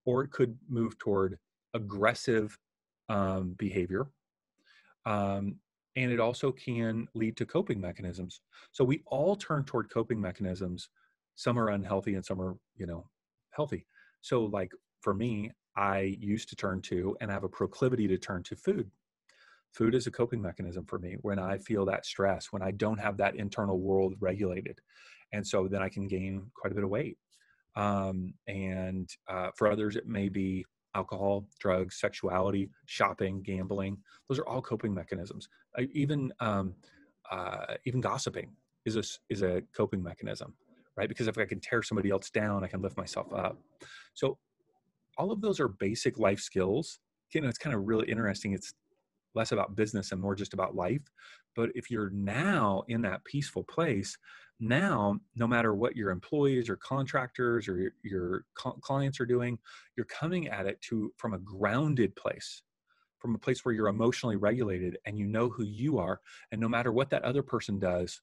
or 0.04 0.24
it 0.24 0.30
could 0.30 0.56
move 0.68 0.98
toward 0.98 1.38
aggressive 1.74 2.58
um, 3.08 3.54
behavior. 3.58 4.06
Um, 5.06 5.56
and 5.96 6.10
it 6.10 6.20
also 6.20 6.52
can 6.52 7.06
lead 7.14 7.36
to 7.36 7.46
coping 7.46 7.80
mechanisms. 7.80 8.40
So 8.72 8.84
we 8.84 9.02
all 9.06 9.36
turn 9.36 9.64
toward 9.64 9.90
coping 9.90 10.20
mechanisms. 10.20 10.88
Some 11.34 11.58
are 11.58 11.70
unhealthy 11.70 12.14
and 12.14 12.24
some 12.24 12.40
are, 12.40 12.56
you 12.76 12.86
know, 12.86 13.06
healthy. 13.50 13.86
So, 14.20 14.44
like 14.44 14.72
for 15.00 15.12
me, 15.12 15.50
I 15.76 16.16
used 16.20 16.48
to 16.50 16.56
turn 16.56 16.80
to 16.82 17.16
and 17.20 17.30
have 17.30 17.44
a 17.44 17.48
proclivity 17.48 18.06
to 18.08 18.18
turn 18.18 18.42
to 18.44 18.56
food. 18.56 18.90
Food 19.74 19.94
is 19.94 20.06
a 20.06 20.10
coping 20.10 20.40
mechanism 20.40 20.84
for 20.84 20.98
me 20.98 21.16
when 21.22 21.38
I 21.38 21.58
feel 21.58 21.84
that 21.86 22.04
stress, 22.04 22.52
when 22.52 22.62
I 22.62 22.72
don't 22.72 23.00
have 23.00 23.16
that 23.16 23.36
internal 23.36 23.80
world 23.80 24.14
regulated. 24.20 24.78
And 25.32 25.46
so 25.46 25.66
then 25.66 25.82
I 25.82 25.88
can 25.88 26.06
gain 26.06 26.50
quite 26.54 26.72
a 26.72 26.74
bit 26.74 26.84
of 26.84 26.90
weight. 26.90 27.16
Um, 27.74 28.34
and 28.46 29.08
uh, 29.28 29.50
for 29.56 29.70
others, 29.70 29.96
it 29.96 30.06
may 30.06 30.28
be 30.28 30.66
alcohol, 30.94 31.46
drugs, 31.58 31.98
sexuality, 31.98 32.70
shopping, 32.86 33.42
gambling. 33.42 33.98
Those 34.28 34.38
are 34.38 34.46
all 34.46 34.62
coping 34.62 34.94
mechanisms. 34.94 35.48
I, 35.76 35.88
even 35.92 36.32
um, 36.40 36.74
uh, 37.30 37.74
even 37.84 38.00
gossiping 38.00 38.52
is 38.84 38.96
a 38.96 39.02
is 39.30 39.42
a 39.42 39.62
coping 39.74 40.02
mechanism, 40.02 40.54
right? 40.96 41.08
Because 41.08 41.28
if 41.28 41.38
I 41.38 41.44
can 41.44 41.60
tear 41.60 41.82
somebody 41.82 42.10
else 42.10 42.30
down, 42.30 42.64
I 42.64 42.68
can 42.68 42.82
lift 42.82 42.96
myself 42.96 43.32
up. 43.32 43.58
So 44.14 44.38
all 45.18 45.30
of 45.30 45.40
those 45.40 45.60
are 45.60 45.68
basic 45.68 46.18
life 46.18 46.40
skills. 46.40 46.98
You 47.34 47.40
know, 47.40 47.48
it's 47.48 47.58
kind 47.58 47.74
of 47.74 47.86
really 47.86 48.10
interesting. 48.10 48.52
It's 48.52 48.74
less 49.34 49.52
about 49.52 49.76
business 49.76 50.12
and 50.12 50.20
more 50.20 50.34
just 50.34 50.52
about 50.52 50.74
life. 50.74 51.00
But 51.56 51.70
if 51.74 51.90
you're 51.90 52.10
now 52.10 52.82
in 52.88 53.02
that 53.02 53.24
peaceful 53.24 53.64
place, 53.64 54.16
now 54.62 55.18
no 55.34 55.46
matter 55.46 55.74
what 55.74 55.96
your 55.96 56.10
employees 56.10 56.68
or 56.68 56.76
contractors 56.76 57.68
or 57.68 57.78
your, 57.78 57.92
your 58.02 58.44
clients 58.54 59.20
are 59.20 59.26
doing 59.26 59.58
you're 59.96 60.06
coming 60.06 60.48
at 60.48 60.66
it 60.66 60.80
to 60.80 61.12
from 61.16 61.34
a 61.34 61.38
grounded 61.38 62.14
place 62.14 62.62
from 63.18 63.34
a 63.34 63.38
place 63.38 63.64
where 63.64 63.74
you're 63.74 63.88
emotionally 63.88 64.36
regulated 64.36 64.98
and 65.04 65.18
you 65.18 65.26
know 65.26 65.48
who 65.48 65.64
you 65.64 65.98
are 65.98 66.20
and 66.52 66.60
no 66.60 66.68
matter 66.68 66.92
what 66.92 67.10
that 67.10 67.24
other 67.24 67.42
person 67.42 67.78
does 67.78 68.20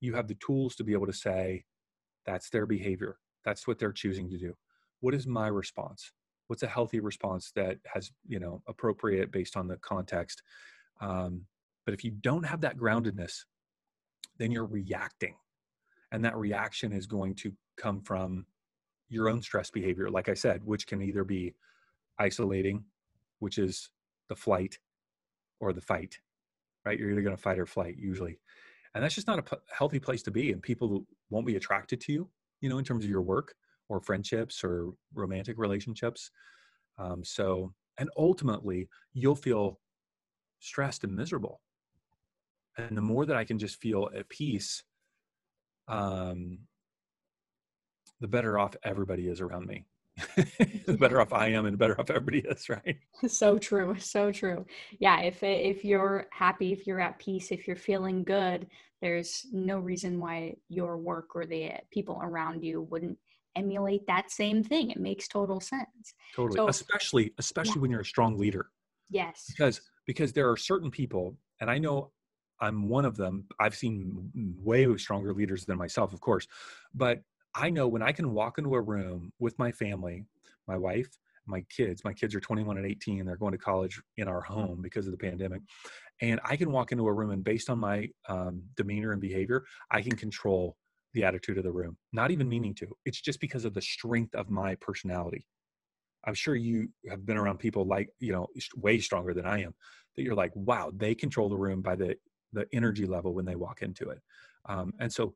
you 0.00 0.14
have 0.14 0.28
the 0.28 0.36
tools 0.36 0.74
to 0.76 0.84
be 0.84 0.92
able 0.92 1.06
to 1.06 1.12
say 1.12 1.64
that's 2.26 2.50
their 2.50 2.66
behavior. 2.66 3.18
That's 3.44 3.66
what 3.66 3.78
they're 3.78 3.92
choosing 3.92 4.28
to 4.30 4.38
do. 4.38 4.54
What 5.00 5.14
is 5.14 5.26
my 5.26 5.48
response? 5.48 6.12
What's 6.48 6.62
a 6.62 6.68
healthy 6.68 7.00
response 7.00 7.52
that 7.54 7.78
has 7.92 8.10
you 8.26 8.40
know 8.40 8.62
appropriate 8.66 9.30
based 9.32 9.56
on 9.56 9.68
the 9.68 9.76
context? 9.76 10.42
Um, 11.00 11.46
but 11.84 11.94
if 11.94 12.04
you 12.04 12.10
don't 12.10 12.44
have 12.44 12.60
that 12.60 12.76
groundedness 12.76 13.44
then 14.38 14.50
you're 14.50 14.66
reacting 14.66 15.34
and 16.12 16.24
that 16.24 16.36
reaction 16.36 16.92
is 16.92 17.06
going 17.06 17.34
to 17.34 17.52
come 17.76 18.00
from 18.00 18.46
your 19.08 19.28
own 19.28 19.42
stress 19.42 19.70
behavior 19.70 20.08
like 20.08 20.28
i 20.28 20.34
said 20.34 20.62
which 20.64 20.86
can 20.86 21.02
either 21.02 21.24
be 21.24 21.54
isolating 22.18 22.84
which 23.38 23.58
is 23.58 23.90
the 24.28 24.36
flight 24.36 24.78
or 25.60 25.72
the 25.72 25.80
fight 25.80 26.18
right? 26.84 26.98
You're 26.98 27.10
either 27.10 27.22
going 27.22 27.36
to 27.36 27.42
fight 27.42 27.58
or 27.58 27.66
flight 27.66 27.96
usually. 27.98 28.38
And 28.94 29.04
that's 29.04 29.14
just 29.14 29.26
not 29.26 29.38
a 29.38 29.42
p- 29.42 29.56
healthy 29.70 30.00
place 30.00 30.22
to 30.24 30.30
be 30.30 30.52
and 30.52 30.62
people 30.62 31.06
won't 31.30 31.46
be 31.46 31.56
attracted 31.56 32.00
to 32.00 32.12
you 32.12 32.28
you 32.60 32.68
know 32.68 32.78
in 32.78 32.84
terms 32.84 33.04
of 33.04 33.10
your 33.10 33.22
work 33.22 33.54
or 33.88 34.00
friendships 34.00 34.64
or 34.64 34.90
romantic 35.14 35.58
relationships. 35.58 36.30
Um, 36.98 37.24
so 37.24 37.72
and 37.98 38.10
ultimately 38.16 38.88
you'll 39.12 39.36
feel 39.36 39.78
stressed 40.58 41.04
and 41.04 41.14
miserable. 41.14 41.60
And 42.78 42.96
the 42.96 43.02
more 43.02 43.26
that 43.26 43.36
i 43.36 43.44
can 43.44 43.58
just 43.58 43.80
feel 43.80 44.10
at 44.16 44.28
peace 44.28 44.82
um, 45.90 46.58
the 48.20 48.28
better 48.28 48.58
off 48.58 48.76
everybody 48.84 49.28
is 49.28 49.40
around 49.40 49.66
me 49.66 49.86
the 50.86 50.96
better 50.98 51.20
off 51.20 51.32
I 51.32 51.48
am 51.48 51.66
and 51.66 51.74
the 51.74 51.78
better 51.78 51.98
off 52.00 52.10
everybody 52.10 52.40
is, 52.40 52.68
right? 52.68 52.98
So 53.28 53.58
true. 53.58 53.96
So 53.98 54.32
true. 54.32 54.66
Yeah. 54.98 55.20
If, 55.20 55.42
if 55.42 55.84
you're 55.84 56.26
happy, 56.32 56.72
if 56.72 56.86
you're 56.86 57.00
at 57.00 57.18
peace, 57.18 57.50
if 57.50 57.66
you're 57.66 57.76
feeling 57.76 58.24
good, 58.24 58.66
there's 59.00 59.46
no 59.52 59.78
reason 59.78 60.20
why 60.20 60.56
your 60.68 60.98
work 60.98 61.34
or 61.34 61.46
the 61.46 61.72
people 61.90 62.20
around 62.22 62.62
you 62.62 62.82
wouldn't 62.82 63.18
emulate 63.56 64.06
that 64.06 64.30
same 64.30 64.62
thing. 64.62 64.90
It 64.90 65.00
makes 65.00 65.26
total 65.28 65.60
sense. 65.60 66.14
Totally. 66.34 66.56
So, 66.56 66.68
especially, 66.68 67.32
especially 67.38 67.74
yeah. 67.76 67.80
when 67.80 67.90
you're 67.90 68.00
a 68.00 68.04
strong 68.04 68.38
leader. 68.38 68.66
Yes. 69.10 69.46
Because, 69.48 69.80
because 70.06 70.32
there 70.32 70.50
are 70.50 70.56
certain 70.56 70.90
people, 70.90 71.36
and 71.60 71.70
I 71.70 71.78
know 71.78 72.12
I'm 72.60 72.88
one 72.88 73.04
of 73.04 73.16
them. 73.16 73.46
I've 73.58 73.74
seen 73.74 74.30
way 74.62 74.96
stronger 74.96 75.32
leaders 75.32 75.64
than 75.64 75.78
myself, 75.78 76.12
of 76.12 76.20
course, 76.20 76.46
but 76.94 77.22
I 77.54 77.70
know 77.70 77.88
when 77.88 78.02
I 78.02 78.12
can 78.12 78.32
walk 78.32 78.58
into 78.58 78.74
a 78.74 78.80
room 78.80 79.32
with 79.38 79.58
my 79.58 79.72
family, 79.72 80.24
my 80.68 80.76
wife, 80.76 81.08
my 81.46 81.62
kids, 81.62 82.04
my 82.04 82.12
kids 82.12 82.34
are 82.34 82.40
21 82.40 82.76
and 82.76 82.86
18, 82.86 83.26
they're 83.26 83.36
going 83.36 83.52
to 83.52 83.58
college 83.58 84.00
in 84.16 84.28
our 84.28 84.40
home 84.40 84.80
because 84.82 85.06
of 85.06 85.12
the 85.12 85.18
pandemic. 85.18 85.62
And 86.20 86.38
I 86.44 86.56
can 86.56 86.70
walk 86.70 86.92
into 86.92 87.06
a 87.06 87.12
room 87.12 87.30
and 87.30 87.42
based 87.42 87.70
on 87.70 87.78
my 87.78 88.08
um, 88.28 88.62
demeanor 88.76 89.12
and 89.12 89.20
behavior, 89.20 89.64
I 89.90 90.02
can 90.02 90.16
control 90.16 90.76
the 91.12 91.24
attitude 91.24 91.58
of 91.58 91.64
the 91.64 91.72
room, 91.72 91.96
not 92.12 92.30
even 92.30 92.48
meaning 92.48 92.74
to. 92.74 92.86
It's 93.04 93.20
just 93.20 93.40
because 93.40 93.64
of 93.64 93.74
the 93.74 93.82
strength 93.82 94.34
of 94.34 94.48
my 94.48 94.76
personality. 94.76 95.46
I'm 96.24 96.34
sure 96.34 96.54
you 96.54 96.90
have 97.08 97.24
been 97.24 97.38
around 97.38 97.58
people 97.58 97.84
like, 97.84 98.10
you 98.20 98.32
know, 98.32 98.46
way 98.76 99.00
stronger 99.00 99.34
than 99.34 99.46
I 99.46 99.62
am, 99.62 99.74
that 100.16 100.22
you're 100.22 100.34
like, 100.34 100.52
wow, 100.54 100.92
they 100.94 101.14
control 101.14 101.48
the 101.48 101.56
room 101.56 101.80
by 101.80 101.96
the, 101.96 102.16
the 102.52 102.66
energy 102.72 103.06
level 103.06 103.34
when 103.34 103.44
they 103.44 103.56
walk 103.56 103.82
into 103.82 104.10
it. 104.10 104.20
Um, 104.68 104.92
and 104.98 105.12
so 105.12 105.34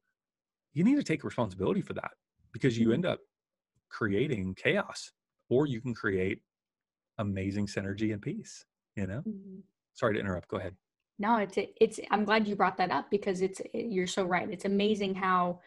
you 0.72 0.84
need 0.84 0.96
to 0.96 1.02
take 1.02 1.24
responsibility 1.24 1.80
for 1.80 1.94
that 1.94 2.10
because 2.52 2.78
you 2.78 2.86
mm-hmm. 2.86 2.94
end 2.94 3.06
up 3.06 3.20
creating 3.88 4.54
chaos 4.54 5.12
or 5.48 5.66
you 5.66 5.80
can 5.80 5.94
create 5.94 6.40
amazing 7.18 7.66
synergy 7.66 8.12
and 8.12 8.20
peace 8.20 8.64
you 8.96 9.06
know 9.06 9.22
mm-hmm. 9.26 9.58
sorry 9.94 10.14
to 10.14 10.20
interrupt 10.20 10.48
go 10.48 10.56
ahead 10.56 10.74
no 11.18 11.36
it's 11.36 11.56
it's 11.80 12.00
i'm 12.10 12.24
glad 12.24 12.48
you 12.48 12.56
brought 12.56 12.76
that 12.76 12.90
up 12.90 13.08
because 13.10 13.40
it's 13.40 13.60
you're 13.72 14.06
so 14.06 14.24
right 14.24 14.50
it's 14.50 14.64
amazing 14.64 15.14
how 15.14 15.60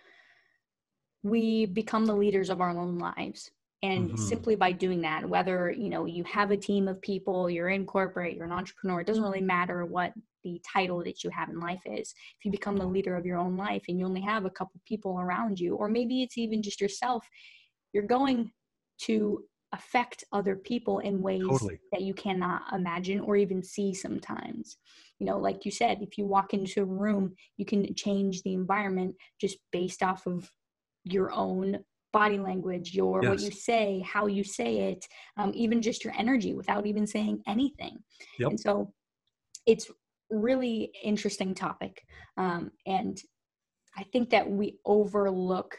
we 1.23 1.65
become 1.65 2.05
the 2.05 2.15
leaders 2.15 2.49
of 2.49 2.59
our 2.59 2.69
own 2.69 2.97
lives 2.97 3.51
and 3.83 4.09
mm-hmm. 4.09 4.17
simply 4.17 4.55
by 4.55 4.71
doing 4.71 5.01
that 5.01 5.27
whether 5.27 5.71
you 5.71 5.89
know 5.89 6.05
you 6.05 6.23
have 6.23 6.51
a 6.51 6.57
team 6.57 6.87
of 6.87 7.01
people 7.01 7.49
you're 7.49 7.69
in 7.69 7.85
corporate 7.85 8.35
you're 8.35 8.45
an 8.45 8.51
entrepreneur 8.51 9.01
it 9.01 9.07
doesn't 9.07 9.23
really 9.23 9.41
matter 9.41 9.85
what 9.85 10.13
the 10.43 10.61
title 10.65 11.03
that 11.03 11.23
you 11.23 11.29
have 11.29 11.49
in 11.49 11.59
life 11.59 11.81
is 11.85 12.13
if 12.39 12.45
you 12.45 12.51
become 12.51 12.77
the 12.77 12.85
leader 12.85 13.15
of 13.15 13.25
your 13.25 13.37
own 13.37 13.57
life 13.57 13.83
and 13.87 13.99
you 13.99 14.05
only 14.05 14.21
have 14.21 14.45
a 14.45 14.49
couple 14.49 14.79
people 14.87 15.19
around 15.19 15.59
you 15.59 15.75
or 15.75 15.87
maybe 15.87 16.23
it's 16.23 16.37
even 16.37 16.61
just 16.61 16.81
yourself 16.81 17.25
you're 17.93 18.03
going 18.03 18.51
to 18.99 19.43
affect 19.73 20.23
other 20.31 20.55
people 20.55 20.99
in 20.99 21.21
ways 21.21 21.43
totally. 21.47 21.77
that 21.91 22.01
you 22.01 22.13
cannot 22.13 22.61
imagine 22.73 23.19
or 23.19 23.35
even 23.35 23.61
see 23.61 23.93
sometimes 23.93 24.77
you 25.19 25.25
know 25.25 25.37
like 25.37 25.65
you 25.65 25.71
said 25.71 25.97
if 26.01 26.17
you 26.17 26.25
walk 26.25 26.53
into 26.53 26.81
a 26.81 26.85
room 26.85 27.35
you 27.57 27.65
can 27.65 27.93
change 27.93 28.41
the 28.43 28.53
environment 28.53 29.13
just 29.41 29.57
based 29.71 30.01
off 30.01 30.25
of 30.25 30.49
your 31.03 31.31
own 31.33 31.79
body 32.17 32.39
language, 32.39 32.93
your 32.93 33.21
yes. 33.21 33.29
what 33.29 33.41
you 33.41 33.51
say, 33.51 34.03
how 34.13 34.25
you 34.25 34.43
say 34.43 34.71
it, 34.91 35.05
um, 35.37 35.51
even 35.53 35.81
just 35.81 36.03
your 36.03 36.13
energy 36.17 36.53
without 36.55 36.85
even 36.87 37.05
saying 37.05 37.37
anything. 37.47 37.95
Yep. 38.39 38.49
And 38.49 38.59
so 38.59 38.91
it's 39.67 39.91
really 40.31 40.91
interesting 41.03 41.53
topic. 41.53 42.01
Um, 42.35 42.71
and 42.87 43.15
I 43.95 44.03
think 44.11 44.31
that 44.31 44.49
we 44.49 44.77
overlook 44.85 45.77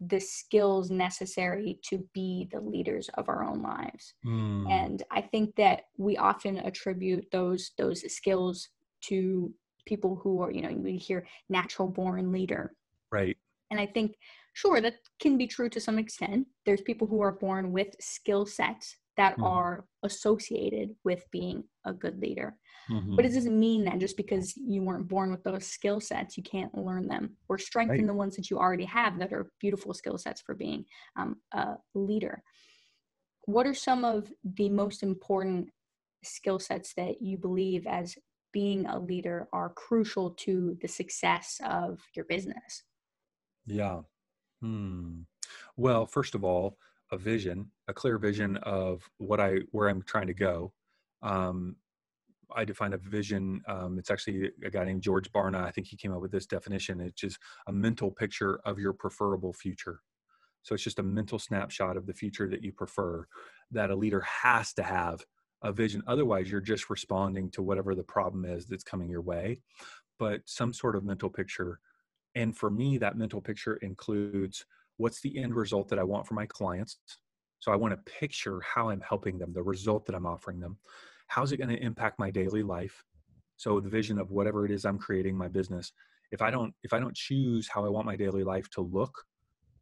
the 0.00 0.18
skills 0.18 0.90
necessary 0.90 1.78
to 1.88 2.04
be 2.12 2.48
the 2.52 2.60
leaders 2.60 3.08
of 3.14 3.28
our 3.28 3.44
own 3.44 3.62
lives. 3.62 4.14
Mm. 4.26 4.68
And 4.70 5.02
I 5.10 5.20
think 5.22 5.54
that 5.56 5.82
we 5.96 6.16
often 6.16 6.58
attribute 6.58 7.26
those 7.30 7.70
those 7.78 8.00
skills 8.12 8.68
to 9.08 9.52
people 9.86 10.18
who 10.20 10.42
are, 10.42 10.50
you 10.50 10.62
know, 10.62 10.68
you 10.68 10.98
hear 10.98 11.26
natural 11.48 11.88
born 11.88 12.32
leader. 12.32 12.74
Right. 13.12 13.36
And 13.70 13.78
I 13.80 13.86
think 13.86 14.16
Sure, 14.54 14.80
that 14.80 14.94
can 15.20 15.36
be 15.36 15.46
true 15.46 15.68
to 15.68 15.80
some 15.80 15.98
extent. 15.98 16.46
There's 16.64 16.80
people 16.80 17.06
who 17.06 17.20
are 17.20 17.32
born 17.32 17.72
with 17.72 17.88
skill 18.00 18.46
sets 18.46 18.96
that 19.16 19.34
mm-hmm. 19.34 19.44
are 19.44 19.84
associated 20.02 20.94
with 21.04 21.24
being 21.30 21.64
a 21.84 21.92
good 21.92 22.20
leader. 22.20 22.56
Mm-hmm. 22.90 23.16
But 23.16 23.24
it 23.24 23.32
doesn't 23.32 23.58
mean 23.58 23.84
that 23.84 23.98
just 23.98 24.16
because 24.16 24.54
you 24.56 24.82
weren't 24.82 25.08
born 25.08 25.30
with 25.30 25.42
those 25.42 25.66
skill 25.66 26.00
sets, 26.00 26.36
you 26.36 26.42
can't 26.42 26.76
learn 26.76 27.08
them 27.08 27.36
or 27.48 27.58
strengthen 27.58 27.98
right. 27.98 28.06
the 28.06 28.14
ones 28.14 28.36
that 28.36 28.50
you 28.50 28.58
already 28.58 28.84
have 28.84 29.18
that 29.18 29.32
are 29.32 29.50
beautiful 29.60 29.94
skill 29.94 30.18
sets 30.18 30.40
for 30.40 30.54
being 30.54 30.84
um, 31.16 31.36
a 31.52 31.74
leader. 31.94 32.42
What 33.46 33.66
are 33.66 33.74
some 33.74 34.04
of 34.04 34.32
the 34.44 34.68
most 34.68 35.02
important 35.02 35.68
skill 36.22 36.58
sets 36.58 36.94
that 36.94 37.20
you 37.20 37.38
believe 37.38 37.86
as 37.86 38.16
being 38.52 38.86
a 38.86 38.98
leader 38.98 39.48
are 39.52 39.70
crucial 39.70 40.30
to 40.30 40.76
the 40.80 40.88
success 40.88 41.60
of 41.64 41.98
your 42.14 42.24
business? 42.26 42.84
Yeah. 43.66 44.00
Hmm. 44.64 45.24
Well, 45.76 46.06
first 46.06 46.34
of 46.34 46.42
all, 46.42 46.78
a 47.12 47.18
vision, 47.18 47.70
a 47.86 47.92
clear 47.92 48.16
vision 48.16 48.56
of 48.58 49.02
what 49.18 49.38
I 49.38 49.58
where 49.72 49.88
I'm 49.88 50.00
trying 50.00 50.28
to 50.28 50.34
go. 50.34 50.72
Um, 51.22 51.76
I 52.56 52.64
define 52.64 52.94
a 52.94 52.98
vision. 52.98 53.60
Um, 53.68 53.98
it's 53.98 54.10
actually 54.10 54.52
a 54.64 54.70
guy 54.70 54.84
named 54.84 55.02
George 55.02 55.30
Barna. 55.32 55.62
I 55.62 55.70
think 55.70 55.86
he 55.86 55.96
came 55.98 56.14
up 56.14 56.22
with 56.22 56.32
this 56.32 56.46
definition. 56.46 57.00
It's 57.00 57.20
just 57.20 57.38
a 57.66 57.72
mental 57.72 58.10
picture 58.10 58.58
of 58.64 58.78
your 58.78 58.94
preferable 58.94 59.52
future. 59.52 60.00
So 60.62 60.74
it's 60.74 60.84
just 60.84 60.98
a 60.98 61.02
mental 61.02 61.38
snapshot 61.38 61.98
of 61.98 62.06
the 62.06 62.14
future 62.14 62.48
that 62.48 62.62
you 62.62 62.72
prefer. 62.72 63.26
That 63.70 63.90
a 63.90 63.96
leader 63.96 64.22
has 64.22 64.72
to 64.74 64.82
have 64.82 65.26
a 65.62 65.72
vision. 65.72 66.02
Otherwise, 66.06 66.50
you're 66.50 66.62
just 66.62 66.88
responding 66.88 67.50
to 67.50 67.62
whatever 67.62 67.94
the 67.94 68.02
problem 68.02 68.46
is 68.46 68.64
that's 68.64 68.84
coming 68.84 69.10
your 69.10 69.20
way. 69.20 69.60
But 70.18 70.40
some 70.46 70.72
sort 70.72 70.96
of 70.96 71.04
mental 71.04 71.28
picture 71.28 71.80
and 72.34 72.56
for 72.56 72.70
me, 72.70 72.98
that 72.98 73.16
mental 73.16 73.40
picture 73.40 73.76
includes 73.76 74.64
what's 74.96 75.20
the 75.20 75.38
end 75.38 75.54
result 75.54 75.88
that 75.88 75.98
I 75.98 76.02
want 76.02 76.26
for 76.26 76.34
my 76.34 76.46
clients. 76.46 76.98
So 77.60 77.72
I 77.72 77.76
want 77.76 77.92
to 77.92 78.12
picture 78.12 78.60
how 78.60 78.90
I'm 78.90 79.00
helping 79.00 79.38
them, 79.38 79.52
the 79.52 79.62
result 79.62 80.06
that 80.06 80.14
I'm 80.14 80.26
offering 80.26 80.60
them. 80.60 80.78
How's 81.28 81.52
it 81.52 81.56
going 81.56 81.70
to 81.70 81.82
impact 81.82 82.18
my 82.18 82.30
daily 82.30 82.62
life? 82.62 83.02
So 83.56 83.80
the 83.80 83.88
vision 83.88 84.18
of 84.18 84.30
whatever 84.30 84.66
it 84.66 84.70
is 84.70 84.84
I'm 84.84 84.98
creating 84.98 85.36
my 85.36 85.48
business. 85.48 85.92
If 86.30 86.42
I 86.42 86.50
don't, 86.50 86.74
if 86.82 86.92
I 86.92 86.98
don't 86.98 87.14
choose 87.14 87.68
how 87.68 87.84
I 87.84 87.88
want 87.88 88.06
my 88.06 88.16
daily 88.16 88.44
life 88.44 88.68
to 88.70 88.80
look, 88.80 89.24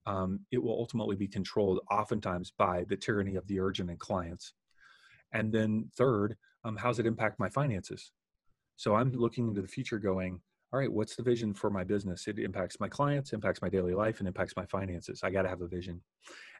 um, 0.07 0.41
it 0.51 0.63
will 0.63 0.73
ultimately 0.73 1.17
be 1.17 1.29
controlled 1.29 1.81
oftentimes 1.91 2.53
by 2.57 2.85
the 2.89 2.97
tyranny 2.97 3.37
of 3.37 3.47
the 3.47 3.61
urgent 3.61 3.91
and 3.91 3.99
clients. 3.99 4.53
And 5.33 5.53
then 5.53 5.91
third, 5.97 6.37
um, 6.65 6.77
how's 6.77 6.99
it 6.99 7.07
impact 7.07 7.41
my 7.41 7.49
finances? 7.49 8.13
So 8.77 8.95
I'm 8.95 9.13
looking 9.13 9.49
into 9.49 9.63
the 9.63 9.69
future 9.69 9.99
going, 9.99 10.41
all 10.73 10.79
right, 10.79 10.91
what's 10.91 11.17
the 11.17 11.23
vision 11.23 11.53
for 11.53 11.69
my 11.69 11.85
business? 11.85 12.27
It 12.27 12.39
impacts 12.39 12.81
my 12.81 12.89
clients, 12.89 13.35
impacts 13.35 13.61
my 13.61 13.69
daily 13.69 13.93
life, 13.93 14.21
and 14.21 14.29
impacts 14.29 14.57
my 14.57 14.65
finances. 14.65 15.21
I 15.23 15.31
got 15.31 15.43
to 15.43 15.49
have 15.51 15.61
a 15.61 15.69
vision. 15.69 16.03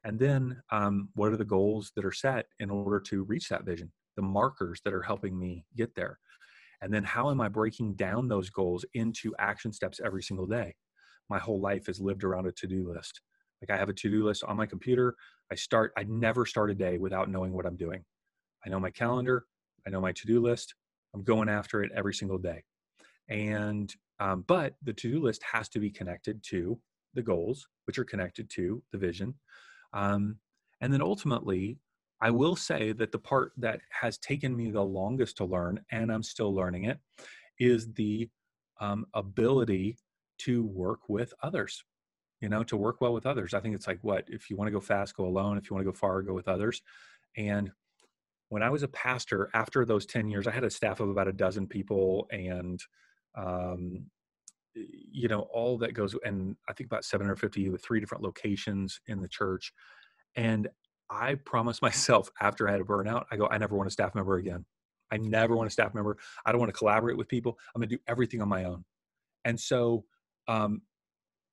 And 0.05 0.19
then, 0.19 0.63
um, 0.71 1.09
what 1.15 1.33
are 1.33 1.37
the 1.39 1.47
goals 1.47 1.93
that 1.97 2.05
are 2.05 2.13
set 2.13 2.47
in 2.59 2.69
order 2.69 3.01
to 3.01 3.25
reach 3.25 3.49
that 3.49 3.65
vision? 3.65 3.91
The 4.17 4.23
markers 4.23 4.83
that 4.85 4.93
are 4.93 5.01
helping 5.01 5.39
me 5.39 5.65
get 5.77 5.95
there. 5.95 6.19
And 6.83 6.93
then, 6.93 7.05
how 7.05 7.31
am 7.31 7.41
I 7.41 7.49
breaking 7.49 7.95
down 7.95 8.29
those 8.29 8.51
goals 8.51 8.85
into 8.93 9.35
action 9.39 9.73
steps 9.73 9.99
every 10.05 10.23
single 10.23 10.47
day? 10.47 10.75
My 11.31 11.39
whole 11.39 11.61
life 11.61 11.89
is 11.89 11.99
lived 11.99 12.23
around 12.23 12.47
a 12.47 12.53
to 12.53 12.67
do 12.67 12.93
list. 12.93 13.23
Like, 13.63 13.75
I 13.75 13.81
have 13.81 13.89
a 13.89 13.95
to 13.95 14.11
do 14.11 14.27
list 14.27 14.45
on 14.45 14.59
my 14.59 14.67
computer. 14.67 15.15
I 15.51 15.55
start, 15.55 15.93
I 15.97 16.03
never 16.03 16.45
start 16.45 16.71
a 16.71 16.75
day 16.75 16.99
without 16.99 17.31
knowing 17.31 17.55
what 17.55 17.65
I'm 17.65 17.77
doing. 17.77 18.05
I 18.67 18.69
know 18.69 18.81
my 18.81 18.91
calendar, 18.91 19.47
I 19.87 19.91
know 19.91 20.03
my 20.03 20.13
to 20.13 20.27
do 20.27 20.43
list. 20.43 20.75
I'm 21.15 21.25
going 21.25 21.49
after 21.49 21.83
it 21.83 21.93
every 21.95 22.13
single 22.13 22.39
day 22.39 22.65
and 23.29 23.95
um, 24.21 24.45
but 24.47 24.75
the 24.83 24.93
to-do 24.93 25.23
list 25.23 25.43
has 25.43 25.69
to 25.69 25.79
be 25.79 25.91
connected 25.91 26.43
to 26.43 26.79
the 27.15 27.23
goals 27.23 27.67
which 27.85 27.99
are 27.99 28.05
connected 28.05 28.49
to 28.51 28.83
the 28.93 28.99
vision 28.99 29.35
um, 29.93 30.39
And 30.81 30.93
then 30.93 31.03
ultimately, 31.03 31.79
I 32.21 32.31
will 32.31 32.57
say 32.57 32.93
that 32.93 33.13
the 33.13 33.19
part 33.19 33.53
that 33.59 33.81
has 33.91 34.19
taken 34.19 34.57
me 34.57 34.71
the 34.71 34.83
longest 34.83 35.37
to 35.39 35.45
learn, 35.45 35.81
and 35.91 36.13
I'm 36.13 36.23
still 36.23 36.55
learning 36.55 36.85
it, 36.85 36.99
is 37.59 37.93
the 37.93 38.31
um, 38.81 39.07
ability 39.15 39.99
to 40.39 40.65
work 40.65 41.09
with 41.09 41.35
others. 41.43 41.85
You 42.41 42.49
know, 42.49 42.65
to 42.65 42.77
work 42.77 43.01
well 43.01 43.13
with 43.13 43.27
others. 43.27 43.55
I 43.55 43.61
think 43.61 43.77
it's 43.77 43.87
like 43.87 44.01
what 44.03 44.25
if 44.29 44.51
you 44.51 44.57
want 44.57 44.67
to 44.67 44.73
go 44.73 44.81
fast, 44.81 45.17
go 45.17 45.27
alone. 45.27 45.59
If 45.59 45.71
you 45.71 45.77
want 45.77 45.87
to 45.87 45.93
go 45.93 45.97
far, 45.97 46.23
go 46.23 46.35
with 46.35 46.49
others. 46.49 46.83
And 47.37 47.71
when 48.49 48.65
I 48.65 48.71
was 48.71 48.83
a 48.83 48.89
pastor, 48.89 49.49
after 49.55 49.85
those 49.85 50.07
10 50.07 50.29
years, 50.29 50.49
I 50.49 50.51
had 50.51 50.65
a 50.65 50.71
staff 50.71 50.99
of 50.99 51.09
about 51.09 51.29
a 51.29 51.33
dozen 51.33 51.69
people 51.69 52.27
and, 52.33 52.81
um, 53.37 54.07
you 54.75 55.29
know, 55.29 55.41
all 55.53 55.79
that 55.79 55.95
goes, 55.95 56.15
and 56.25 56.57
I 56.69 56.73
think 56.73 56.87
about 56.89 57.05
750 57.05 57.69
with 57.69 57.85
three 57.85 58.01
different 58.01 58.25
locations 58.25 59.01
in 59.07 59.21
the 59.21 59.29
church. 59.29 59.73
And 60.37 60.69
I 61.11 61.35
promised 61.35 61.83
myself 61.83 62.31
after 62.41 62.69
I 62.69 62.73
had 62.73 62.81
a 62.81 62.85
burnout, 62.85 63.25
I 63.31 63.37
go, 63.37 63.49
I 63.49 63.59
never 63.59 63.77
want 63.77 63.89
a 63.89 63.93
staff 63.93 64.15
member 64.15 64.37
again. 64.37 64.65
I 65.11 65.19
never 65.19 65.55
want 65.55 65.69
a 65.69 65.71
staff 65.71 65.93
member. 65.95 66.17
I 66.47 66.53
don't 66.53 66.59
want 66.59 66.71
to 66.73 66.79
collaborate 66.79 67.19
with 67.19 67.29
people. 67.29 67.59
I'm 67.75 67.81
going 67.81 67.89
to 67.91 67.97
do 67.97 68.03
everything 68.09 68.41
on 68.41 68.49
my 68.49 68.65
own. 68.65 68.85
And 69.45 69.61
so, 69.61 70.05
um, 70.49 70.83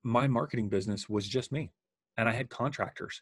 my 0.04 0.28
marketing 0.28 0.70
business 0.70 1.10
was 1.10 1.28
just 1.28 1.52
me, 1.52 1.72
and 2.18 2.30
I 2.30 2.32
had 2.32 2.50
contractors, 2.50 3.22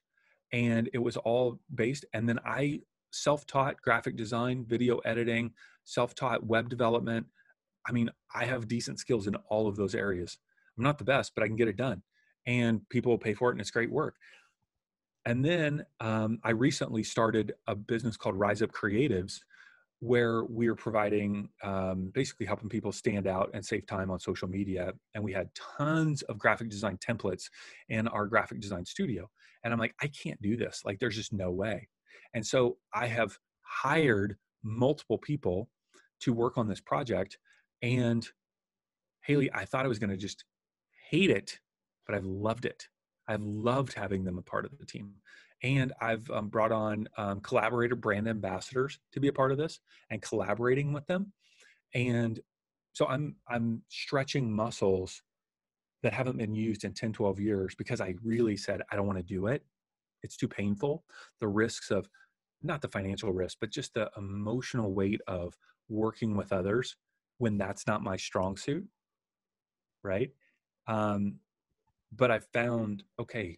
and 0.54 0.90
it 0.94 1.00
was 1.00 1.18
all 1.18 1.60
based. 1.74 2.06
And 2.14 2.30
then 2.30 2.40
I 2.46 2.82
self-taught 3.12 3.82
graphic 3.82 4.16
design, 4.16 4.66
video 4.68 4.98
editing, 5.00 5.52
self-taught 5.86 6.46
web 6.46 6.70
development. 6.70 7.26
I 7.88 7.92
mean, 7.92 8.10
I 8.34 8.46
have 8.46 8.68
decent 8.68 9.00
skills 9.00 9.28
in 9.28 9.36
all 9.50 9.68
of 9.68 9.76
those 9.76 9.96
areas. 9.96 10.38
I'm 10.78 10.84
not 10.84 10.98
the 10.98 11.04
best, 11.04 11.34
but 11.36 11.44
I 11.44 11.48
can 11.48 11.56
get 11.56 11.68
it 11.68 11.78
done, 11.78 12.04
and 12.46 12.88
people 12.90 13.12
will 13.12 13.18
pay 13.18 13.34
for 13.34 13.50
it, 13.50 13.54
and 13.54 13.62
it's 13.62 13.72
great 13.72 13.92
work. 13.92 14.16
And 15.26 15.44
then 15.44 15.86
um, 16.00 16.40
I 16.44 16.52
recently 16.52 17.04
started 17.04 17.54
a 17.68 17.76
business 17.76 18.16
called 18.16 18.36
Rise 18.36 18.62
Up 18.62 18.72
Creatives, 18.72 19.40
where 20.00 20.44
we 20.44 20.68
are 20.68 20.76
providing 20.76 21.50
um, 21.64 22.12
basically 22.14 22.46
helping 22.46 22.70
people 22.70 22.92
stand 22.92 23.28
out 23.28 23.50
and 23.54 23.66
save 23.66 23.88
time 23.88 24.12
on 24.12 24.20
social 24.20 24.48
media. 24.48 24.94
And 25.16 25.24
we 25.24 25.34
had 25.34 25.50
tons 25.56 26.22
of 26.24 26.38
graphic 26.38 26.70
design 26.70 26.98
templates 26.98 27.46
in 27.90 28.08
our 28.08 28.28
graphic 28.28 28.60
design 28.60 28.86
studio. 28.86 29.30
And 29.64 29.74
I'm 29.74 29.80
like, 29.80 29.96
I 30.02 30.08
can't 30.08 30.42
do 30.42 30.56
this. 30.56 30.82
Like, 30.86 31.00
there's 31.00 31.16
just 31.16 31.34
no 31.34 31.52
way. 31.52 31.88
And 32.34 32.46
so 32.46 32.78
I 32.94 33.08
have 33.08 33.38
hired 33.64 34.38
multiple 34.64 35.18
people 35.18 35.68
to 36.22 36.32
work 36.32 36.58
on 36.58 36.68
this 36.68 36.80
project. 36.80 37.38
And 37.82 38.28
Haley, 39.24 39.52
I 39.54 39.66
thought 39.66 39.86
I 39.86 39.90
was 39.90 40.00
going 40.00 40.10
to 40.10 40.18
just 40.18 40.44
hate 41.10 41.30
it, 41.30 41.60
but 42.06 42.16
I've 42.16 42.26
loved 42.26 42.66
it. 42.66 42.88
I've 43.28 43.44
loved 43.44 43.94
having 43.94 44.24
them 44.24 44.38
a 44.38 44.42
part 44.42 44.66
of 44.66 44.78
the 44.78 44.86
team. 44.86 45.14
And 45.64 45.92
I've 46.02 46.30
um, 46.30 46.50
brought 46.50 46.72
on 46.72 47.08
um, 47.18 47.40
collaborator 47.42 47.96
brand 47.96 48.28
ambassadors 48.28 49.00
to 49.14 49.20
be 49.20 49.28
a 49.28 49.34
part 49.34 49.52
of 49.52 49.58
this 49.58 49.80
and 50.10 50.22
collaborating 50.22 50.94
with 50.94 51.06
them. 51.08 51.34
And 51.94 52.40
so 52.94 53.06
I'm 53.08 53.36
I'm 53.48 53.82
stretching 53.90 54.52
muscles 54.52 55.22
that 56.04 56.14
haven't 56.14 56.38
been 56.38 56.54
used 56.54 56.84
in 56.84 56.94
10, 56.94 57.14
12 57.14 57.40
years 57.40 57.76
because 57.76 58.02
I 58.02 58.16
really 58.24 58.56
said 58.56 58.82
I 58.92 58.96
don't 58.96 59.08
want 59.08 59.20
to 59.20 59.24
do 59.24 59.48
it 59.48 59.64
it's 60.24 60.38
too 60.38 60.48
painful 60.48 61.04
the 61.40 61.48
risks 61.48 61.92
of 61.92 62.10
not 62.64 62.82
the 62.82 62.88
financial 62.88 63.32
risk 63.32 63.58
but 63.62 63.72
just 63.72 63.94
the 63.94 64.10
emotional 64.18 64.94
weight 64.94 65.22
of 65.28 65.56
working 65.90 66.36
with 66.36 66.52
others 66.52 66.96
when 67.38 67.58
that's 67.58 67.88
not 67.88 68.04
my 68.04 68.16
strong 68.16 68.58
suit 68.58 68.86
right 70.04 70.32
um 70.88 71.36
but 72.16 72.32
i 72.32 72.40
found 72.40 73.04
okay 73.20 73.58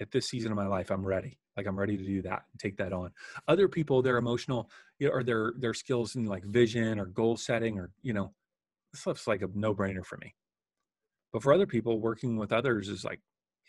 at 0.00 0.10
this 0.10 0.28
season 0.28 0.50
of 0.50 0.56
my 0.56 0.66
life 0.66 0.90
i'm 0.90 1.04
ready 1.04 1.38
like 1.56 1.66
i'm 1.66 1.78
ready 1.78 1.96
to 1.96 2.04
do 2.04 2.22
that 2.22 2.44
and 2.52 2.60
take 2.60 2.76
that 2.76 2.92
on 2.92 3.10
other 3.48 3.68
people 3.68 4.00
their 4.00 4.16
emotional 4.16 4.70
you 4.98 5.08
know, 5.08 5.14
or 5.14 5.22
their 5.22 5.52
their 5.58 5.74
skills 5.74 6.16
in 6.16 6.26
like 6.26 6.44
vision 6.44 6.98
or 6.98 7.06
goal 7.06 7.36
setting 7.36 7.78
or 7.78 7.90
you 8.02 8.12
know 8.12 8.32
this 8.92 9.00
stuff's 9.02 9.26
like 9.26 9.42
a 9.42 9.48
no-brainer 9.54 10.04
for 10.04 10.18
me 10.18 10.34
but 11.32 11.42
for 11.42 11.52
other 11.52 11.66
people 11.66 12.00
working 12.00 12.36
with 12.36 12.52
others 12.52 12.88
is 12.88 13.04
like 13.04 13.20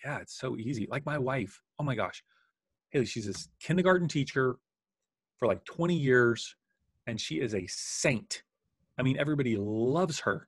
yeah, 0.03 0.19
it's 0.19 0.37
so 0.37 0.57
easy. 0.57 0.87
Like 0.89 1.05
my 1.05 1.17
wife, 1.17 1.61
oh 1.79 1.83
my 1.83 1.95
gosh, 1.95 2.23
Haley, 2.91 3.05
she's 3.05 3.27
a 3.27 3.33
kindergarten 3.63 4.07
teacher 4.07 4.57
for 5.37 5.47
like 5.47 5.63
20 5.65 5.95
years, 5.95 6.55
and 7.07 7.19
she 7.19 7.35
is 7.35 7.55
a 7.55 7.65
saint. 7.67 8.43
I 8.99 9.01
mean, 9.01 9.17
everybody 9.17 9.55
loves 9.57 10.19
her. 10.19 10.47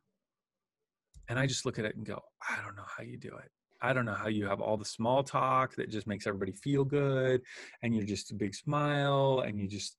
And 1.29 1.39
I 1.39 1.47
just 1.47 1.65
look 1.65 1.79
at 1.79 1.85
it 1.85 1.95
and 1.95 2.05
go, 2.05 2.19
I 2.47 2.61
don't 2.63 2.75
know 2.75 2.83
how 2.85 3.03
you 3.03 3.17
do 3.17 3.29
it. 3.29 3.49
I 3.81 3.93
don't 3.93 4.05
know 4.05 4.13
how 4.13 4.27
you 4.27 4.45
have 4.45 4.59
all 4.59 4.77
the 4.77 4.85
small 4.85 5.23
talk 5.23 5.75
that 5.75 5.89
just 5.89 6.05
makes 6.05 6.27
everybody 6.27 6.51
feel 6.51 6.83
good, 6.83 7.41
and 7.81 7.95
you're 7.95 8.05
just 8.05 8.31
a 8.31 8.35
big 8.35 8.53
smile, 8.53 9.43
and 9.45 9.59
you 9.59 9.67
just, 9.67 9.95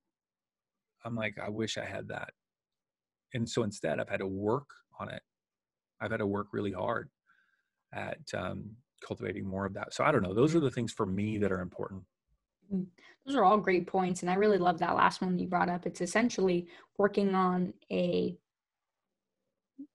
I'm 1.05 1.17
like, 1.17 1.37
I 1.45 1.49
wish 1.49 1.79
I 1.79 1.85
had 1.85 2.07
that. 2.09 2.31
And 3.35 3.49
so 3.49 3.65
instead, 3.65 3.99
I've 3.99 4.09
had 4.09 4.21
to 4.21 4.27
work 4.27 4.69
on 5.01 5.09
it. 5.09 5.23
I've 6.01 6.11
had 6.11 6.19
to 6.19 6.27
work 6.27 6.49
really 6.53 6.71
hard 6.71 7.09
at 7.93 8.21
um, 8.35 8.71
cultivating 9.05 9.47
more 9.47 9.67
of 9.67 9.75
that. 9.75 9.95
So 9.95 10.05
I 10.05 10.13
don't 10.13 10.23
know. 10.23 10.35
Those 10.35 10.55
are 10.55 10.61
the 10.61 10.71
things 10.71 10.93
for 10.93 11.07
me 11.07 11.39
that 11.39 11.51
are 11.51 11.61
important. 11.61 12.03
Mm, 12.73 12.87
those 13.27 13.35
are 13.35 13.45
all 13.45 13.59
great 13.59 13.87
points. 13.87 14.23
And 14.23 14.31
I 14.31 14.35
really 14.35 14.59
love 14.59 14.79
that 14.79 14.95
last 14.95 15.23
one 15.23 15.39
you 15.39 15.49
brought 15.49 15.69
up. 15.69 15.87
It's 15.87 16.01
essentially 16.01 16.69
working 16.99 17.35
on 17.35 17.73
a 17.91 18.37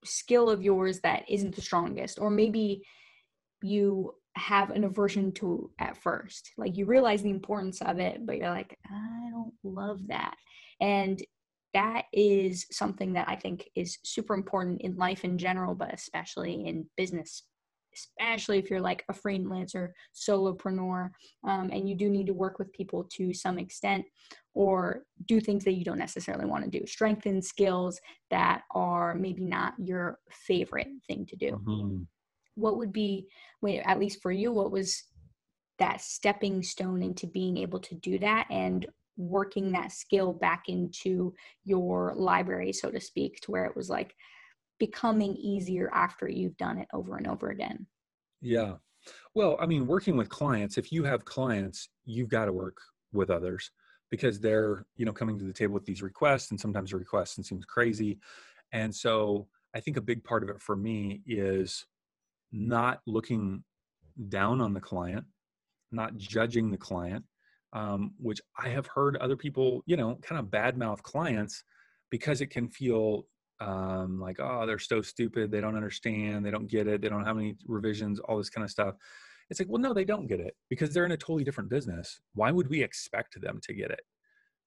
skill 0.04 0.50
of 0.50 0.63
yours 0.63 1.00
that 1.02 1.23
isn't 1.30 1.56
the 1.56 1.62
strongest, 1.62 2.19
or 2.19 2.30
maybe 2.30 2.84
you 3.62 4.13
have 4.36 4.69
an 4.69 4.84
aversion 4.84 5.32
to 5.34 5.71
at 5.80 5.97
first. 5.97 6.52
Like 6.58 6.78
you 6.78 6.86
realize 6.86 7.21
the 7.23 7.30
importance 7.30 7.82
of 7.82 8.00
it, 8.00 8.26
but 8.26 8.38
you're 8.38 8.50
like, 8.50 8.78
I 8.86 9.30
don't 9.32 9.54
love 9.63 10.00
that. 10.08 10.36
And 10.80 11.19
that 11.73 12.06
is 12.13 12.65
something 12.71 13.13
that 13.13 13.28
I 13.28 13.36
think 13.36 13.69
is 13.76 13.97
super 14.04 14.34
important 14.34 14.82
in 14.82 14.95
life 14.95 15.23
in 15.23 15.38
general, 15.38 15.76
but 15.76 15.93
especially 15.93 16.65
in 16.65 16.88
business 16.95 17.43
especially 17.98 18.60
if 18.60 18.70
you're 18.70 18.82
like 18.82 19.04
a 19.10 19.14
freelancer, 19.14 19.90
solopreneur, 20.16 21.10
um, 21.48 21.70
and 21.72 21.90
you 21.90 21.96
do 21.96 22.10
need 22.10 22.28
to 22.28 22.34
work 22.34 22.60
with 22.60 22.72
people 22.74 23.04
to 23.16 23.34
some 23.34 23.58
extent 23.58 24.06
or 24.54 25.04
do 25.28 25.40
things 25.40 25.64
that 25.64 25.74
you 25.74 25.86
don't 25.86 26.00
necessarily 26.00 26.46
want 26.46 26.64
to 26.64 26.80
do, 26.80 26.86
strengthen 26.86 27.42
skills 27.42 28.00
that 28.32 28.64
are 28.74 29.14
maybe 29.14 29.44
not 29.44 29.74
your 29.78 30.20
favorite 30.32 30.88
thing 31.08 31.26
to 31.26 31.36
do. 31.36 31.52
Mm-hmm. 31.52 32.04
What 32.56 32.78
would 32.78 32.92
be, 32.92 33.28
wait, 33.62 33.82
at 33.86 34.00
least 34.00 34.22
for 34.22 34.32
you, 34.32 34.52
what 34.52 34.72
was 34.72 35.04
that 35.78 36.02
stepping 36.02 36.64
stone 36.64 37.04
into 37.04 37.28
being 37.28 37.58
able 37.58 37.80
to 37.80 37.94
do 37.96 38.18
that 38.20 38.48
and 38.50 38.88
working 39.16 39.72
that 39.72 39.92
skill 39.92 40.34
back 40.34 40.64
into 40.68 41.34
your 41.64 42.14
library, 42.16 42.74
so 42.74 42.90
to 42.90 43.00
speak, 43.00 43.40
to 43.42 43.52
where 43.52 43.66
it 43.66 43.76
was 43.76 43.90
like, 43.90 44.16
becoming 44.80 45.36
easier 45.36 45.90
after 45.94 46.28
you've 46.28 46.58
done 46.58 46.78
it 46.78 46.88
over 46.94 47.18
and 47.18 47.28
over 47.28 47.50
again. 47.50 47.86
Yeah. 48.42 48.76
Well, 49.34 49.58
I 49.60 49.66
mean, 49.66 49.88
working 49.88 50.18
with 50.18 50.30
clients, 50.30 50.78
if 50.78 50.92
you 50.92 51.04
have 51.04 51.26
clients, 51.26 51.90
you've 52.06 52.30
got 52.30 52.46
to 52.46 52.54
work 52.54 52.78
with 53.13 53.30
others 53.30 53.72
because 54.10 54.40
they're, 54.40 54.86
you 54.96 55.06
know, 55.06 55.13
coming 55.13 55.38
to 55.40 55.46
the 55.46 55.54
table 55.54 55.74
with 55.74 55.86
these 55.86 56.02
requests 56.02 56.52
and 56.52 56.60
sometimes 56.60 56.92
the 56.92 56.98
requests 56.98 57.38
and 57.38 57.46
seems 57.46 57.66
crazy. 57.66 58.20
And 58.72 58.94
so 58.94 59.48
I 59.76 59.80
think 59.80 59.98
a 59.98 60.02
big 60.02 60.24
part 60.24 60.44
of 60.44 60.50
it 60.50 60.62
for 60.62 60.76
me 60.76 61.22
is 61.26 61.86
not 62.52 63.02
looking 63.06 63.63
down 64.30 64.62
on 64.62 64.74
the 64.74 64.80
client, 64.80 65.26
not 65.92 66.18
judging 66.18 66.72
the 66.72 66.78
client, 66.78 67.24
um, 67.74 68.13
which 68.18 68.42
I 68.58 68.70
have 68.70 68.88
heard 68.88 69.18
other 69.18 69.36
people, 69.36 69.84
you 69.86 69.98
know, 69.98 70.16
kind 70.22 70.40
of 70.40 70.48
badmouth 70.48 71.02
clients 71.02 71.63
because 72.10 72.42
it 72.42 72.48
can 72.48 72.70
feel 72.70 73.26
um, 73.60 74.20
like 74.20 74.38
oh 74.39 74.65
they're 74.65 74.80
so 74.80 75.02
stupid 75.02 75.52
they 75.52 75.62
don't 75.62 75.76
understand 75.76 76.46
they 76.46 76.52
don't 76.52 76.67
get 76.67 76.88
it 76.88 77.02
they 77.02 77.10
don't 77.10 77.26
have 77.26 77.38
any 77.38 77.56
revisions 77.65 78.20
all 78.20 78.38
this 78.38 78.50
kind 78.50 78.63
of 78.63 78.72
stuff. 78.72 78.96
It's 79.50 79.60
like 79.60 79.70
well 79.70 79.82
no 79.82 79.93
they 79.93 80.06
don't 80.06 80.28
get 80.28 80.39
it 80.39 80.56
because 80.70 80.93
they're 80.93 81.06
in 81.06 81.12
a 81.12 81.17
totally 81.17 81.43
different 81.43 81.70
business. 81.70 82.20
Why 82.34 82.52
would 82.52 82.70
we 82.70 82.84
expect 82.84 83.39
them 83.41 83.60
to 83.63 83.74
get 83.74 83.91
it? 83.91 84.02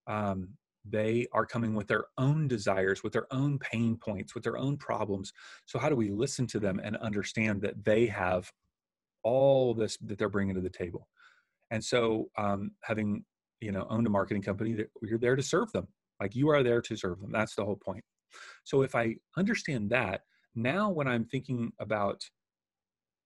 Um, 0.07 0.51
they 0.89 1.27
are 1.33 1.45
coming 1.45 1.75
with 1.75 1.89
their 1.89 2.07
own 2.17 2.49
desires 2.49 3.03
with 3.03 3.13
their 3.13 3.33
own 3.33 3.59
pain 3.59 3.97
points 3.97 4.35
with 4.35 4.43
their 4.43 4.57
own 4.57 4.77
problems. 4.77 5.33
So 5.67 5.79
how 5.79 5.89
do 5.89 5.97
we 5.97 6.11
listen 6.11 6.47
to 6.49 6.59
them 6.59 6.81
and 6.83 6.97
understand 6.97 7.61
that 7.63 7.85
they 7.85 8.07
have 8.07 8.51
all 9.23 9.75
this 9.75 9.99
that 9.99 10.19
they're 10.19 10.31
bringing 10.31 10.55
to 10.55 10.61
the 10.61 10.71
table? 10.71 11.07
And 11.71 11.85
so 11.85 12.31
um, 12.39 12.73
having 12.83 13.25
you 13.61 13.71
know 13.73 13.87
owned 13.91 14.07
a 14.07 14.11
marketing 14.11 14.43
company 14.43 14.73
that 14.73 14.91
you're 15.03 15.19
there 15.19 15.37
to 15.37 15.43
serve 15.43 15.71
them. 15.73 15.87
Like 16.21 16.35
you 16.35 16.49
are 16.49 16.63
there 16.63 16.83
to 16.83 16.97
serve 16.97 17.21
them. 17.21 17.31
That's 17.31 17.55
the 17.55 17.65
whole 17.65 17.77
point 17.77 18.05
so 18.65 18.83
if 18.83 18.95
I 18.95 19.17
understand 19.37 19.91
that, 19.91 20.23
now 20.55 20.91
when 20.91 21.09
I'm 21.09 21.25
thinking 21.25 21.73
about 21.79 22.23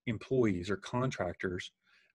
employees 0.07 0.71
or 0.71 0.77
contractors, 0.77 1.71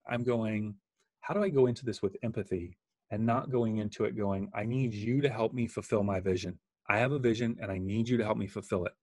I'm 0.09 0.23
going, 0.23 0.75
how 1.21 1.33
do 1.33 1.43
I 1.43 1.49
go 1.49 1.67
into 1.67 1.85
this 1.85 2.01
with 2.01 2.15
empathy 2.23 2.77
and 3.11 3.25
not 3.25 3.51
going 3.51 3.77
into 3.77 4.05
it 4.05 4.17
going, 4.17 4.49
I 4.53 4.65
need 4.65 4.93
you 4.93 5.21
to 5.21 5.29
help 5.29 5.53
me 5.53 5.67
fulfill 5.67 6.03
my 6.03 6.19
vision. 6.19 6.59
I 6.89 6.99
have 6.99 7.11
a 7.11 7.19
vision 7.19 7.57
and 7.61 7.71
I 7.71 7.77
need 7.77 8.07
you 8.07 8.17
to 8.17 8.23
help 8.23 8.37
me 8.37 8.47
fulfill 8.47 8.85
it. 8.85 8.93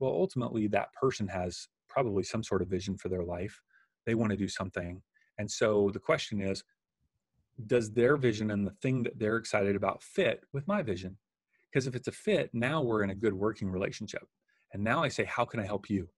Well, 0.00 0.12
ultimately, 0.12 0.66
that 0.68 0.92
person 0.94 1.28
has 1.28 1.68
probably 1.88 2.24
some 2.24 2.42
sort 2.42 2.62
of 2.62 2.68
vision 2.68 2.96
for 2.96 3.08
their 3.08 3.24
life. 3.24 3.60
They 4.06 4.14
want 4.14 4.30
to 4.30 4.36
do 4.36 4.48
something. 4.48 5.02
And 5.38 5.50
so 5.50 5.90
the 5.92 6.00
question 6.00 6.40
is, 6.40 6.64
does 7.66 7.92
their 7.92 8.16
vision 8.16 8.50
and 8.50 8.66
the 8.66 8.74
thing 8.82 9.02
that 9.04 9.18
they're 9.18 9.36
excited 9.36 9.76
about 9.76 10.02
fit 10.02 10.44
with 10.52 10.66
my 10.66 10.82
vision? 10.82 11.16
Because 11.72 11.86
if 11.86 11.94
it's 11.94 12.08
a 12.08 12.12
fit, 12.12 12.50
now 12.52 12.82
we're 12.82 13.02
in 13.02 13.10
a 13.10 13.14
good 13.14 13.32
working 13.32 13.70
relationship. 13.70 14.26
And 14.72 14.82
now 14.82 15.02
I 15.02 15.08
say, 15.08 15.24
how 15.24 15.44
can 15.44 15.60
I 15.60 15.64
help 15.64 15.88
you? 15.88 16.08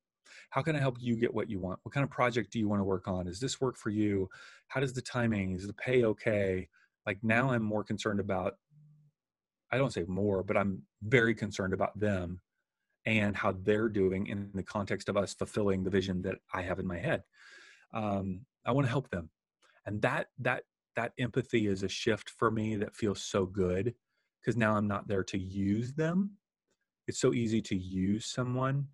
How 0.51 0.63
can 0.63 0.75
I 0.75 0.81
help 0.81 0.97
you 1.01 1.17
get 1.17 1.33
what 1.33 1.49
you 1.49 1.61
want? 1.61 1.79
What 1.83 1.95
kind 1.95 2.05
of 2.05 2.11
project 2.11 2.53
do 2.53 2.59
you 2.59 2.69
want 2.69 2.81
to 2.81 2.85
work 2.85 3.07
on? 3.07 3.29
Is 3.29 3.41
this 3.41 3.61
work 3.61 3.77
for 3.77 3.91
you? 3.91 4.29
How 4.69 4.81
does 4.81 4.93
the 4.93 5.03
timing? 5.03 5.53
Is 5.53 5.67
the 5.67 5.73
pay 5.75 6.05
okay? 6.05 6.69
Like 7.07 7.19
now 7.23 7.51
I'm 7.51 7.63
more 7.63 7.85
concerned 7.85 8.21
about, 8.21 8.55
I 9.71 9.79
don't 9.79 9.93
say 9.93 10.05
more, 10.07 10.43
but 10.43 10.57
I'm 10.57 10.83
very 11.03 11.35
concerned 11.35 11.75
about 11.75 11.99
them 11.99 12.41
and 13.07 13.37
how 13.37 13.53
they're 13.53 13.89
doing 13.89 14.27
in 14.27 14.51
the 14.55 14.63
context 14.63 15.09
of 15.09 15.17
us 15.17 15.35
fulfilling 15.35 15.85
the 15.85 15.91
vision 15.91 16.23
that 16.23 16.37
I 16.53 16.63
have 16.63 16.79
in 16.79 16.87
my 16.87 16.99
head. 16.99 17.23
Um, 17.93 18.41
I 18.65 18.73
want 18.73 18.87
to 18.87 18.91
help 18.91 19.11
them, 19.11 19.31
and 19.85 20.01
that 20.03 20.29
that 20.39 20.65
that 20.97 21.13
empathy 21.19 21.67
is 21.67 21.83
a 21.83 21.89
shift 21.89 22.31
for 22.31 22.51
me 22.51 22.77
that 22.77 22.97
feels 22.97 23.23
so 23.23 23.45
good 23.45 23.95
because 24.45 24.57
now 24.57 24.77
I'm 24.77 24.87
not 24.87 25.09
there 25.09 25.25
to 25.25 25.39
use 25.39 25.93
them. 25.95 26.33
It's 27.07 27.21
so 27.21 27.33
easy 27.33 27.63
to 27.63 27.77
use 27.77 28.27
someone 28.27 28.89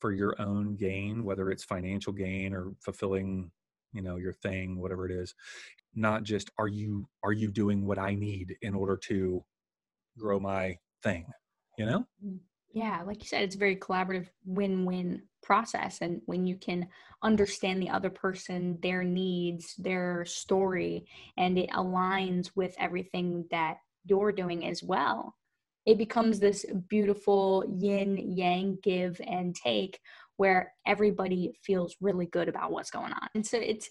for 0.00 0.12
your 0.12 0.34
own 0.40 0.76
gain, 0.76 1.24
whether 1.24 1.50
it's 1.50 1.64
financial 1.64 2.12
gain 2.12 2.54
or 2.54 2.72
fulfilling, 2.80 3.50
you 3.92 4.02
know, 4.02 4.16
your 4.16 4.32
thing, 4.32 4.80
whatever 4.80 5.06
it 5.06 5.12
is. 5.12 5.34
Not 5.94 6.22
just 6.22 6.50
are 6.58 6.68
you 6.68 7.08
are 7.22 7.32
you 7.32 7.50
doing 7.50 7.86
what 7.86 7.98
I 7.98 8.14
need 8.14 8.56
in 8.62 8.74
order 8.74 8.96
to 9.08 9.44
grow 10.18 10.38
my 10.40 10.78
thing, 11.02 11.26
you 11.78 11.86
know? 11.86 12.06
Mm 12.24 12.38
yeah 12.72 13.02
like 13.06 13.20
you 13.20 13.28
said 13.28 13.42
it's 13.42 13.56
a 13.56 13.58
very 13.58 13.76
collaborative 13.76 14.28
win-win 14.44 15.22
process 15.42 15.98
and 16.00 16.20
when 16.26 16.46
you 16.46 16.56
can 16.56 16.86
understand 17.22 17.82
the 17.82 17.88
other 17.88 18.10
person 18.10 18.78
their 18.82 19.02
needs 19.02 19.74
their 19.76 20.24
story 20.24 21.04
and 21.36 21.58
it 21.58 21.70
aligns 21.70 22.50
with 22.54 22.74
everything 22.78 23.44
that 23.50 23.78
you're 24.04 24.32
doing 24.32 24.66
as 24.66 24.82
well. 24.82 25.34
It 25.86 25.98
becomes 25.98 26.38
this 26.38 26.64
beautiful 26.88 27.64
yin 27.78 28.16
yang 28.36 28.78
give 28.82 29.20
and 29.26 29.54
take 29.54 29.98
where 30.36 30.72
everybody 30.86 31.52
feels 31.62 31.96
really 32.00 32.26
good 32.26 32.48
about 32.48 32.72
what's 32.72 32.90
going 32.90 33.12
on. 33.12 33.28
And 33.34 33.46
so 33.46 33.58
it's 33.58 33.90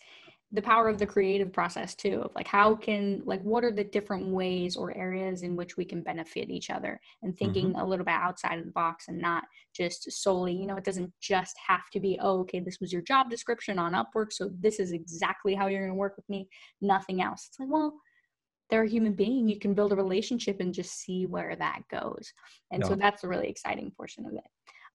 the 0.52 0.62
power 0.62 0.90
of 0.90 0.98
the 0.98 1.06
creative 1.06 1.54
process 1.54 1.94
too 1.94 2.24
of 2.26 2.32
like 2.34 2.48
how 2.48 2.74
can 2.74 3.22
like 3.24 3.42
what 3.44 3.64
are 3.64 3.72
the 3.72 3.84
different 3.84 4.28
ways 4.28 4.76
or 4.76 4.96
areas 4.98 5.44
in 5.44 5.56
which 5.56 5.78
we 5.78 5.86
can 5.86 6.02
benefit 6.02 6.50
each 6.50 6.72
other? 6.72 7.00
And 7.22 7.38
thinking 7.38 7.68
mm-hmm. 7.68 7.80
a 7.80 7.86
little 7.86 8.06
bit 8.06 8.16
outside 8.16 8.58
of 8.58 8.66
the 8.66 8.72
box 8.72 9.06
and 9.10 9.20
not 9.20 9.44
just 9.76 10.12
solely 10.12 10.54
you 10.54 10.66
know 10.66 10.76
it 10.76 10.84
doesn't 10.84 11.14
just 11.22 11.56
have 11.68 11.88
to 11.94 12.00
be 12.00 12.18
oh 12.22 12.40
okay 12.40 12.60
this 12.60 12.80
was 12.82 12.92
your 12.92 13.04
job 13.04 13.30
description 13.30 13.78
on 13.78 13.94
upwork 13.94 14.32
so 14.32 14.50
this 14.60 14.80
is 14.80 14.92
exactly 14.92 15.54
how 15.54 15.68
you're 15.68 15.82
going 15.82 15.92
to 15.92 15.96
work 15.96 16.16
with 16.16 16.28
me. 16.30 16.48
Nothing 16.82 17.22
else. 17.22 17.46
It's 17.50 17.60
like 17.60 17.70
well 17.70 17.94
they're 18.70 18.84
a 18.84 18.90
human 18.90 19.14
being 19.14 19.48
you 19.48 19.60
can 19.60 19.74
build 19.74 19.92
a 19.92 19.96
relationship 19.96 20.60
and 20.60 20.74
just 20.74 21.00
see 21.00 21.26
where 21.26 21.56
that 21.56 21.82
goes 21.90 22.34
and 22.72 22.86
so 22.86 22.96
that's 22.96 23.24
a 23.24 23.28
really 23.28 23.48
exciting 23.48 23.92
portion 23.98 24.26
of 24.26 24.34
it 24.34 24.44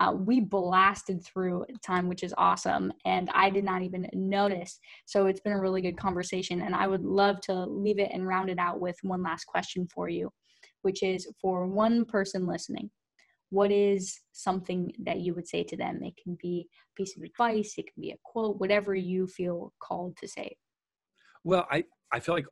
uh, 0.00 0.12
we 0.12 0.40
blasted 0.40 1.24
through 1.24 1.64
time, 1.82 2.08
which 2.08 2.22
is 2.22 2.34
awesome. 2.36 2.92
And 3.04 3.30
I 3.32 3.50
did 3.50 3.64
not 3.64 3.82
even 3.82 4.08
notice. 4.12 4.78
So 5.06 5.26
it's 5.26 5.40
been 5.40 5.52
a 5.52 5.60
really 5.60 5.82
good 5.82 5.96
conversation. 5.96 6.62
And 6.62 6.74
I 6.74 6.86
would 6.86 7.04
love 7.04 7.40
to 7.42 7.64
leave 7.64 7.98
it 7.98 8.10
and 8.12 8.26
round 8.26 8.50
it 8.50 8.58
out 8.58 8.80
with 8.80 8.96
one 9.02 9.22
last 9.22 9.44
question 9.44 9.86
for 9.92 10.08
you, 10.08 10.32
which 10.82 11.02
is 11.02 11.28
for 11.40 11.66
one 11.66 12.04
person 12.04 12.46
listening, 12.46 12.90
what 13.50 13.70
is 13.70 14.20
something 14.32 14.92
that 15.04 15.20
you 15.20 15.32
would 15.34 15.46
say 15.46 15.62
to 15.62 15.76
them? 15.76 16.02
It 16.02 16.14
can 16.20 16.36
be 16.42 16.66
a 16.68 16.94
piece 16.96 17.16
of 17.16 17.22
advice, 17.22 17.74
it 17.78 17.86
can 17.86 18.00
be 18.00 18.10
a 18.10 18.16
quote, 18.24 18.58
whatever 18.58 18.94
you 18.94 19.28
feel 19.28 19.72
called 19.80 20.16
to 20.16 20.26
say. 20.26 20.56
Well, 21.44 21.66
I, 21.70 21.84
I 22.10 22.20
feel 22.20 22.34
like 22.34 22.46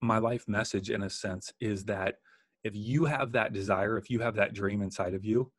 my 0.00 0.18
life 0.18 0.46
message, 0.48 0.90
in 0.90 1.02
a 1.02 1.10
sense, 1.10 1.52
is 1.60 1.84
that 1.86 2.16
if 2.64 2.74
you 2.74 3.04
have 3.04 3.32
that 3.32 3.52
desire, 3.52 3.96
if 3.98 4.10
you 4.10 4.20
have 4.20 4.34
that 4.36 4.54
dream 4.54 4.82
inside 4.82 5.14
of 5.14 5.24
you, 5.24 5.50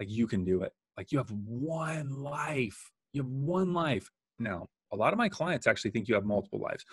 like 0.00 0.10
you 0.10 0.26
can 0.26 0.44
do 0.44 0.62
it. 0.62 0.72
Like 0.96 1.12
you 1.12 1.18
have 1.18 1.30
one 1.30 2.22
life. 2.22 2.90
You 3.12 3.22
have 3.22 3.30
one 3.30 3.72
life. 3.72 4.10
Now, 4.38 4.66
a 4.92 4.96
lot 4.96 5.12
of 5.12 5.18
my 5.18 5.28
clients 5.28 5.66
actually 5.66 5.90
think 5.90 6.08
you 6.08 6.14
have 6.14 6.24
multiple 6.24 6.60
lives, 6.60 6.84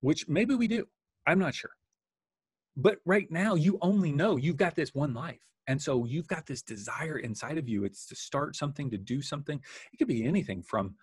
which 0.00 0.28
maybe 0.28 0.54
we 0.54 0.68
do. 0.68 0.86
I'm 1.26 1.38
not 1.38 1.54
sure. 1.54 1.70
But 2.76 2.98
right 3.04 3.30
now, 3.30 3.54
you 3.54 3.78
only 3.82 4.12
know 4.12 4.36
you've 4.36 4.56
got 4.56 4.74
this 4.74 4.94
one 4.94 5.14
life. 5.14 5.40
And 5.66 5.80
so 5.80 6.06
you've 6.06 6.28
got 6.28 6.46
this 6.46 6.62
desire 6.62 7.18
inside 7.18 7.58
of 7.58 7.68
you. 7.68 7.84
It's 7.84 8.06
to 8.06 8.16
start 8.16 8.56
something, 8.56 8.90
to 8.90 8.96
do 8.96 9.20
something. 9.20 9.60
It 9.92 9.96
could 9.98 10.08
be 10.08 10.24
anything 10.24 10.62
from 10.62 10.94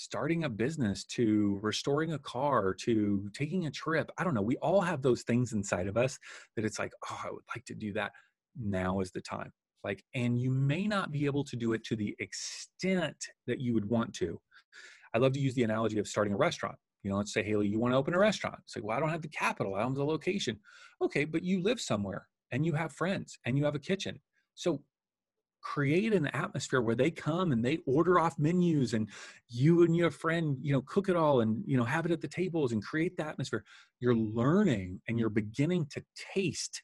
starting 0.00 0.44
a 0.44 0.48
business 0.48 1.04
to 1.04 1.58
restoring 1.62 2.12
a 2.14 2.18
car 2.18 2.74
to 2.74 3.28
taking 3.34 3.66
a 3.66 3.70
trip. 3.70 4.10
I 4.18 4.24
don't 4.24 4.34
know. 4.34 4.42
We 4.42 4.56
all 4.56 4.80
have 4.80 5.02
those 5.02 5.22
things 5.22 5.52
inside 5.52 5.86
of 5.86 5.96
us 5.96 6.18
that 6.56 6.64
it's 6.64 6.78
like, 6.78 6.92
oh, 7.10 7.20
I 7.24 7.30
would 7.30 7.44
like 7.54 7.64
to 7.66 7.74
do 7.74 7.92
that. 7.94 8.12
Now 8.58 9.00
is 9.00 9.10
the 9.10 9.20
time 9.20 9.52
like 9.84 10.04
and 10.14 10.38
you 10.38 10.50
may 10.50 10.86
not 10.86 11.10
be 11.10 11.26
able 11.26 11.44
to 11.44 11.56
do 11.56 11.72
it 11.72 11.84
to 11.84 11.96
the 11.96 12.14
extent 12.18 13.16
that 13.46 13.60
you 13.60 13.74
would 13.74 13.88
want 13.88 14.12
to 14.14 14.38
i 15.14 15.18
love 15.18 15.32
to 15.32 15.40
use 15.40 15.54
the 15.54 15.62
analogy 15.62 15.98
of 15.98 16.08
starting 16.08 16.32
a 16.32 16.36
restaurant 16.36 16.76
you 17.02 17.10
know 17.10 17.16
let's 17.16 17.32
say 17.32 17.42
haley 17.42 17.66
you 17.66 17.78
want 17.78 17.92
to 17.92 17.98
open 17.98 18.14
a 18.14 18.18
restaurant 18.18 18.58
it's 18.64 18.76
like 18.76 18.84
well 18.84 18.96
i 18.96 19.00
don't 19.00 19.10
have 19.10 19.22
the 19.22 19.28
capital 19.28 19.74
i 19.74 19.80
don't 19.80 19.88
have 19.88 19.96
the 19.96 20.04
location 20.04 20.58
okay 21.02 21.24
but 21.24 21.42
you 21.42 21.62
live 21.62 21.80
somewhere 21.80 22.26
and 22.52 22.66
you 22.66 22.72
have 22.72 22.92
friends 22.92 23.38
and 23.46 23.56
you 23.56 23.64
have 23.64 23.74
a 23.74 23.80
kitchen 23.80 24.18
so 24.54 24.80
create 25.60 26.12
an 26.12 26.26
atmosphere 26.28 26.80
where 26.80 26.94
they 26.94 27.10
come 27.10 27.52
and 27.52 27.64
they 27.64 27.78
order 27.86 28.18
off 28.18 28.38
menus 28.38 28.94
and 28.94 29.08
you 29.48 29.82
and 29.82 29.94
your 29.94 30.10
friend 30.10 30.56
you 30.62 30.72
know 30.72 30.82
cook 30.82 31.08
it 31.08 31.16
all 31.16 31.40
and 31.40 31.62
you 31.66 31.76
know 31.76 31.84
have 31.84 32.06
it 32.06 32.12
at 32.12 32.20
the 32.20 32.28
tables 32.28 32.72
and 32.72 32.82
create 32.82 33.16
the 33.16 33.26
atmosphere 33.26 33.62
you're 33.98 34.14
learning 34.14 35.00
and 35.08 35.18
you're 35.18 35.28
beginning 35.28 35.86
to 35.86 36.02
taste 36.34 36.82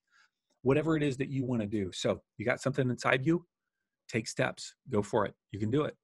whatever 0.67 0.97
it 0.97 1.03
is 1.05 1.17
that 1.17 1.31
you 1.31 1.45
want 1.45 1.63
to 1.63 1.69
do. 1.69 1.93
So 1.93 2.21
you 2.39 2.45
got 2.45 2.61
something 2.61 2.91
inside 2.91 3.25
you, 3.25 3.47
take 4.09 4.27
steps, 4.27 4.75
go 4.91 5.01
for 5.01 5.25
it. 5.25 5.33
You 5.53 5.61
can 5.61 5.71
do 5.71 5.85
it. 5.85 5.97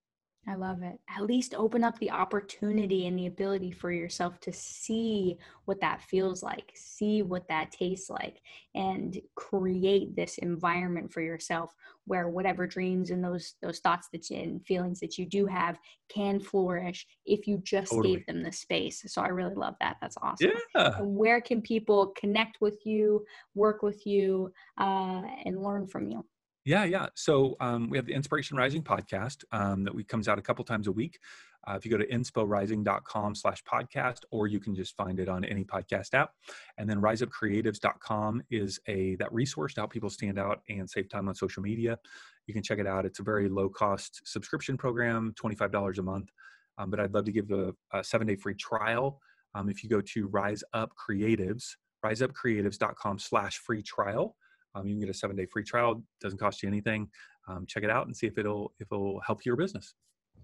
I 0.47 0.57
love 0.57 0.83
it. 0.83 0.99
At 1.09 1.25
least 1.25 1.55
open 1.55 1.85
up 1.85 1.97
the 2.01 2.11
opportunity 2.11 3.07
and 3.07 3.17
the 3.17 3.27
ability 3.27 3.71
for 3.71 3.93
yourself 3.93 4.41
to 4.41 4.53
see 4.53 5.39
what 5.67 5.81
that 5.81 6.03
feels 6.03 6.43
like, 6.43 6.73
see 6.75 7.23
what 7.23 7.47
that 7.47 7.71
tastes 7.71 8.11
like, 8.11 8.43
and 8.75 9.21
create 9.37 10.17
this 10.17 10.39
environment 10.39 11.13
for 11.13 11.21
yourself 11.21 11.77
where 12.07 12.29
whatever 12.29 12.67
dreams 12.67 13.11
and 13.11 13.23
those 13.23 13.55
those 13.63 13.79
thoughts 13.79 14.09
that 14.13 14.31
you, 14.31 14.39
and 14.39 14.67
feelings 14.67 14.99
that 14.99 15.17
you 15.17 15.27
do 15.27 15.47
have 15.47 15.79
can 16.09 16.41
flourish 16.41 17.07
if 17.25 17.47
you 17.47 17.59
just 17.59 17.93
totally. 17.93 18.17
gave 18.17 18.27
them 18.27 18.43
the 18.43 18.51
space. 18.51 19.05
So 19.07 19.23
I 19.23 19.29
really 19.29 19.55
love 19.55 19.77
that. 19.81 19.99
That's 20.01 20.17
awesome. 20.23 20.51
Yeah. 20.75 21.01
Where 21.01 21.41
can 21.41 21.63
people 21.63 22.09
connect 22.17 22.61
with 22.61 22.85
you, 22.85 23.25
work 23.55 23.83
with 23.83 24.05
you, 24.07 24.53
uh, 24.77 25.23
and 25.45 25.63
learn 25.63 25.87
from 25.87 26.09
you? 26.09 26.25
Yeah, 26.65 26.85
yeah. 26.85 27.07
So 27.15 27.57
um, 27.61 27.91
we 27.91 27.99
have 27.99 28.07
the 28.07 28.13
Inspiration 28.13 28.57
Rising 28.57 28.83
podcast 28.83 29.45
um, 29.51 29.83
that 29.83 29.95
we 29.95 30.05
comes 30.05 30.29
out 30.29 30.39
a 30.39 30.43
couple 30.43 30.65
times 30.65 30.87
a 30.87 30.93
week. 30.93 31.19
Uh, 31.67 31.75
if 31.75 31.85
you 31.85 31.91
go 31.91 31.97
to 31.97 32.07
insporising.com 32.07 33.35
slash 33.35 33.63
podcast, 33.65 34.21
or 34.31 34.47
you 34.47 34.61
can 34.61 34.75
just 34.75 34.97
find 34.97 35.19
it 35.21 35.29
on 35.29 35.45
any 35.45 35.65
podcast 35.65 36.15
app. 36.15 36.31
And 36.79 36.89
then 36.89 37.01
riseupcreatives.com 37.01 38.43
is 38.51 38.81
a 38.89 39.17
that 39.17 39.33
resource 39.33 39.75
to 39.75 39.81
help 39.81 39.93
people 39.93 40.11
stand 40.11 40.39
out 40.39 40.63
and 40.69 40.89
save 40.89 41.09
time 41.09 41.29
on 41.29 41.35
social 41.35 41.63
media. 41.63 41.99
You 42.47 42.55
can 42.55 42.63
check 42.63 42.79
it 42.79 42.87
out. 42.87 43.07
It's 43.07 43.21
a 43.21 43.25
very 43.25 43.49
low 43.49 43.69
cost 43.69 44.23
subscription 44.25 44.77
program, 44.77 45.35
$25 45.41 45.99
a 45.99 46.03
month. 46.03 46.31
Um, 46.79 46.91
but 46.91 47.01
I'd 47.01 47.15
love 47.15 47.25
to 47.27 47.33
give 47.33 47.51
a, 47.51 47.73
a 47.93 48.03
seven 48.03 48.27
day 48.27 48.37
free 48.37 48.55
trial. 48.55 49.21
Um, 49.55 49.69
if 49.69 49.83
you 49.83 49.91
go 49.91 50.01
to 50.01 50.27
Rise 50.29 50.65
Up 50.73 50.93
Creatives, 50.97 51.77
riseupcreatives.com 52.05 53.19
slash 53.19 53.59
free 53.59 53.83
trial, 53.83 54.37
um, 54.75 54.87
you 54.87 54.95
can 54.95 55.01
get 55.01 55.11
a 55.11 55.15
seven 55.15 55.37
day 55.37 55.47
free 55.47 55.65
trial. 55.65 56.03
Doesn't 56.21 56.39
cost 56.39 56.63
you 56.63 56.69
anything. 56.69 57.09
Um, 57.49 57.67
check 57.67 57.83
it 57.83 57.91
out 57.91 58.07
and 58.07 58.17
see 58.17 58.27
if 58.27 58.39
it'll 58.39 58.73
if 58.79 58.89
it'll 58.91 59.21
help 59.21 59.45
your 59.45 59.57
business. 59.57 59.95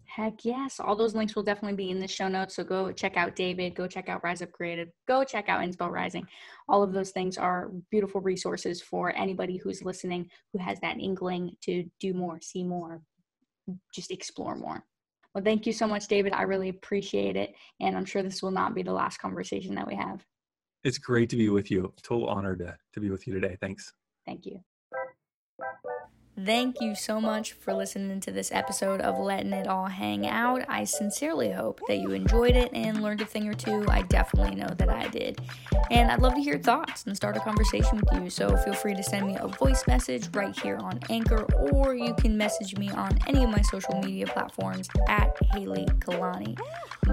Heck 0.04 0.44
yes. 0.44 0.80
All 0.80 0.96
those 0.96 1.14
links 1.14 1.36
will 1.36 1.42
definitely 1.42 1.76
be 1.76 1.90
in 1.90 2.00
the 2.00 2.08
show 2.08 2.28
notes. 2.28 2.56
So 2.56 2.64
go 2.64 2.90
check 2.90 3.18
out 3.18 3.36
David, 3.36 3.74
go 3.74 3.86
check 3.86 4.08
out 4.08 4.24
Rise 4.24 4.40
Up 4.40 4.50
Creative, 4.52 4.88
go 5.06 5.22
check 5.22 5.50
out 5.50 5.60
Inspo 5.60 5.90
Rising. 5.90 6.26
All 6.66 6.82
of 6.82 6.94
those 6.94 7.10
things 7.10 7.36
are 7.36 7.70
beautiful 7.90 8.22
resources 8.22 8.80
for 8.80 9.14
anybody 9.14 9.58
who's 9.58 9.84
listening 9.84 10.30
who 10.52 10.58
has 10.60 10.80
that 10.80 10.98
inkling 10.98 11.56
to 11.62 11.84
do 12.00 12.14
more, 12.14 12.40
see 12.40 12.64
more, 12.64 13.02
just 13.94 14.10
explore 14.10 14.56
more. 14.56 14.82
Well, 15.34 15.44
thank 15.44 15.66
you 15.66 15.74
so 15.74 15.86
much, 15.86 16.08
David. 16.08 16.32
I 16.32 16.42
really 16.42 16.70
appreciate 16.70 17.36
it. 17.36 17.54
And 17.80 17.94
I'm 17.94 18.06
sure 18.06 18.22
this 18.22 18.42
will 18.42 18.50
not 18.50 18.74
be 18.74 18.82
the 18.82 18.92
last 18.92 19.18
conversation 19.18 19.74
that 19.74 19.86
we 19.86 19.94
have. 19.94 20.24
It's 20.84 20.98
great 20.98 21.28
to 21.30 21.36
be 21.36 21.50
with 21.50 21.70
you. 21.70 21.92
Total 22.02 22.28
honor 22.28 22.56
to, 22.56 22.76
to 22.94 23.00
be 23.00 23.10
with 23.10 23.26
you 23.26 23.34
today. 23.34 23.58
Thanks. 23.60 23.92
Thank 24.28 24.44
you. 24.44 24.60
Thank 26.44 26.82
you 26.82 26.94
so 26.94 27.18
much 27.20 27.54
for 27.54 27.72
listening 27.72 28.20
to 28.20 28.30
this 28.30 28.52
episode 28.52 29.00
of 29.00 29.18
Letting 29.18 29.54
It 29.54 29.66
All 29.66 29.86
Hang 29.86 30.26
Out. 30.28 30.64
I 30.68 30.84
sincerely 30.84 31.50
hope 31.50 31.80
that 31.88 31.96
you 31.96 32.10
enjoyed 32.10 32.54
it 32.54 32.70
and 32.74 33.02
learned 33.02 33.22
a 33.22 33.24
thing 33.24 33.48
or 33.48 33.54
two. 33.54 33.86
I 33.88 34.02
definitely 34.02 34.54
know 34.54 34.68
that 34.68 34.90
I 34.90 35.08
did. 35.08 35.40
And 35.90 36.12
I'd 36.12 36.20
love 36.20 36.34
to 36.34 36.42
hear 36.42 36.58
thoughts 36.58 37.06
and 37.06 37.16
start 37.16 37.38
a 37.38 37.40
conversation 37.40 38.00
with 38.00 38.22
you. 38.22 38.28
So 38.28 38.54
feel 38.58 38.74
free 38.74 38.94
to 38.94 39.02
send 39.02 39.26
me 39.26 39.36
a 39.40 39.48
voice 39.48 39.86
message 39.88 40.28
right 40.34 40.56
here 40.60 40.76
on 40.76 41.00
Anchor, 41.08 41.42
or 41.72 41.94
you 41.94 42.12
can 42.14 42.36
message 42.36 42.76
me 42.76 42.90
on 42.90 43.18
any 43.26 43.42
of 43.42 43.50
my 43.50 43.62
social 43.62 43.98
media 44.00 44.26
platforms 44.26 44.90
at 45.08 45.34
Haley 45.54 45.86
Kalani. 46.00 46.56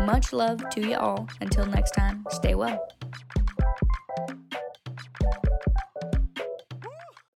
Much 0.05 0.34
love 0.34 0.70
to 0.72 0.86
you 0.86 0.97
all. 0.97 1.30
Until 1.39 1.66
next 1.66 1.91
time, 1.91 2.26
stay 2.30 2.55
well. 2.55 2.86